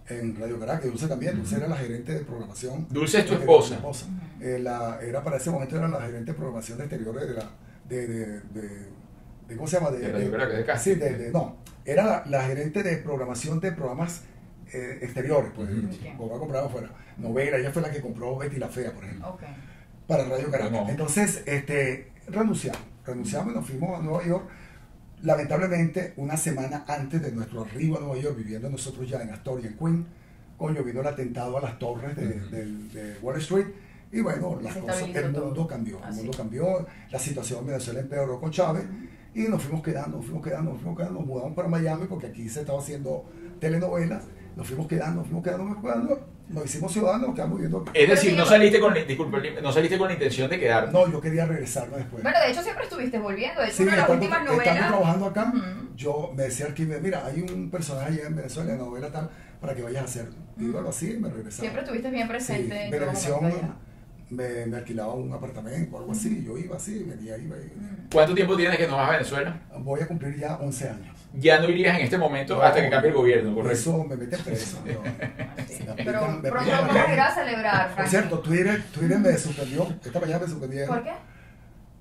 en 0.09 0.37
Radio 0.39 0.59
Caracas, 0.59 0.85
Dulce 0.87 1.07
también, 1.09 1.37
Dulce 1.37 1.57
era 1.57 1.69
la 1.69 1.77
gerente 1.77 2.13
de 2.15 2.21
programación. 2.21 2.87
Dulce 2.91 3.19
es 3.21 3.27
tu 3.27 3.35
de- 3.35 3.41
esposa. 3.41 3.79
Eh, 4.41 4.59
la- 4.63 4.99
era 5.03 5.23
para 5.23 5.37
ese 5.37 5.51
momento 5.51 5.77
era 5.77 5.89
la 5.89 6.01
gerente 6.01 6.33
de 6.33 6.39
programación 6.39 6.79
de 6.79 6.85
exteriores 6.85 7.29
de 7.29 7.35
la, 7.35 7.51
de, 7.89 8.07
de, 8.07 8.41
de- 8.41 8.87
de- 9.49 9.57
¿cómo 9.57 9.67
se 9.67 9.77
llama? 9.79 9.91
De 9.91 10.11
Radio 10.13 10.31
Caracas, 10.31 10.57
de 10.59 10.65
casting. 10.65 10.93
Sí, 10.95 10.99
de, 10.99 11.15
de- 11.17 11.31
no, 11.33 11.57
era 11.85 12.05
la, 12.05 12.23
la 12.27 12.43
gerente 12.45 12.83
de 12.83 12.97
programación 12.99 13.61
de 13.61 13.73
programas 13.73 14.23
eh, 14.73 14.99
exteriores, 15.03 15.51
pues, 15.57 15.69
Ok. 15.71 16.17
como 16.19 16.37
ha 16.37 16.39
comprado 16.39 16.67
afuera. 16.67 16.91
Novela, 17.17 17.57
ella 17.57 17.71
fue 17.73 17.81
la 17.83 17.91
que 17.91 18.01
compró 18.01 18.37
Betty 18.37 18.57
la 18.59 18.69
Fea, 18.69 18.93
por 18.93 19.05
ejemplo 19.05 19.39
para 20.07 20.25
Radio 20.25 20.51
Caracas. 20.51 20.89
Entonces, 20.89 21.43
este, 21.47 22.13
renunciamos, 22.29 22.81
renunciamos 23.05 23.53
y 23.53 23.57
nos 23.57 23.67
fuimos 23.67 23.99
a 23.99 24.03
Nueva 24.03 24.25
York. 24.27 24.49
Lamentablemente, 25.23 26.13
una 26.17 26.37
semana 26.37 26.85
antes 26.87 27.21
de 27.21 27.33
nuestro 27.33 27.63
arribo 27.63 27.99
a 27.99 28.01
Nueva 28.01 28.19
York, 28.19 28.37
viviendo 28.37 28.71
nosotros 28.71 29.09
ya 29.09 29.21
en 29.21 29.31
Astoria, 29.31 29.69
en 29.69 29.77
Queen, 29.77 30.07
coño, 30.57 30.83
vino 30.85 31.01
el 31.01 31.07
atentado 31.07 31.59
a 31.59 31.61
las 31.61 31.79
torres 31.79 32.17
de, 32.17 33.17
Wall 33.21 33.39
Street. 33.39 33.67
Y 34.11 34.21
bueno, 34.21 34.59
las 34.63 34.77
cosas, 34.77 35.03
el 35.03 35.33
todo. 35.33 35.47
mundo 35.47 35.67
cambió, 35.67 35.99
el 35.99 36.05
Así. 36.05 36.19
mundo 36.19 36.37
cambió, 36.37 36.87
la 37.11 37.19
situación 37.19 37.61
en 37.61 37.67
Venezuela 37.67 38.01
empeoró 38.01 38.41
con 38.41 38.51
Chávez 38.51 38.85
y 39.35 39.43
nos 39.43 39.63
fuimos 39.63 39.83
quedando, 39.83 40.17
nos 40.17 40.27
fuimos 40.27 40.43
quedando, 40.43 40.71
nos 40.73 40.81
fuimos 40.81 40.99
quedando, 40.99 41.19
nos 41.19 41.29
mudamos 41.29 41.53
para 41.55 41.69
Miami 41.69 42.07
porque 42.07 42.29
aquí 42.29 42.49
se 42.49 42.61
estaba 42.61 42.79
haciendo 42.79 43.27
telenovelas, 43.61 44.25
nos 44.57 44.67
fuimos 44.67 44.87
quedando, 44.87 45.17
nos 45.17 45.27
fuimos 45.27 45.45
quedando, 45.45 45.65
nos 45.65 45.75
fuimos 45.75 45.95
quedando, 45.95 46.27
nos 46.49 46.65
hicimos 46.65 46.93
ciudadanos, 46.93 47.29
nos 47.29 47.35
quedamos 47.37 47.57
viviendo 47.59 47.79
aquí. 47.87 47.91
Es 47.95 48.09
decir, 48.09 48.37
no 48.37 48.45
sí, 48.45 48.51
saliste 48.51 48.81
con, 48.81 48.95
disculpa, 48.95 49.39
no 49.63 49.73
saliste 49.73 49.99
con 49.99 50.09
la 50.09 50.15
intención 50.15 50.49
de 50.51 50.59
quedarte. 50.59 50.93
No, 50.93 51.11
yo 51.11 51.21
quería 51.21 51.45
regresarme 51.47 51.99
después. 51.99 52.23
Bueno, 52.23 52.39
de 52.45 52.51
hecho 52.51 52.63
siempre 52.63 52.85
estuviste 52.85 53.19
volviendo. 53.19 53.61
De 53.61 53.69
hecho, 53.69 53.77
Sí, 53.77 53.83
una 53.83 53.93
de 53.93 53.99
las 53.99 54.09
últimas 54.11 54.39
estando 54.41 54.53
novelas. 54.63 54.89
trabajando 54.89 55.27
acá, 55.27 55.53
yo 55.97 56.33
me 56.37 56.45
decía 56.45 56.67
al 56.67 56.75
que 56.75 56.85
mira, 56.87 57.27
hay 57.27 57.41
un 57.43 57.71
personaje 57.71 58.15
allá 58.15 58.27
en 58.29 58.37
Venezuela, 58.37 58.73
en 58.73 58.79
la 58.79 58.85
novela 58.85 59.11
tal, 59.13 59.31
para 59.61 59.75
que 59.75 59.83
vayas 59.83 60.03
a 60.03 60.05
hacerlo. 60.05 60.35
Hacía 60.89 61.11
y 61.11 61.19
me 61.19 61.29
regresaba. 61.29 61.61
Siempre 61.61 61.83
estuviste 61.83 62.11
bien 62.11 62.27
Sí, 62.27 62.29
presente. 62.29 62.85
en 62.85 62.91
todo 62.91 63.01
Venevisión 63.01 63.41
me, 64.31 64.67
me 64.67 64.77
alquilaba 64.77 65.15
un 65.15 65.33
apartamento 65.33 65.97
o 65.97 66.01
algo 66.01 66.13
así, 66.13 66.45
yo 66.45 66.59
iba 66.59 66.77
así, 66.77 67.05
venía, 67.05 67.37
iba. 67.39 67.57
iba. 67.57 67.67
¿Cuánto 68.13 68.35
tiempo 68.35 68.57
tienes 68.57 68.77
que 68.77 68.87
no 68.87 68.97
vas 68.97 69.09
a 69.09 69.13
Venezuela? 69.13 69.61
Voy 69.79 70.01
a 70.01 70.07
cumplir 70.07 70.37
ya 70.39 70.57
11 70.57 70.89
años. 70.89 71.17
Ya 71.35 71.61
no 71.61 71.69
irías 71.69 71.97
en 71.99 72.05
este 72.05 72.19
momento 72.19 72.63
hasta 72.63 72.81
que 72.81 72.89
cambie 72.91 73.11
el 73.11 73.17
gobierno, 73.17 73.55
correcto. 73.55 73.75
Eso 73.79 74.05
me 74.05 74.17
mete 74.17 74.39
preso. 74.39 74.79
¿no? 74.85 75.03
Sí. 75.69 75.85
Pero 75.97 76.21
pronto 76.41 76.71
vamos 76.71 76.97
a 76.97 77.13
ir 77.13 77.21
a 77.21 77.35
celebrar, 77.35 77.87
Por 77.89 77.95
Frank. 77.97 78.09
cierto, 78.09 78.39
Twitter, 78.41 78.83
Twitter 78.93 79.19
me 79.19 79.37
suspendió, 79.37 79.87
esta 80.05 80.19
mañana 80.21 80.41
me 80.41 80.47
suspendieron. 80.51 80.89
¿Por 80.95 81.05
qué? 81.05 81.13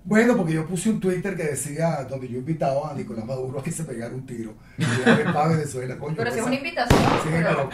Bueno, 0.07 0.37
porque 0.37 0.53
yo 0.53 0.65
puse 0.65 0.89
un 0.89 1.01
Twitter 1.01 1.35
que 1.35 1.43
decía, 1.43 2.07
donde 2.09 2.29
yo 2.29 2.37
invitaba 2.37 2.91
a 2.91 2.93
Nicolás 2.93 3.25
Maduro 3.25 3.59
a 3.59 3.63
que 3.63 3.73
se 3.73 3.83
pegara 3.83 4.15
un 4.15 4.25
tiro. 4.25 4.53
Y 4.77 4.85
para 5.33 5.49
Venezuela, 5.49 5.97
coño. 5.97 6.15
Pero 6.15 6.31
si 6.31 6.37
es 6.37 6.43
pues, 6.43 6.47
una 6.47 6.55
invitación. 6.55 6.99
Sí, 7.23 7.29
pero, 7.29 7.69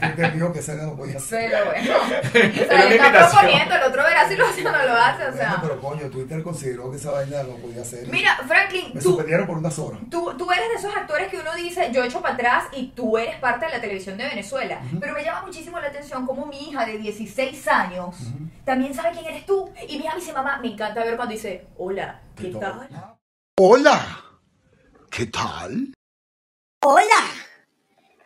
Twitter 0.00 0.32
dijo 0.34 0.52
que 0.52 0.58
esa 0.58 0.74
no 0.74 0.96
podía 0.96 1.16
hacer. 1.16 1.50
pero 1.50 1.64
bueno. 1.64 1.94
O 1.96 2.68
sea, 2.68 2.88
está 2.90 3.30
proponiendo, 3.30 3.74
el 3.74 3.82
otro 3.84 4.02
verá 4.02 4.28
si 4.28 4.36
lo 4.36 4.46
hace 4.46 4.60
o 4.60 4.70
no 4.70 4.84
lo 4.84 4.94
hace. 4.94 5.26
O 5.28 5.32
sea. 5.32 5.58
pero 5.62 5.80
coño, 5.80 6.10
Twitter 6.10 6.42
consideró 6.42 6.90
que 6.90 6.98
esa 6.98 7.12
vaina 7.12 7.42
no 7.42 7.54
podía 7.54 7.80
hacer. 7.80 8.06
Mira, 8.08 8.36
Franklin, 8.46 8.90
me 8.92 9.00
tú, 9.00 9.08
suspendieron 9.08 9.46
por 9.46 9.56
unas 9.56 9.78
horas. 9.78 10.00
Tú, 10.10 10.34
tú 10.36 10.52
eres 10.52 10.68
de 10.68 10.74
esos 10.74 10.94
actores 10.94 11.28
que 11.28 11.38
uno 11.38 11.54
dice, 11.54 11.88
yo 11.90 12.04
echo 12.04 12.20
para 12.20 12.34
atrás 12.34 12.64
y 12.76 12.88
tú 12.88 13.16
eres 13.16 13.36
parte 13.36 13.64
de 13.64 13.72
la 13.72 13.80
televisión 13.80 14.18
de 14.18 14.24
Venezuela. 14.24 14.78
Pero 15.00 15.14
me 15.14 15.24
llama 15.24 15.46
muchísimo 15.46 15.80
la 15.80 15.86
atención 15.86 16.26
como 16.26 16.44
mi 16.44 16.68
hija 16.68 16.84
de 16.84 16.98
16 16.98 17.66
años 17.68 18.14
también 18.70 18.94
sabe 18.94 19.10
quién 19.12 19.26
eres 19.26 19.44
tú. 19.46 19.68
Y 19.88 19.98
mi 19.98 20.04
hija 20.04 20.14
me 20.14 20.20
dice, 20.20 20.32
mamá, 20.32 20.49
me 20.58 20.68
encanta 20.72 21.04
ver 21.04 21.16
cuando 21.16 21.32
dice, 21.34 21.66
hola, 21.76 22.20
¿qué 22.36 22.50
¿Qué 22.50 22.58
tal? 22.58 22.88
Hola. 23.58 24.24
¿Qué 25.10 25.26
tal? 25.26 25.92
Hola, 26.82 27.24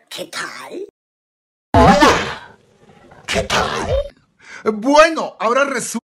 ¿qué 0.09 0.25
tal? 0.27 0.87
¿Qué 3.27 3.43
tal? 3.43 3.93
Bueno, 4.75 5.37
ahora 5.41 5.65
resulta... 5.65 6.05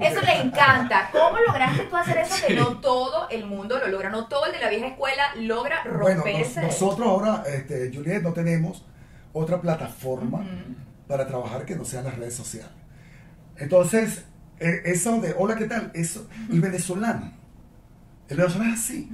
Eso 0.00 0.20
le 0.22 0.40
encanta. 0.40 1.08
¿Cómo 1.12 1.38
lograste 1.40 1.84
tú 1.84 1.96
hacer 1.96 2.18
eso 2.18 2.46
que 2.46 2.54
no 2.54 2.80
todo 2.80 3.28
el 3.30 3.46
mundo 3.46 3.78
lo 3.78 3.88
logra? 3.88 4.10
No 4.10 4.28
todo 4.28 4.46
el 4.46 4.52
de 4.52 4.60
la 4.60 4.68
vieja 4.68 4.88
escuela 4.88 5.34
logra 5.36 5.82
Bueno, 5.84 5.98
nos- 6.00 6.14
romperse. 6.16 6.62
nosotros 6.62 7.06
ahora, 7.08 7.42
este, 7.46 7.90
Juliet, 7.92 8.22
no 8.22 8.32
tenemos 8.32 8.84
otra 9.32 9.60
plataforma 9.60 10.44
para 11.08 11.26
trabajar 11.26 11.64
que 11.64 11.74
no 11.76 11.84
sean 11.84 12.04
las 12.04 12.16
redes 12.18 12.34
sociales. 12.34 12.70
Entonces, 13.56 14.24
eso 14.60 15.20
de 15.20 15.34
hola, 15.38 15.56
¿qué 15.56 15.66
tal? 15.66 15.90
Eso, 15.94 16.28
el 16.50 16.60
venezolano. 16.60 17.32
El 18.28 18.36
venezolano 18.36 18.74
es 18.74 18.80
así. 18.80 19.10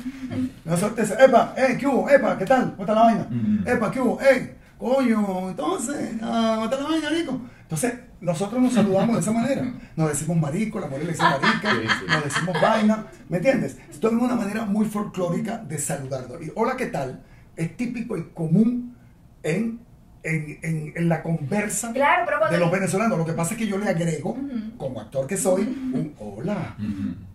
Nosotros 0.64 0.96
te 0.96 1.02
dice, 1.02 1.16
epa, 1.22 1.54
eh, 1.57 1.76
¿qué 1.78 1.87
hubo? 1.87 2.09
Epa, 2.11 2.37
¿qué 2.38 2.44
tal? 2.44 2.70
¿Cómo 2.72 2.83
está 2.83 2.94
la 2.94 3.02
vaina? 3.02 3.28
Epa, 3.66 3.90
¿qué 3.90 4.00
hubo? 4.00 4.20
Eh, 4.20 4.57
coño, 4.78 5.50
entonces, 5.50 6.14
ah, 6.22 6.52
¿cómo 6.57 6.64
está 6.64 6.80
la 6.83 6.88
vaina, 6.88 7.09
rico? 7.11 7.40
Entonces, 7.62 7.94
nosotros 8.20 8.61
nos 8.62 8.72
saludamos 8.72 9.16
de 9.16 9.20
esa 9.20 9.33
manera. 9.33 9.72
Nos 9.96 10.09
decimos 10.09 10.37
marico, 10.38 10.80
la 10.80 10.87
mujer 10.87 11.04
le 11.04 11.12
dice 11.12 11.22
marica, 11.22 11.70
Sí, 11.72 11.88
sí. 12.00 12.04
nos 12.09 12.24
decimos 12.24 12.61
vaina, 12.61 13.07
¿me 13.28 13.37
entiendes? 13.37 13.78
Esto 13.90 14.09
es 14.09 14.14
una 14.14 14.35
manera 14.35 14.64
muy 14.64 14.87
folclórica 14.87 15.59
de 15.59 15.78
saludarnos. 15.78 16.42
Y 16.42 16.50
hola, 16.54 16.76
¿qué 16.76 16.87
tal? 16.87 17.22
Es 17.57 17.76
típico 17.76 18.16
y 18.16 18.24
común 18.35 18.96
en, 19.42 19.80
en, 20.24 20.58
en- 20.62 20.92
en 20.96 21.08
la 21.08 21.22
conversa 21.22 21.92
Claro, 21.92 22.22
pero 22.26 22.38
cuando- 22.38 22.56
de 22.56 22.60
los 22.64 22.72
venezolanos. 22.72 23.18
Lo 23.18 23.24
que 23.26 23.32
pasa 23.34 23.52
es 23.54 23.58
que 23.58 23.66
yo 23.66 23.78
le 23.78 23.88
agrego, 23.88 24.37
como 24.78 25.00
actor 25.00 25.26
que 25.26 25.37
soy, 25.37 25.62
un 25.62 26.14
hola, 26.18 26.76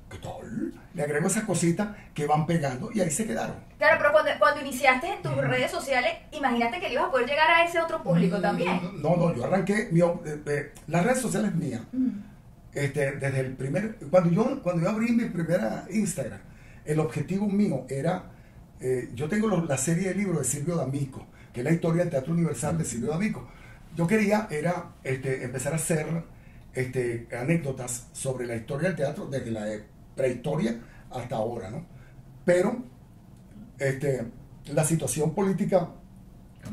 ¿qué 0.09 0.17
tal? 0.17 0.73
Le 0.95 1.03
agrego 1.03 1.27
esas 1.27 1.43
cositas 1.43 1.89
que 2.15 2.25
van 2.25 2.45
pegando 2.47 2.89
y 2.93 2.99
ahí 2.99 3.11
se 3.11 3.25
quedaron. 3.25 3.55
Claro, 3.77 3.97
pero 3.99 4.11
cuando, 4.11 4.31
cuando 4.39 4.59
iniciaste 4.61 5.07
en 5.07 5.21
tus 5.21 5.35
redes 5.37 5.69
sociales, 5.71 6.11
imagínate 6.31 6.79
que 6.79 6.87
le 6.87 6.93
ibas 6.95 7.05
a 7.05 7.11
poder 7.11 7.27
llegar 7.29 7.49
a 7.49 7.63
ese 7.63 7.79
otro 7.79 8.01
público 8.03 8.41
también. 8.41 8.79
No, 9.01 9.15
no, 9.15 9.33
yo 9.35 9.45
arranqué, 9.45 9.87
mi, 9.91 10.01
eh, 10.01 10.05
eh, 10.47 10.71
las 10.87 11.05
redes 11.05 11.19
sociales 11.21 11.53
mías, 11.55 11.81
este, 12.73 13.11
desde 13.13 13.39
el 13.39 13.53
primer, 13.53 13.95
cuando 14.11 14.29
yo, 14.31 14.61
cuando 14.61 14.83
yo 14.83 14.89
abrí 14.89 15.11
mi 15.11 15.25
primera 15.25 15.85
Instagram, 15.91 16.39
el 16.85 16.99
objetivo 16.99 17.47
mío 17.47 17.85
era, 17.89 18.23
eh, 18.81 19.09
yo 19.13 19.27
tengo 19.29 19.47
lo- 19.47 19.65
la 19.65 19.77
serie 19.77 20.09
de 20.09 20.15
libros 20.15 20.39
de 20.39 20.43
Silvio 20.45 20.75
D'Amico, 20.75 21.25
que 21.53 21.63
la 21.63 21.71
historia 21.71 22.01
del 22.03 22.11
Teatro 22.11 22.33
Universal 22.33 22.77
de 22.77 22.85
Silvio 22.85 23.09
D'Amico. 23.11 23.47
Yo 23.95 24.05
quería, 24.07 24.47
era, 24.51 24.91
este, 25.03 25.43
empezar 25.43 25.73
a 25.73 25.77
hacer 25.77 26.05
este, 26.73 27.27
anécdotas 27.35 28.07
sobre 28.13 28.45
la 28.47 28.55
historia 28.55 28.89
del 28.89 28.97
teatro 28.97 29.25
desde 29.25 29.51
la 29.51 29.71
eh, 29.73 29.83
prehistoria 30.15 30.79
hasta 31.11 31.35
ahora, 31.35 31.69
¿no? 31.71 31.85
Pero, 32.45 32.83
este, 33.79 34.25
la 34.73 34.83
situación 34.83 35.33
política 35.33 35.89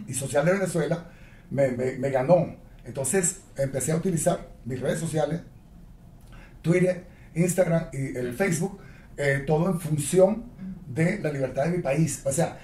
y 0.06 0.14
social 0.14 0.44
de 0.44 0.52
Venezuela 0.52 1.10
me, 1.50 1.68
me- 1.70 2.10
ganó. 2.10 2.56
Entonces 2.84 3.40
empecé 3.56 3.92
a 3.92 3.96
utilizar 3.96 4.48
mis 4.64 4.80
redes 4.80 4.98
sociales, 5.00 5.40
Twitter, 6.62 7.04
Instagram 7.34 7.86
y 7.92 8.16
el 8.16 8.34
Facebook, 8.34 8.78
eh, 9.16 9.44
todo 9.46 9.70
en 9.70 9.80
función 9.80 10.44
de 10.88 11.18
la 11.20 11.30
libertad 11.32 11.64
de 11.64 11.76
mi 11.76 11.82
país. 11.82 12.22
O 12.24 12.32
sea, 12.32 12.58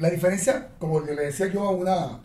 la 0.00 0.10
diferencia, 0.10 0.68
como 0.78 1.00
le 1.00 1.14
decía 1.14 1.46
yo 1.48 1.62
a 1.62 1.70
una, 1.70 2.20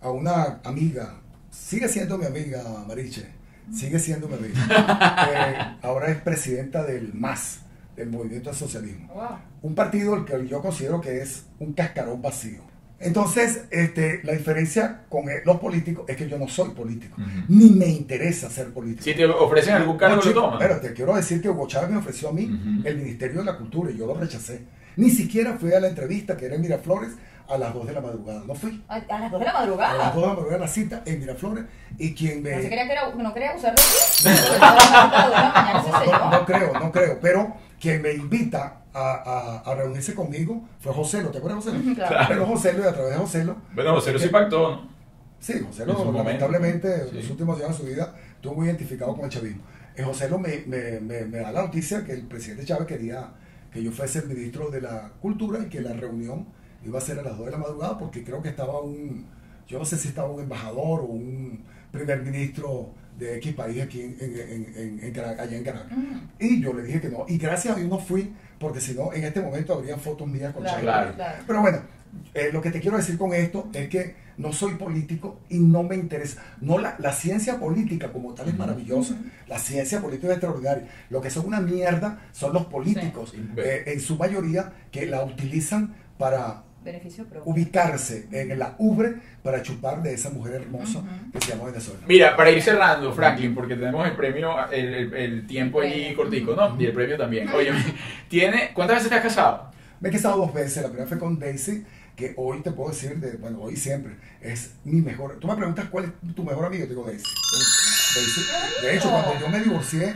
a 0.00 0.10
una 0.10 0.60
amiga, 0.64 1.14
sigue 1.50 1.88
siendo 1.88 2.16
mi 2.18 2.26
amiga 2.26 2.62
Mariche, 2.86 3.26
sigue 3.72 3.98
siendo 3.98 4.28
mi 4.28 4.34
amiga. 4.34 4.54
Eh, 5.32 5.76
ahora 5.82 6.08
es 6.10 6.16
presidenta 6.20 6.82
del 6.84 7.12
MAS, 7.14 7.60
del 7.96 8.08
Movimiento 8.10 8.50
al 8.50 8.56
Socialismo 8.56 9.08
Wow. 9.14 9.38
un 9.62 9.74
partido 9.74 10.14
el 10.16 10.24
que 10.24 10.46
yo 10.48 10.60
considero 10.62 11.00
que 11.00 11.20
es 11.22 11.44
un 11.58 11.72
cascarón 11.72 12.20
vacío. 12.22 12.62
Entonces, 13.02 13.62
este, 13.70 14.20
la 14.24 14.32
diferencia 14.32 15.04
con 15.08 15.28
eh, 15.30 15.40
los 15.46 15.58
políticos 15.58 16.04
es 16.06 16.16
que 16.18 16.28
yo 16.28 16.38
no 16.38 16.46
soy 16.48 16.70
político, 16.70 17.16
ni 17.48 17.70
me 17.70 17.86
interesa 17.86 18.50
ser 18.50 18.74
político. 18.74 19.04
Si 19.04 19.14
te 19.14 19.24
ofrecen 19.24 19.72
algún 19.74 19.96
cargo, 19.96 20.20
lo 20.22 20.32
tomas. 20.34 20.56
Pero 20.58 20.80
te 20.80 20.92
quiero 20.92 21.16
decir 21.16 21.40
que 21.40 21.48
Hugo 21.48 21.66
Chávez 21.66 21.88
me 21.90 21.96
ofreció 21.96 22.28
a 22.28 22.32
mí 22.34 22.42
el 22.84 22.96
Ministerio 22.98 23.38
de 23.38 23.44
la 23.46 23.56
Cultura 23.56 23.90
y 23.90 23.96
yo 23.96 24.06
lo 24.06 24.14
rechacé. 24.14 24.60
Ni 25.00 25.10
siquiera 25.10 25.56
fui 25.58 25.72
a 25.72 25.80
la 25.80 25.88
entrevista 25.88 26.36
que 26.36 26.46
era 26.46 26.54
en 26.56 26.60
Miraflores 26.62 27.10
a 27.48 27.58
las 27.58 27.74
2 27.74 27.86
de 27.86 27.92
la 27.92 28.00
madrugada. 28.00 28.42
No 28.46 28.54
fui. 28.54 28.84
A, 28.88 28.94
a 28.96 29.18
las 29.20 29.30
2 29.32 29.40
de 29.40 29.46
la 29.46 29.50
A 29.50 29.54
las 29.54 29.60
madrugada. 29.62 30.04
2 30.12 30.14
de 30.14 30.20
la 30.20 30.26
madrugada 30.34 30.58
la 30.58 30.68
cita 30.68 31.02
en 31.04 31.18
Miraflores 31.20 31.64
y 31.98 32.14
quien 32.14 32.42
me... 32.42 32.50
No 32.52 32.62
se 32.62 32.68
quería 32.68 32.86
que 32.86 32.92
era, 32.92 33.14
no 33.14 33.34
quería 33.34 33.50
abusar 33.50 33.74
de 33.74 33.82
ti. 33.82 33.88
Porque 34.22 34.38
estaba 34.54 34.70
a 34.70 35.08
las 35.08 35.12
2 35.12 35.24
de 35.24 35.30
la 35.30 35.52
mañana, 35.52 35.80
ese 35.80 36.36
No, 36.38 36.46
creo, 36.46 36.72
no 36.80 36.92
creo. 36.92 37.18
Pero 37.20 37.54
quien 37.80 38.02
me 38.02 38.12
invita 38.12 38.76
a, 38.92 39.00
a- 39.64 39.70
a 39.70 39.74
reunirse 39.74 40.14
conmigo 40.14 40.62
fue 40.80 40.92
José, 40.92 41.22
¿te 41.24 41.38
acuerdas 41.38 41.64
de 41.64 41.72
José? 41.72 41.94
Claro. 41.94 42.26
Pero 42.28 42.46
José 42.46 42.74
y 42.78 42.82
a 42.86 42.92
través 42.92 43.12
de 43.12 43.16
José 43.18 43.46
Bueno, 43.74 43.94
José 43.94 44.12
lo 44.12 44.18
sí 44.18 44.28
pactó, 44.28 44.70
¿no? 44.70 44.90
Sí, 45.40 45.54
José 45.66 45.86
momento. 45.86 46.12
lamentablemente, 46.12 46.94
en 46.94 47.08
Sí. 47.10 47.16
los 47.16 47.30
últimos 47.30 47.56
años 47.58 47.70
de 47.70 47.76
su 47.84 47.90
vida, 47.90 48.14
estuvo 48.36 48.54
muy 48.54 48.66
identificado 48.66 49.14
con 49.16 49.24
el 49.24 49.30
chavismo. 49.30 49.62
Eh, 49.96 50.02
José 50.02 50.28
me, 50.28 50.64
me, 50.66 51.00
me, 51.00 51.24
me 51.24 51.38
da 51.38 51.50
la 51.50 51.62
noticia 51.62 52.04
que 52.04 52.12
el 52.12 52.22
presidente 52.26 52.64
Chávez 52.64 52.86
quería 52.86 53.28
que 53.72 53.82
yo 53.82 53.92
fuese 53.92 54.20
el 54.20 54.28
ministro 54.28 54.70
de 54.70 54.80
la 54.80 55.12
Cultura 55.20 55.60
y 55.64 55.68
que 55.68 55.80
la 55.80 55.92
reunión 55.92 56.46
iba 56.84 56.98
a 56.98 57.00
ser 57.02 57.18
a 57.18 57.22
las 57.22 57.36
2 57.36 57.46
de 57.46 57.52
la 57.52 57.58
madrugada 57.58 57.98
porque 57.98 58.24
creo 58.24 58.42
que 58.42 58.48
estaba 58.48 58.80
un, 58.80 59.26
yo 59.68 59.78
no 59.78 59.84
sé 59.84 59.96
si 59.96 60.08
estaba 60.08 60.30
un 60.30 60.40
embajador 60.42 61.00
o 61.00 61.04
un 61.04 61.62
primer 61.92 62.22
ministro 62.22 62.94
de 63.18 63.36
X 63.36 63.52
país 63.54 63.82
aquí 63.82 64.00
en, 64.00 64.16
en, 64.20 64.34
en, 64.40 64.76
en- 64.76 65.04
en 65.04 65.12
Caracas, 65.12 65.46
allá 65.46 65.56
en 65.58 65.64
Caracas. 65.64 65.92
Y 66.38 66.60
yo 66.62 66.72
le 66.72 66.82
dije 66.84 67.00
que 67.00 67.08
no. 67.10 67.26
Y 67.28 67.36
gracias 67.36 67.74
a 67.74 67.78
Dios 67.78 67.90
no 67.90 67.98
fui 67.98 68.32
porque 68.58 68.80
si 68.80 68.94
no, 68.94 69.12
en 69.12 69.24
este 69.24 69.40
momento 69.42 69.74
habría 69.74 69.96
fotos 69.98 70.26
mías 70.26 70.52
con. 70.54 70.62
Claro. 70.62 70.80
claro. 71.14 71.14
Pero 71.46 71.60
bueno, 71.60 71.78
eh, 72.34 72.50
lo 72.52 72.62
que 72.62 72.70
te 72.70 72.80
quiero 72.80 72.96
decir 72.96 73.18
con 73.18 73.34
esto 73.34 73.68
es 73.74 73.88
que 73.88 74.14
no 74.40 74.52
soy 74.52 74.74
político 74.74 75.40
y 75.48 75.58
no 75.58 75.82
me 75.82 75.94
interesa. 75.96 76.42
No 76.60 76.78
la, 76.78 76.96
la 76.98 77.12
ciencia 77.12 77.58
política 77.60 78.10
como 78.12 78.34
tal 78.34 78.48
es 78.48 78.56
maravillosa. 78.58 79.16
La 79.46 79.58
ciencia 79.58 80.00
política 80.00 80.28
es 80.28 80.34
extraordinaria. 80.34 80.84
Lo 81.10 81.20
que 81.20 81.30
son 81.30 81.46
una 81.46 81.60
mierda 81.60 82.20
son 82.32 82.52
los 82.54 82.66
políticos, 82.66 83.30
Sí. 83.30 83.46
eh, 83.58 83.84
en 83.86 84.00
su 84.00 84.16
mayoría, 84.16 84.72
que 84.90 85.06
la 85.06 85.22
utilizan 85.24 85.94
para 86.18 86.64
Beneficio 86.82 87.24
propio. 87.26 87.42
ubicarse 87.52 88.26
en 88.32 88.58
la 88.58 88.74
ubre 88.78 89.16
para 89.42 89.62
chupar 89.62 90.02
de 90.02 90.14
esa 90.14 90.30
mujer 90.30 90.54
hermosa 90.54 91.02
que 91.32 91.38
se 91.40 91.52
llama 91.52 91.64
Venezuela. 91.66 92.00
Mira, 92.08 92.34
para 92.36 92.50
ir 92.50 92.62
cerrando, 92.62 93.12
Franklin, 93.12 93.54
porque 93.54 93.76
tenemos 93.76 94.06
el 94.06 94.16
premio, 94.16 94.54
el, 94.72 94.94
el- 94.94 95.14
el 95.14 95.46
tiempo 95.46 95.82
allí 95.82 96.14
cortico, 96.14 96.54
¿no? 96.56 96.80
Y 96.80 96.86
el 96.86 96.92
premio 96.92 97.18
también. 97.18 97.48
Oye, 97.50 97.70
tiene, 98.28 98.70
¿cuántas 98.74 98.96
veces 98.96 99.10
te 99.10 99.16
has 99.16 99.22
casado? 99.22 99.70
Me 100.00 100.08
he 100.08 100.12
casado 100.12 100.38
dos 100.38 100.54
veces. 100.54 100.82
La 100.82 100.88
primera 100.88 101.06
fue 101.06 101.18
con 101.18 101.38
Daisy, 101.38 101.84
que 102.20 102.34
hoy 102.36 102.60
te 102.60 102.70
puedo 102.70 102.90
decir, 102.90 103.18
de, 103.18 103.36
bueno, 103.38 103.60
hoy 103.60 103.76
siempre, 103.76 104.14
es 104.40 104.74
mi 104.84 105.00
mejor. 105.00 105.38
Tú 105.40 105.48
me 105.48 105.56
preguntas 105.56 105.88
cuál 105.90 106.04
es 106.04 106.34
tu 106.34 106.44
mejor 106.44 106.66
amigo, 106.66 106.84
te 106.84 106.90
digo 106.90 107.04
Daisy. 107.04 107.24
Daisy. 108.14 108.40
De 108.82 108.96
hecho, 108.96 109.10
cuando 109.10 109.40
yo 109.40 109.48
me 109.48 109.60
divorcié, 109.60 110.14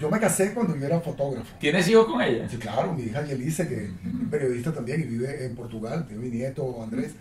yo 0.00 0.10
me 0.10 0.18
casé 0.18 0.52
cuando 0.52 0.76
yo 0.76 0.84
era 0.84 1.00
fotógrafo. 1.00 1.56
¿Tienes 1.58 1.88
hijos 1.88 2.06
con 2.06 2.20
ella? 2.20 2.48
Sí, 2.48 2.56
claro, 2.56 2.92
mi 2.92 3.04
hija 3.04 3.24
Yelice, 3.24 3.68
que 3.68 3.84
es 3.84 3.90
periodista 4.30 4.72
también 4.72 5.00
y 5.00 5.04
vive 5.04 5.46
en 5.46 5.54
Portugal, 5.54 6.06
tiene 6.06 6.22
mi 6.22 6.30
nieto 6.30 6.82
Andrés. 6.82 7.12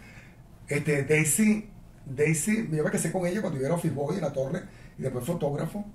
Este, 0.68 1.04
Daisy, 1.04 1.70
Daisy, 2.06 2.68
yo 2.72 2.84
me 2.84 2.92
casé 2.92 3.12
con 3.12 3.26
ella 3.26 3.42
cuando 3.42 3.60
yo 3.60 3.66
era 3.66 3.76
office 3.76 3.94
boy 3.94 4.16
en 4.16 4.22
la 4.22 4.34
torre 4.34 4.64
y 4.98 5.04
después 5.04 5.24
fotógrafo. 5.24 5.86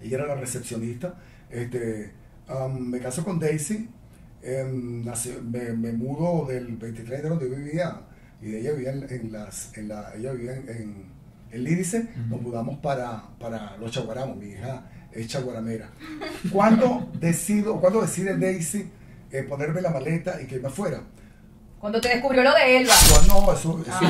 Ella 0.00 0.18
era 0.18 0.26
la 0.26 0.36
recepcionista. 0.36 1.14
Este, 1.50 2.12
um, 2.48 2.78
me 2.90 3.00
caso 3.00 3.24
con 3.24 3.38
Daisy, 3.38 3.88
nací- 4.42 5.40
me, 5.42 5.72
me 5.72 5.92
mudo 5.92 6.46
del 6.46 6.76
23 6.76 7.22
de 7.22 7.28
donde 7.28 7.48
yo 7.50 7.56
vivía 7.56 8.00
y 8.40 8.54
ella 8.56 8.72
vivía 8.72 8.92
en, 8.92 9.06
en 9.10 9.32
las, 9.32 9.76
en 9.76 9.88
la, 9.88 10.12
ella 10.14 10.32
vivía 10.32 10.54
en, 10.56 10.68
en, 10.68 11.04
en 11.50 11.64
Lídice, 11.64 12.08
nos 12.28 12.40
mudamos 12.42 12.78
para, 12.78 13.22
para 13.40 13.76
los 13.78 13.90
Chaguaramos, 13.90 14.36
mi 14.36 14.50
hija 14.50 14.84
es 15.12 15.26
chaguaramera. 15.28 15.88
¿Cuándo 16.52 17.10
decido, 17.20 17.80
cuándo 17.80 18.02
decide 18.02 18.36
Daisy 18.36 18.90
eh, 19.32 19.42
ponerme 19.44 19.80
la 19.80 19.90
maleta 19.90 20.40
y 20.42 20.46
que 20.46 20.58
me 20.58 20.68
fuera? 20.68 21.00
Cuando 21.78 22.00
te 22.00 22.08
descubrió 22.08 22.42
lo 22.42 22.52
de 22.54 22.78
Elba. 22.78 22.92
No, 23.28 23.52
eso, 23.52 23.80
eso 23.80 23.84
Ah. 23.90 24.00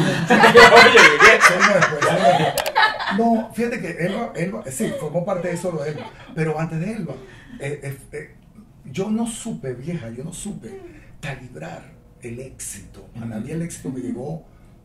No, 3.18 3.51
fíjate 3.55 3.81
que 3.81 3.91
Elba, 4.07 4.33
Elba, 4.35 4.64
sí, 4.70 4.93
formó 5.01 5.24
parte 5.24 5.49
de 5.49 5.55
eso 5.55 5.72
lo 5.72 5.83
de 5.83 5.91
Elba. 5.91 6.11
Pero 6.35 6.59
antes 6.59 6.81
de 6.81 6.93
Elba, 6.93 7.14
eh, 7.61 7.81
eh, 7.83 7.99
eh, 8.12 8.35
yo 8.93 9.11
no 9.11 9.26
supe, 9.26 9.74
vieja, 9.74 10.11
yo 10.11 10.24
no 10.24 10.32
supe 10.32 10.80
calibrar 11.20 11.93
el 12.22 12.41
éxito. 12.41 13.09
A 13.20 13.24
mí 13.41 13.51
el 13.51 13.62
éxito 13.62 13.91
me 13.91 14.01
llegó 14.01 14.45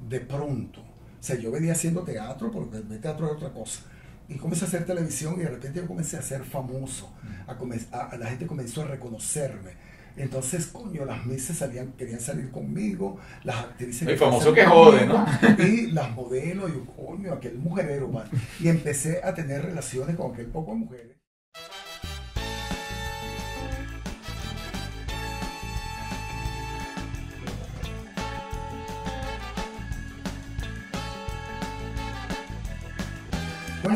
de 0.10 0.20
pronto. 0.22 0.82
O 0.82 1.24
sea, 1.24 1.38
yo 1.38 1.52
venía 1.52 1.74
haciendo 1.74 2.02
teatro, 2.04 2.52
porque 2.52 2.78
el 2.78 3.00
teatro 3.00 3.28
era 3.28 3.36
otra 3.36 3.52
cosa. 3.54 3.82
Y 4.28 4.36
comencé 4.36 4.66
a 4.66 4.68
hacer 4.68 4.86
televisión 4.86 5.36
y 5.38 5.44
de 5.44 5.50
repente 5.50 5.80
yo 5.82 5.88
comencé 5.88 6.18
a 6.18 6.22
ser 6.22 6.44
famoso. 6.44 7.12
A 7.48 7.58
comen- 7.58 7.86
a- 7.92 8.08
a 8.12 8.18
la 8.18 8.28
gente 8.28 8.48
comenzó 8.48 8.82
a 8.84 8.86
reconocerme. 8.88 9.72
Entonces, 10.18 10.68
coño, 10.68 11.06
las 11.06 11.26
misas 11.26 11.58
salían, 11.58 11.94
querían 11.94 12.20
salir 12.20 12.52
conmigo, 12.52 13.18
las 13.44 13.58
actrices... 13.58 14.08
El 14.08 14.18
famoso 14.18 14.54
que 14.54 14.66
jode, 14.66 15.06
¿no? 15.06 15.26
Y 15.66 15.88
las 15.92 16.12
modelos, 16.14 16.70
y 16.70 16.74
yo, 16.74 16.86
coño, 16.86 17.34
aquel 17.34 17.58
mujerero, 17.60 18.10
man. 18.10 18.26
Y 18.60 18.68
empecé 18.68 19.22
a 19.24 19.34
tener 19.34 19.62
relaciones 19.64 20.16
con 20.18 20.34
aquel 20.34 20.48
poco 20.48 20.72
de 20.72 20.78
mujeres. 20.80 21.18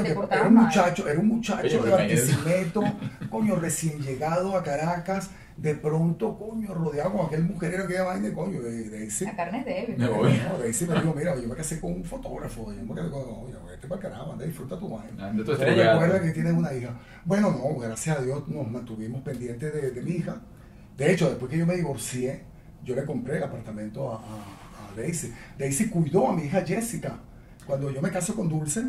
Coño, 0.03 0.27
que 0.29 0.35
era 0.35 0.47
un 0.47 0.53
mal. 0.53 0.63
muchacho, 0.65 1.07
era 1.09 1.19
un 1.19 1.27
muchacho 1.27 1.65
Oye, 1.81 1.85
de. 1.85 1.91
Barquisimeto, 1.91 2.83
coño, 3.29 3.55
recién 3.55 3.99
llegado 4.01 4.55
a 4.57 4.63
Caracas, 4.63 5.29
de 5.57 5.73
pronto, 5.75 6.37
coño, 6.37 6.73
rodeado 6.73 7.13
con 7.13 7.25
aquel 7.27 7.43
mujerero 7.43 7.87
que 7.87 7.93
iba 7.93 8.03
vaina, 8.03 8.33
coño, 8.33 8.61
de, 8.61 8.89
de 8.89 9.05
ese. 9.05 9.25
La 9.25 9.35
carne 9.35 9.59
es 9.59 9.65
débil. 9.65 9.97
Me 9.97 10.07
voy. 10.07 10.39
No, 10.49 10.57
de 10.59 10.69
ese 10.69 10.85
me 10.87 10.95
dijo, 10.95 11.13
mira, 11.15 11.35
yo 11.39 11.47
me 11.47 11.55
casé 11.55 11.79
con 11.79 11.93
un 11.93 12.03
fotógrafo, 12.03 12.73
yo 12.73 12.83
me 12.83 12.93
casé 12.93 13.09
con, 13.09 13.21
oye, 13.21 13.53
vete 13.69 13.87
para 13.87 14.01
carajo, 14.01 14.33
anda, 14.33 14.45
disfruta 14.45 14.77
tu 14.77 14.89
vaina. 14.89 15.27
Anda 15.29 15.43
tu 15.45 15.51
estrella. 15.53 15.93
recuerda 15.93 16.21
que 16.21 16.31
tienes 16.31 16.53
una 16.53 16.73
hija. 16.73 16.99
Bueno, 17.23 17.51
no, 17.51 17.79
gracias 17.79 18.17
a 18.19 18.21
Dios 18.21 18.47
nos 18.47 18.69
mantuvimos 18.69 19.21
pendientes 19.21 19.73
de, 19.73 19.91
de 19.91 20.01
mi 20.01 20.11
hija. 20.11 20.41
De 20.97 21.11
hecho, 21.11 21.29
después 21.29 21.49
que 21.51 21.57
yo 21.57 21.65
me 21.65 21.75
divorcié, 21.75 22.43
yo 22.83 22.95
le 22.95 23.05
compré 23.05 23.37
el 23.37 23.43
apartamento 23.43 24.11
a, 24.11 24.15
a- 24.17 24.19
a 24.91 24.95
Daisy. 24.95 25.33
Daisy 25.57 25.89
cuidó 25.89 26.29
a 26.29 26.33
mi 26.35 26.43
hija 26.43 26.61
Jessica. 26.65 27.19
Cuando 27.65 27.89
yo 27.89 27.99
me 27.99 28.11
caso 28.11 28.35
con 28.35 28.47
Dulce, 28.47 28.83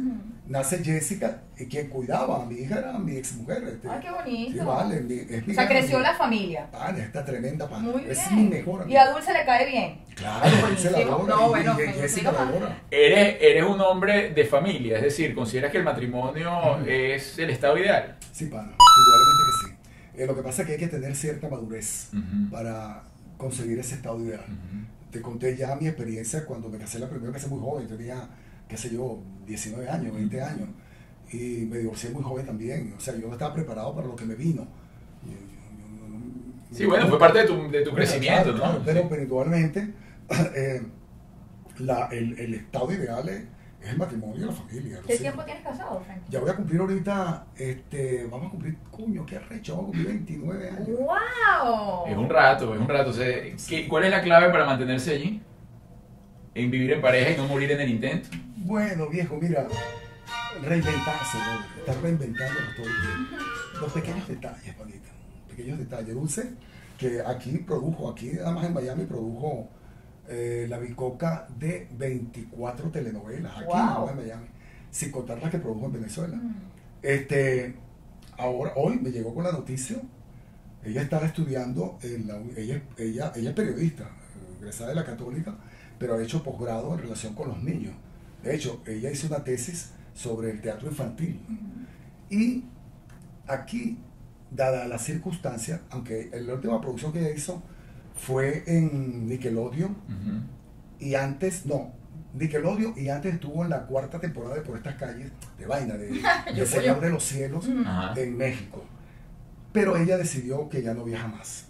nace 0.46 0.84
Jessica 0.84 1.40
y 1.58 1.64
quien 1.64 1.88
cuidaba 1.88 2.42
a 2.42 2.46
mi 2.46 2.56
hija 2.56 2.78
era 2.80 2.98
mi 2.98 3.16
exmujer. 3.16 3.62
Este, 3.64 3.88
Ay, 3.88 4.00
qué 4.02 4.10
bonito. 4.10 4.52
Sí, 4.52 4.58
vale, 4.58 5.00
mi- 5.00 5.14
es 5.14 5.46
mi 5.46 5.52
O 5.52 5.54
sea, 5.56 5.66
creció 5.66 5.96
mi- 5.96 6.02
la 6.04 6.14
familia. 6.14 6.70
Pana, 6.70 6.98
esta 6.98 7.24
tremenda 7.24 7.66
pana. 7.68 7.88
Muy 7.90 8.02
Es 8.06 8.28
bien. 8.28 8.44
mi 8.44 8.48
mejor 8.56 8.84
Y 8.90 8.96
a 8.96 9.10
Dulce 9.10 9.32
le 9.32 9.44
cae 9.46 9.66
bien. 9.70 9.98
Claro, 10.14 10.50
Dulce 10.68 10.90
la 10.90 10.98
adora. 10.98 11.34
No, 11.36 11.46
y- 11.46 11.48
bueno, 11.48 11.76
y 11.80 11.92
Jessica 12.00 12.32
la 12.32 12.42
adora. 12.42 12.82
Eres, 12.90 13.36
eres 13.40 13.64
un 13.64 13.80
hombre 13.80 14.30
de 14.34 14.44
familia, 14.44 14.96
es 14.98 15.04
decir, 15.04 15.34
¿consideras 15.34 15.72
que 15.72 15.78
el 15.78 15.84
matrimonio 15.84 16.78
es 16.86 17.38
el 17.38 17.48
estado 17.48 17.78
ideal? 17.78 18.16
Sí, 18.32 18.44
pana, 18.46 18.72
indudablemente 18.72 19.42
que 19.46 19.68
sí. 20.18 20.22
Eh, 20.22 20.26
lo 20.26 20.36
que 20.36 20.42
pasa 20.42 20.62
es 20.62 20.66
que 20.66 20.72
hay 20.74 20.78
que 20.78 20.88
tener 20.88 21.16
cierta 21.16 21.48
madurez 21.48 22.10
para 22.50 23.02
conseguir 23.38 23.78
ese 23.78 23.94
estado 23.94 24.22
ideal. 24.22 24.44
Te 25.10 25.22
conté 25.22 25.56
ya 25.56 25.74
mi 25.76 25.86
experiencia 25.86 26.44
cuando 26.44 26.68
me 26.68 26.76
casé 26.76 26.98
la 26.98 27.08
primera 27.08 27.32
vez 27.32 27.48
muy 27.48 27.58
joven, 27.60 27.86
tenía, 27.88 28.28
qué 28.68 28.76
sé 28.76 28.90
yo, 28.92 29.18
19 29.46 29.88
años, 29.88 30.14
20 30.14 30.40
años, 30.42 30.68
y 31.32 31.66
me 31.68 31.78
divorcié 31.78 32.10
muy 32.10 32.22
joven 32.22 32.46
también. 32.46 32.94
O 32.96 33.00
sea, 33.00 33.14
yo 33.16 33.26
no 33.26 33.32
estaba 33.34 33.54
preparado 33.54 33.94
para 33.94 34.06
lo 34.06 34.16
que 34.16 34.24
me 34.24 34.34
vino. 34.34 34.66
Yo- 35.24 35.32
yo- 35.32 35.98
yo 36.02 36.08
no- 36.08 36.76
Sí, 36.76 36.84
bueno, 36.86 37.06
fue 37.08 37.18
parte 37.18 37.40
de 37.40 37.44
tu, 37.46 37.70
de 37.70 37.82
tu 37.82 37.92
crecimiento, 37.92 38.54
claro, 38.54 38.78
¿no? 38.78 38.84
pero, 38.84 39.00
Sí. 39.02 39.06
pero 39.10 39.26
eh, 40.56 40.82
la- 41.78 42.06
el, 42.10 42.38
el 42.38 42.54
estado 42.54 42.92
ideal 42.92 43.28
es, 43.28 43.44
es 43.82 43.90
el 43.90 43.98
matrimonio 43.98 44.36
y 44.36 44.46
la 44.46 44.52
familia. 44.52 44.98
¿Qué 45.06 45.16
tiempo 45.16 45.44
tienes 45.44 45.62
casado, 45.62 46.00
Frankie? 46.00 46.24
Ya 46.30 46.40
voy 46.40 46.50
a 46.50 46.56
cumplir 46.56 46.80
ahorita, 46.80 47.46
este, 47.56 48.26
vamos 48.30 48.48
a 48.48 48.50
cumplir, 48.50 48.76
coño, 48.90 49.24
qué 49.26 49.36
arrecho, 49.36 49.76
vamos 49.76 49.90
a 49.90 49.92
cumplir 49.92 50.06
29 50.08 50.70
años. 50.70 50.88
¡Wow! 50.88 52.06
Es 52.08 52.16
un 52.16 52.28
rato, 52.28 52.74
es 52.74 52.80
un 52.80 52.88
rato. 52.88 53.10
O 53.10 53.12
sea, 53.12 53.26
¿qué- 53.68 53.86
¿Cuál 53.88 54.04
es 54.04 54.10
la 54.10 54.22
clave 54.22 54.50
para 54.50 54.64
mantenerse 54.66 55.12
allí? 55.14 55.40
En 56.54 56.70
vivir 56.70 56.92
en 56.92 57.00
pareja 57.02 57.30
y 57.32 57.36
no 57.36 57.46
morir 57.46 57.70
en 57.70 57.80
el 57.80 57.90
intento. 57.90 58.30
Bueno, 58.56 59.08
viejo, 59.08 59.36
mira, 59.40 59.66
reinventarse, 60.62 61.38
¿no? 61.38 61.78
estar 61.80 62.02
reinventándonos 62.02 62.76
todo 62.76 62.86
el 62.86 62.92
tiempo. 63.02 63.44
Los 63.80 63.92
pequeños 63.92 64.28
detalles, 64.28 64.74
panita, 64.74 65.08
pequeños 65.48 65.78
detalles. 65.78 66.14
Dulce, 66.14 66.50
que 66.98 67.20
aquí 67.20 67.58
produjo, 67.58 68.10
aquí 68.10 68.32
además 68.38 68.64
en 68.64 68.74
Miami 68.74 69.04
produjo 69.04 69.68
eh, 70.28 70.66
la 70.68 70.78
bicoca 70.78 71.46
de 71.58 71.88
24 71.92 72.90
telenovelas, 72.90 73.52
aquí 73.56 73.66
Wow. 73.66 74.08
en 74.10 74.16
Miami, 74.16 74.46
sin 74.90 75.10
contar 75.12 75.40
las 75.40 75.50
que 75.50 75.58
produjo 75.58 75.86
en 75.86 75.92
Venezuela. 75.92 76.40
Este, 77.02 77.74
ahora, 78.38 78.72
hoy 78.76 78.98
me 78.98 79.10
llegó 79.10 79.34
con 79.34 79.44
la 79.44 79.52
noticia, 79.52 79.98
ella 80.82 81.02
estaba 81.02 81.26
estudiando, 81.26 81.98
en 82.02 82.26
la, 82.26 82.38
ella, 82.56 82.82
ella, 82.96 83.32
ella 83.36 83.50
es 83.50 83.54
periodista, 83.54 84.04
eh, 84.04 84.56
egresada 84.60 84.88
de 84.90 84.94
la 84.96 85.04
católica, 85.04 85.54
pero 85.98 86.14
ha 86.14 86.22
hecho 86.22 86.42
posgrado 86.42 86.94
en 86.94 87.00
relación 87.00 87.34
con 87.34 87.48
los 87.48 87.62
niños. 87.62 87.92
De 88.46 88.54
hecho, 88.54 88.80
ella 88.86 89.10
hizo 89.10 89.26
una 89.26 89.42
tesis 89.42 89.90
sobre 90.14 90.52
el 90.52 90.60
teatro 90.60 90.88
infantil. 90.88 91.40
Y 92.30 92.62
aquí, 93.48 93.98
dada 94.52 94.86
la 94.86 95.00
circunstancia, 95.00 95.82
aunque 95.90 96.30
la 96.32 96.54
última 96.54 96.80
producción 96.80 97.12
que 97.12 97.18
ella 97.18 97.34
hizo 97.34 97.60
fue 98.14 98.62
en 98.68 99.26
Nickelodeon 99.26 99.96
y 101.00 101.16
antes, 101.16 101.66
no, 101.66 101.92
Nickelodeon 102.34 102.94
y 102.96 103.08
antes 103.08 103.34
estuvo 103.34 103.64
en 103.64 103.70
la 103.70 103.84
cuarta 103.84 104.20
temporada 104.20 104.54
de 104.54 104.60
Por 104.60 104.76
estas 104.76 104.94
calles 104.94 105.32
de 105.58 105.66
vaina, 105.66 105.96
de, 105.96 106.22
de 106.54 106.66
Señor 106.66 107.00
de 107.00 107.10
los 107.10 107.24
Cielos 107.24 107.68
Ajá. 107.84 108.14
en 108.16 108.36
México. 108.36 108.84
Pero 109.72 109.96
ella 109.96 110.16
decidió 110.16 110.68
que 110.68 110.82
ya 110.82 110.94
no 110.94 111.04
viaja 111.04 111.26
más. 111.26 111.66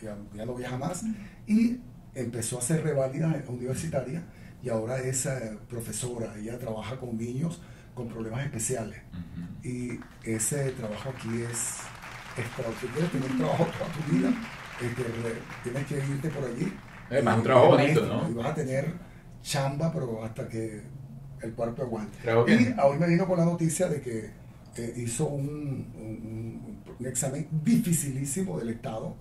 Ella 0.00 0.16
ya 0.34 0.46
no 0.46 0.54
viaja 0.54 0.78
más 0.78 1.02
y 1.48 1.80
empezó 2.14 2.56
a 2.56 2.60
hacer 2.60 2.84
reválidas 2.84 3.34
universitarias 3.48 4.22
y 4.62 4.68
ahora 4.68 4.98
es 4.98 5.26
eh, 5.26 5.58
profesora. 5.68 6.34
Ella 6.38 6.58
trabaja 6.58 6.96
con 6.98 7.16
niños 7.16 7.60
con 7.94 8.08
problemas 8.08 8.44
especiales. 8.44 9.00
Y 9.62 9.98
ese 10.22 10.70
trabajo 10.72 11.10
aquí 11.10 11.28
es 11.42 11.78
extraordinario. 12.36 13.08
Tener 13.10 13.30
un 13.30 13.38
trabajo 13.38 13.64
toda 13.66 13.90
tu 13.92 14.12
vida, 14.14 14.30
este, 14.82 15.04
tienes 15.62 15.86
que 15.86 15.96
irte 15.96 16.28
por 16.30 16.44
allí. 16.44 16.72
Además, 17.10 17.34
Y- 17.34 17.38
un 17.38 17.44
trabajo 17.44 17.66
bonito, 17.68 18.00
maestro, 18.00 18.22
¿no? 18.22 18.30
Y 18.30 18.34
vas 18.34 18.46
a 18.48 18.54
tener 18.54 18.92
chamba, 19.42 19.92
pero 19.92 20.24
hasta 20.24 20.48
que 20.48 20.82
el 21.42 21.52
cuerpo 21.54 21.82
aguante. 21.82 22.18
Creo 22.22 22.46
Y 22.48 22.74
hoy 22.82 22.98
me 22.98 23.06
vino 23.08 23.26
con 23.26 23.38
la 23.38 23.44
noticia 23.44 23.88
de 23.88 24.00
que 24.00 24.30
eh, 24.76 24.92
hizo 24.96 25.26
un, 25.28 25.46
un- 25.96 26.82
un 26.98 27.06
examen 27.06 27.48
dificilísimo 27.64 28.58
del 28.58 28.70
Estado 28.70 29.16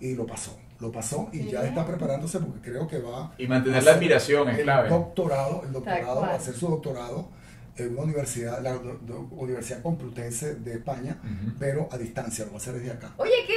y 0.00 0.14
lo 0.14 0.26
pasó. 0.26 0.58
Lo 0.80 0.92
pasó 0.92 1.28
y 1.32 1.44
ya 1.48 1.64
está 1.66 1.84
preparándose 1.84 2.38
porque 2.38 2.70
creo 2.70 2.86
que 2.86 2.98
va 3.00 3.32
Y 3.36 3.46
mantener 3.48 3.80
a 3.80 3.82
la 3.82 3.92
admiración 3.94 4.48
es 4.50 4.58
el 4.58 4.64
clave. 4.64 4.88
doctorado, 4.88 5.62
el 5.66 5.72
doctorado, 5.72 6.20
va 6.20 6.28
a 6.28 6.34
hacer 6.36 6.54
su 6.54 6.68
doctorado 6.68 7.28
en 7.76 7.92
una 7.92 8.02
universidad, 8.02 8.60
la 8.62 8.72
do- 8.74 8.98
do- 9.02 9.28
Universidad 9.32 9.82
Complutense 9.82 10.56
de 10.56 10.72
España, 10.74 11.16
pero 11.60 11.88
a 11.92 11.96
distancia, 11.98 12.44
lo 12.44 12.50
va 12.52 12.56
a 12.56 12.60
hacer 12.60 12.74
desde 12.74 12.90
acá. 12.92 13.12
Oye, 13.18 13.30
qué 13.46 13.54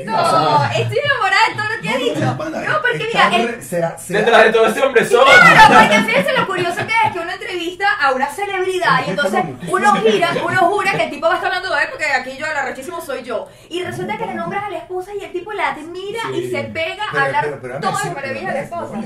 Estoy 0.00 0.98
enamorada 0.98 1.48
de 1.48 1.54
todo 1.54 1.68
lo 1.76 1.82
que 1.82 1.88
ha 1.88 1.96
dicho. 1.98 2.20
No, 2.20 2.36
porque 2.82 3.06
mira, 3.06 3.36
el- 3.36 3.48
re- 3.48 3.62
será- 3.62 3.98
será- 3.98 4.20
Detrás 4.20 4.44
de 4.44 4.52
todo 4.52 4.66
este 4.66 4.80
hombre 4.82 5.04
solo. 5.06 5.24
Claro, 5.24 5.74
porque 5.80 6.00
fíjense 6.04 6.32
lo 6.32 6.46
curioso 6.46 6.76
que 6.86 6.92
es 7.06 7.12
que 7.12 7.18
uno 7.18 7.30
entrevista 7.32 7.86
a 8.00 8.12
una 8.12 8.26
celebridad 8.26 9.06
y 9.06 9.10
entonces 9.10 9.44
uno 9.68 9.92
gira, 9.94 10.34
uno 10.44 10.60
jura 10.60 10.92
que 10.92 11.04
el 11.04 11.10
tipo 11.10 11.26
va 11.26 11.32
a 11.34 11.36
estar 11.36 11.52
hablando 11.52 11.74
de 11.74 11.82
él 11.82 11.88
porque 11.90 12.06
aquí 12.06 12.36
yo 12.38 12.46
el 12.46 12.56
arrechísimo 12.56 13.00
soy 13.00 13.22
yo. 13.22 13.48
Y 13.68 13.82
resulta 13.82 14.16
que 14.16 14.26
le 14.26 14.34
nombran 14.34 14.64
a 14.64 14.70
la 14.70 14.78
esposa 14.78 15.10
y 15.18 15.24
el 15.24 15.32
tipo 15.32 15.52
la 15.52 15.70
admira 15.70 16.20
y 16.34 16.50
se 16.50 16.64
pega 16.64 17.04
Pero- 17.10 17.22
a 17.22 17.26
hablar 17.26 17.44
pero- 17.44 17.60
pero 17.60 17.80
todas 17.80 17.92
las 17.94 18.02
decirte, 18.04 18.20
maravillas 18.20 18.54
de 18.54 18.58
la 18.60 18.64
esposa. 18.64 18.96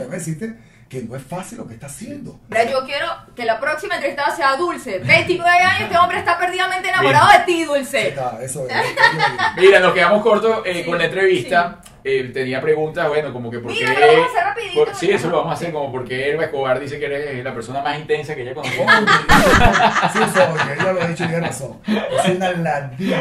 Que 0.89 1.03
no 1.03 1.17
es 1.17 1.23
fácil 1.23 1.59
lo 1.59 1.67
que 1.67 1.75
está 1.75 1.87
haciendo. 1.87 2.39
Mira, 2.49 2.65
yo 2.65 2.85
quiero 2.87 3.07
que 3.35 3.45
la 3.45 3.59
próxima 3.59 3.97
entrevistada 3.97 4.35
sea 4.37 4.57
Dulce. 4.57 4.99
29 5.01 5.59
años, 5.59 5.81
este 5.83 5.99
hombre 5.99 6.19
está 6.19 6.39
perdidamente 6.39 6.89
enamorado 6.89 7.27
de 7.33 7.39
ti, 7.45 7.65
Dulce. 7.65 8.09
Está, 8.09 8.39
eso 8.43 8.67
es. 8.69 8.75
Mira, 9.57 9.81
nos 9.81 9.93
quedamos 9.93 10.23
cortos 10.23 10.61
eh, 10.65 10.83
Sí, 10.85 10.85
con 10.89 10.99
la 10.99 11.05
entrevista. 11.07 11.81
Eh, 12.09 12.31
tenía 12.33 12.61
preguntas, 12.61 13.09
bueno, 13.09 13.33
como 13.33 13.51
que 13.51 13.59
por 13.59 13.73
Mira, 13.73 13.89
qué. 13.93 13.95
pero 14.01 14.13
vamos 14.13 14.27
a 14.29 14.31
hacer 14.31 14.45
rapidito, 14.45 14.85
por- 14.85 14.95
sí, 14.95 15.11
eso 15.11 15.29
lo 15.29 15.39
vamos 15.39 15.51
a 15.51 15.55
hacer, 15.55 15.73
como 15.73 15.91
porque 15.91 16.31
Elba 16.31 16.45
Escobar 16.45 16.79
dice 16.79 17.01
que 17.01 17.07
eres 17.07 17.43
la 17.43 17.53
persona 17.53 17.83
más 17.83 17.99
intensa 17.99 18.37
que 18.37 18.43
ella 18.43 18.55
conoce. 18.55 18.77
Sí, 20.13 20.19
soy, 20.33 20.75
ella 20.79 20.93
lo 20.93 21.03
ha 21.03 21.07
dicho 21.09 21.25
y 21.25 21.27
tiene 21.27 21.47
razón. 21.49 21.81
Es 21.87 22.29
una 22.37 22.53
ladilla. 22.53 23.21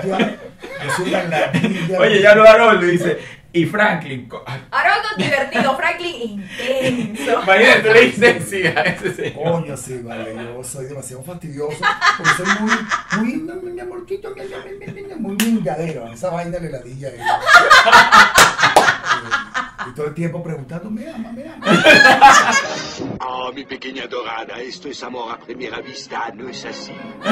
Es 0.86 0.99
una 0.99 1.24
ladilla. 1.24 1.99
Oye, 1.99 2.22
ya 2.22 2.36
lo 2.36 2.47
Haroldo 2.47 2.86
dice. 2.86 3.18
Y 3.56 3.66
Franklin. 3.68 4.30
Haroldo 4.70 5.08
divertido, 5.18 5.78
Franklin 5.78 6.41
intenso. 6.41 7.41
Imagínate, 7.41 7.82
tú 7.84 7.93
le 7.93 8.01
dices 8.01 8.43
sí 8.49 8.68
a 8.68 8.82
ese 8.82 9.14
señor. 9.14 9.43
Coño, 9.53 9.78
sí, 9.78 10.01
vale, 10.03 10.36
yo 10.36 10.62
soy 10.62 10.88
demasiado 10.88 11.24
fastidioso, 11.24 11.78
porque 12.18 12.32
soy 12.34 12.45
muy, 12.60 13.39
muy, 13.39 13.72
mi 13.72 13.80
amorcito, 13.80 14.36
mi, 14.36 14.41
mi, 14.41 14.88
mi, 14.93 15.01
mi, 15.03 15.16
muy 15.16 15.38
mingadero, 15.38 16.12
esa 16.12 16.32
vaina 16.32 16.60
le 16.60 16.70
ladilla. 16.70 17.14
Y 19.88 19.94
todo 19.94 20.08
el 20.08 20.14
tiempo 20.14 20.42
preguntando, 20.44 20.90
me 20.90 21.10
ama, 21.10 21.32
me 21.32 21.44
ama. 21.48 21.66
Oh, 23.28 23.52
mi 23.54 23.64
pequeña 23.66 24.08
dorada, 24.08 24.60
esto 24.60 24.88
es 24.90 25.04
amor 25.04 25.32
a 25.34 25.38
primera 25.40 25.80
vista, 25.82 26.30
¿no 26.34 26.50
es 26.50 26.66
así? 26.66 26.92
No 27.24 27.32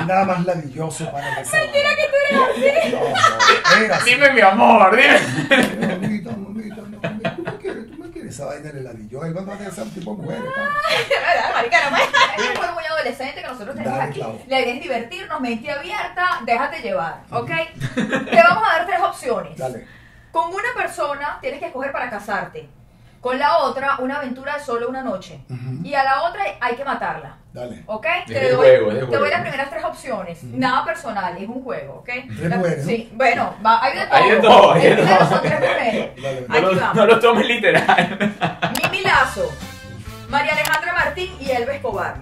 hay 0.00 0.06
nada 0.06 0.24
más 0.24 0.44
ladilloso 0.44 1.10
para 1.12 1.40
esa 1.40 1.58
Mentira 1.58 1.90
que 1.96 2.06
tú 2.08 2.16
eres 2.60 2.84
así. 2.84 2.92
No, 2.92 3.00
no, 3.00 3.84
era 3.84 3.96
así. 3.96 4.10
Dime 4.10 4.32
mi 4.32 4.40
amor, 4.40 4.96
dime. 4.96 5.20
Mamita, 5.86 6.30
mamita, 6.30 6.82
mamita, 6.82 7.36
tú 7.36 7.42
me 7.42 7.56
quieres, 7.58 7.90
tú 7.90 7.96
me 7.98 8.10
quieres, 8.10 8.34
esa 8.34 8.46
vaina 8.46 8.72
le 8.72 8.80
ladilló. 8.82 9.24
Él 9.24 9.36
va 9.36 9.52
a 9.54 9.70
ser 9.70 9.84
un 9.84 9.90
tipo 9.90 10.10
de 10.16 10.22
mujeres, 10.22 10.44
pana. 10.54 10.70
¿Verdad, 11.08 11.54
marica? 11.54 11.90
No 11.90 11.96
me- 11.96 12.02
Es 12.04 12.58
un 12.68 12.74
muy 12.74 12.84
adolescente 12.84 13.40
que 13.42 13.46
nosotros 13.48 13.74
tenemos 13.76 13.98
Dale, 13.98 14.10
aquí. 14.10 14.18
clavo. 14.20 14.40
La 14.48 14.60
idea 14.60 14.74
es 14.74 14.82
divertirnos, 14.82 15.40
mente 15.40 15.70
abierta, 15.70 16.40
déjate 16.46 16.80
llevar, 16.80 17.22
¿ok? 17.30 17.50
Te 17.94 18.42
vamos 18.42 18.64
a 18.68 18.78
dar 18.78 18.86
tres 18.86 19.00
opciones. 19.00 19.56
Dale. 19.58 19.86
Con 20.34 20.50
una 20.52 20.68
persona 20.76 21.38
tienes 21.40 21.60
que 21.60 21.66
escoger 21.66 21.92
para 21.92 22.10
casarte. 22.10 22.68
Con 23.20 23.38
la 23.38 23.58
otra, 23.58 23.98
una 24.00 24.16
aventura 24.16 24.54
de 24.58 24.60
solo 24.64 24.88
una 24.88 25.00
noche. 25.02 25.40
Y 25.84 25.94
a 25.94 26.02
la 26.02 26.24
otra 26.24 26.42
hay 26.60 26.74
que 26.74 26.84
matarla. 26.84 27.36
Dale. 27.52 27.84
¿Ok? 27.86 28.04
Es 28.04 28.24
Te 28.26 28.50
doy, 28.50 28.56
juego, 28.66 28.90
te 28.90 29.00
juego. 29.06 29.16
doy 29.16 29.30
las 29.30 29.40
primeras 29.42 29.70
tres 29.70 29.84
opciones. 29.84 30.42
Nada 30.42 30.84
personal, 30.84 31.36
es 31.40 31.48
un 31.48 31.62
juego, 31.62 31.94
¿ok? 32.00 32.04
Tres 32.36 32.50
La- 32.50 32.56
mujeres, 32.56 32.84
¿no? 32.84 32.90
Sí, 32.90 33.12
bueno, 33.14 33.54
va- 33.64 33.80
hay 33.82 33.96
de 33.96 34.06
todo. 34.06 34.14
Hay 34.16 34.30
de 34.30 34.36
todo, 34.40 34.72
hay 34.72 34.82
de 34.82 34.96
todo. 34.96 35.28
son 35.28 35.40
tres 35.42 35.60
mujeres. 35.60 36.10
Dale. 36.22 36.40
No 36.48 36.54
Aquí 36.54 36.62
lo, 36.74 36.80
vamos. 36.80 36.94
no 36.96 37.06
lo 37.06 37.20
tomes 37.20 37.46
literal. 37.46 38.34
Mimi 38.82 39.02
Lazo, 39.02 39.50
María 40.28 40.52
Alejandra 40.52 40.92
Martín 40.94 41.32
y 41.40 41.50
Elba 41.52 41.72
Escobar. 41.74 42.16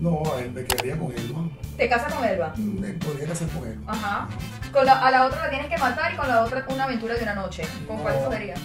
No, 0.00 0.22
él 0.38 0.50
me 0.50 0.64
quedaría 0.64 0.96
con 0.98 1.08
¿no? 1.32 1.50
Te 1.76 1.88
casas 1.88 2.12
con 2.14 2.24
Elba. 2.24 2.52
Me 2.56 2.88
podría 2.94 3.28
casar 3.28 3.48
con 3.50 3.68
él. 3.68 3.78
Ajá. 3.86 4.26
Con 4.72 4.84
la, 4.86 4.92
a 5.00 5.10
la 5.10 5.26
otra 5.26 5.42
la 5.44 5.50
tienes 5.50 5.68
que 5.68 5.78
matar 5.78 6.12
y 6.12 6.16
con 6.16 6.28
la 6.28 6.42
otra 6.42 6.64
una 6.68 6.84
aventura 6.84 7.14
de 7.14 7.22
una 7.22 7.34
noche. 7.34 7.66
¿Con 7.86 7.98
cuál 7.98 8.14
No. 8.14 8.20
escogerías? 8.20 8.60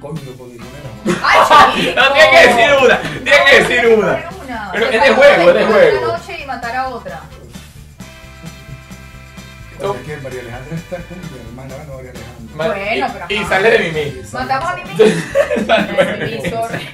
Coño, 0.00 0.20
con 0.38 0.48
ninguna 0.48 0.70
de 0.70 0.84
las 0.84 1.04
dos. 1.04 1.16
¡Ay, 1.24 1.38
chico! 1.76 2.00
No, 2.00 2.12
tiene 2.12 2.30
que 2.30 2.46
decir 2.46 2.70
una. 2.84 2.98
Tiene 3.00 3.44
que 3.50 3.60
decir 3.62 3.86
una. 3.98 4.30
Una. 4.44 4.70
Pero 4.72 4.86
es 4.86 4.92
de 4.92 5.14
juego, 5.14 5.22
es 5.50 5.54
de 5.56 5.64
una 5.64 5.66
juego. 5.72 5.98
Una 6.04 6.18
noche 6.18 6.40
y 6.42 6.46
matar 6.46 6.76
a 6.76 6.88
otra. 6.88 7.20
Porque 9.78 9.98
es 10.00 10.06
que 10.06 10.16
María 10.22 10.40
Alejandra 10.40 10.76
está 10.76 10.96
con 10.96 11.18
mi 11.20 11.38
hermana, 11.40 11.84
no 11.86 11.94
María 11.96 12.10
Alejandra. 12.10 12.54
Ma- 12.54 12.66
Bueno, 12.66 13.06
y, 13.06 13.12
pero 13.12 13.26
y 13.28 13.36
ajá. 13.38 13.48
sale 13.48 13.70
de 13.70 13.78
Mimi. 13.78 14.22
Matamos 14.32 14.70
a. 14.70 14.76
Mimi. 14.76 14.94
Mimi, 16.36 16.50
sorry. 16.50 16.88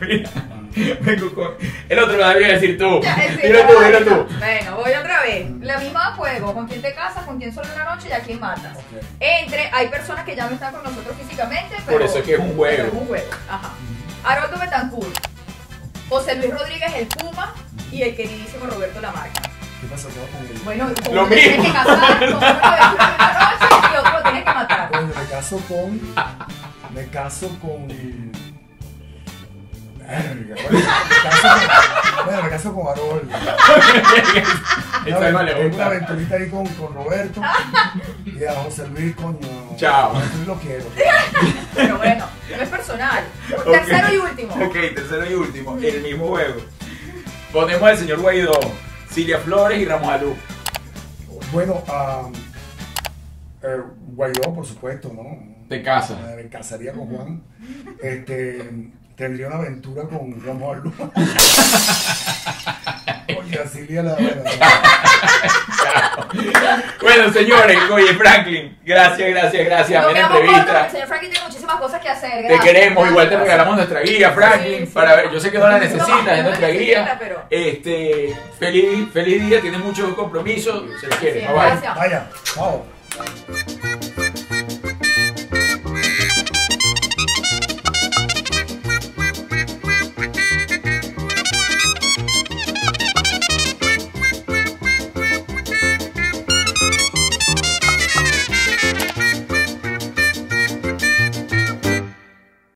Mira, 0.00 0.30
vengo 1.00 1.34
con- 1.34 1.54
El 1.88 1.98
otro 1.98 2.16
lo 2.16 2.28
debía 2.28 2.48
decir 2.48 2.76
tú. 2.78 3.00
Dilo 3.42 3.60
tú, 3.66 3.80
dilo 3.84 3.98
tú. 4.04 4.26
Bueno, 4.38 4.76
voy 4.76 4.92
otra 4.92 5.22
vez. 5.22 5.46
La 5.62 5.78
misma 5.78 6.14
juego. 6.16 6.54
¿Con 6.54 6.66
quién 6.68 6.82
te 6.82 6.94
casas? 6.94 7.24
¿Con 7.24 7.38
quién 7.38 7.52
solo 7.54 7.68
una 7.74 7.94
noche? 7.94 8.08
¿Y 8.10 8.12
a 8.12 8.20
quién 8.20 8.38
matas? 8.40 8.76
Entre, 9.20 9.70
hay 9.72 9.88
personas 9.88 10.24
que 10.24 10.36
ya 10.36 10.46
no 10.46 10.54
están 10.54 10.72
con 10.74 10.84
nosotros 10.84 11.16
físicamente, 11.18 11.74
pero. 11.86 11.98
Por 11.98 12.02
eso 12.06 12.18
es 12.18 12.24
que 12.24 12.34
es 12.34 12.38
un 12.40 12.54
juego. 12.56 12.76
pero 12.76 12.88
es 12.88 12.94
un 12.94 13.06
juego. 13.06 13.30
Ajá. 13.48 13.70
Haroldo 14.24 14.58
Betancourt. 14.58 15.18
José 16.08 16.36
Luis 16.36 16.50
Rodríguez, 16.52 16.92
el 16.96 17.06
Puma. 17.06 17.54
Y 17.92 18.02
el 18.02 18.16
queridísimo 18.16 18.66
Roberto 18.66 19.00
Lamarca. 19.00 19.42
¿Qué 19.80 19.86
va 19.88 19.96
con 19.96 20.46
él? 20.46 20.60
Bueno, 20.64 20.88
Lo 21.12 21.26
tienes 21.28 21.58
mismo. 21.58 21.64
que 21.64 21.72
casar, 21.72 22.18
con 22.18 22.28
uno 22.28 22.38
una 22.38 23.58
noche 23.60 23.88
y 23.92 23.96
otro 23.96 24.12
lo 24.12 24.22
tienes 24.22 24.44
que 24.44 24.50
matar. 24.54 24.88
Coño, 24.90 25.06
me 25.06 25.24
caso 25.30 25.60
con. 25.68 26.00
Me 26.94 27.06
caso 27.08 27.58
con. 27.60 28.25
Verga, 30.06 30.54
bueno, 30.62 30.78
me 31.08 31.20
caso 31.22 31.48
con, 31.48 32.26
bueno, 32.26 32.42
me 32.42 32.50
caso 32.50 32.74
con 32.74 32.88
Harold. 32.88 33.30
Esa 35.06 35.18
Una, 35.18 35.30
no 35.30 35.42
le 35.42 35.54
tengo 35.54 35.74
una 35.76 35.86
aventurita 35.86 36.36
ahí 36.36 36.48
con, 36.48 36.66
con 36.66 36.94
Roberto 36.94 37.40
y 38.24 38.44
a 38.44 38.52
José 38.54 38.88
Luis, 38.88 39.14
coño. 39.16 39.38
Chao. 39.76 40.14
José 40.14 40.26
Luis 40.36 40.46
lo 40.46 40.54
quiero. 40.56 40.84
Pero 41.74 41.98
bueno, 41.98 42.26
no 42.50 42.62
es 42.62 42.68
personal. 42.68 43.24
Tercero 43.64 44.14
y 44.14 44.16
último. 44.16 44.54
Ok, 44.54 44.72
tercero 44.94 45.30
y 45.30 45.34
último. 45.34 45.76
El 45.78 46.02
mismo 46.02 46.28
juego. 46.28 46.60
Ponemos 47.52 47.82
al 47.82 47.96
señor 47.96 48.20
Guaidó, 48.20 48.60
Silvia 49.10 49.38
Flores 49.38 49.78
y 49.80 49.84
Ramos 49.84 50.08
Alú. 50.08 50.36
Bueno, 51.52 51.82
eh, 53.62 53.80
Guaidó, 54.14 54.54
por 54.54 54.66
supuesto, 54.66 55.12
¿no? 55.12 55.66
Te 55.68 55.82
casa. 55.82 56.16
Me 56.36 56.48
casaría 56.48 56.92
con 56.92 57.06
Juan. 57.08 57.42
Este, 58.02 58.92
tendría 59.16 59.46
una 59.48 59.56
aventura 59.56 60.02
con 60.04 60.42
Ramón 60.44 60.78
Alú. 60.78 60.92
Oye, 63.38 63.58
a 63.58 63.66
Silvia 63.66 64.02
la 64.02 64.16
Bueno, 67.02 67.32
señores, 67.32 67.78
oye, 67.90 68.14
Franklin, 68.14 68.78
gracias, 68.84 69.28
gracias, 69.30 69.64
gracias. 69.64 70.02
Nos 70.02 70.12
Buena 70.12 70.26
entrevista. 70.28 70.84
el 70.86 70.90
señor 70.90 71.08
Franklin 71.08 71.30
tiene 71.30 71.46
muchísimas 71.46 71.76
cosas 71.76 72.00
que 72.00 72.08
hacer. 72.08 72.46
Te 72.46 72.58
queremos, 72.60 73.08
igual 73.08 73.28
te 73.28 73.36
regalamos 73.36 73.76
nuestra 73.76 74.00
guía, 74.00 74.30
Franklin, 74.32 74.78
Sí, 74.80 74.86
sí. 74.86 74.92
para 74.92 75.16
ver, 75.16 75.30
yo 75.32 75.40
sé 75.40 75.50
que 75.50 75.58
no 75.58 75.68
la 75.68 75.78
necesitas, 75.78 76.24
no 76.24 76.32
es 76.32 76.44
nuestra 76.44 76.68
necesita, 76.68 77.00
guía. 77.02 77.16
pero- 77.18 77.42
Este, 77.50 78.34
feliz, 78.58 79.08
feliz 79.12 79.46
día, 79.48 79.60
tiene 79.60 79.78
muchos 79.78 80.14
compromisos, 80.14 80.84
se 81.00 81.06
les 81.06 81.16
quiere, 81.18 81.40
Sí, 81.40 81.46
bye 81.46 81.54
bye. 81.54 81.66
gracias. 81.70 81.94
Vaya, 81.96 82.26
chao. 82.54 82.86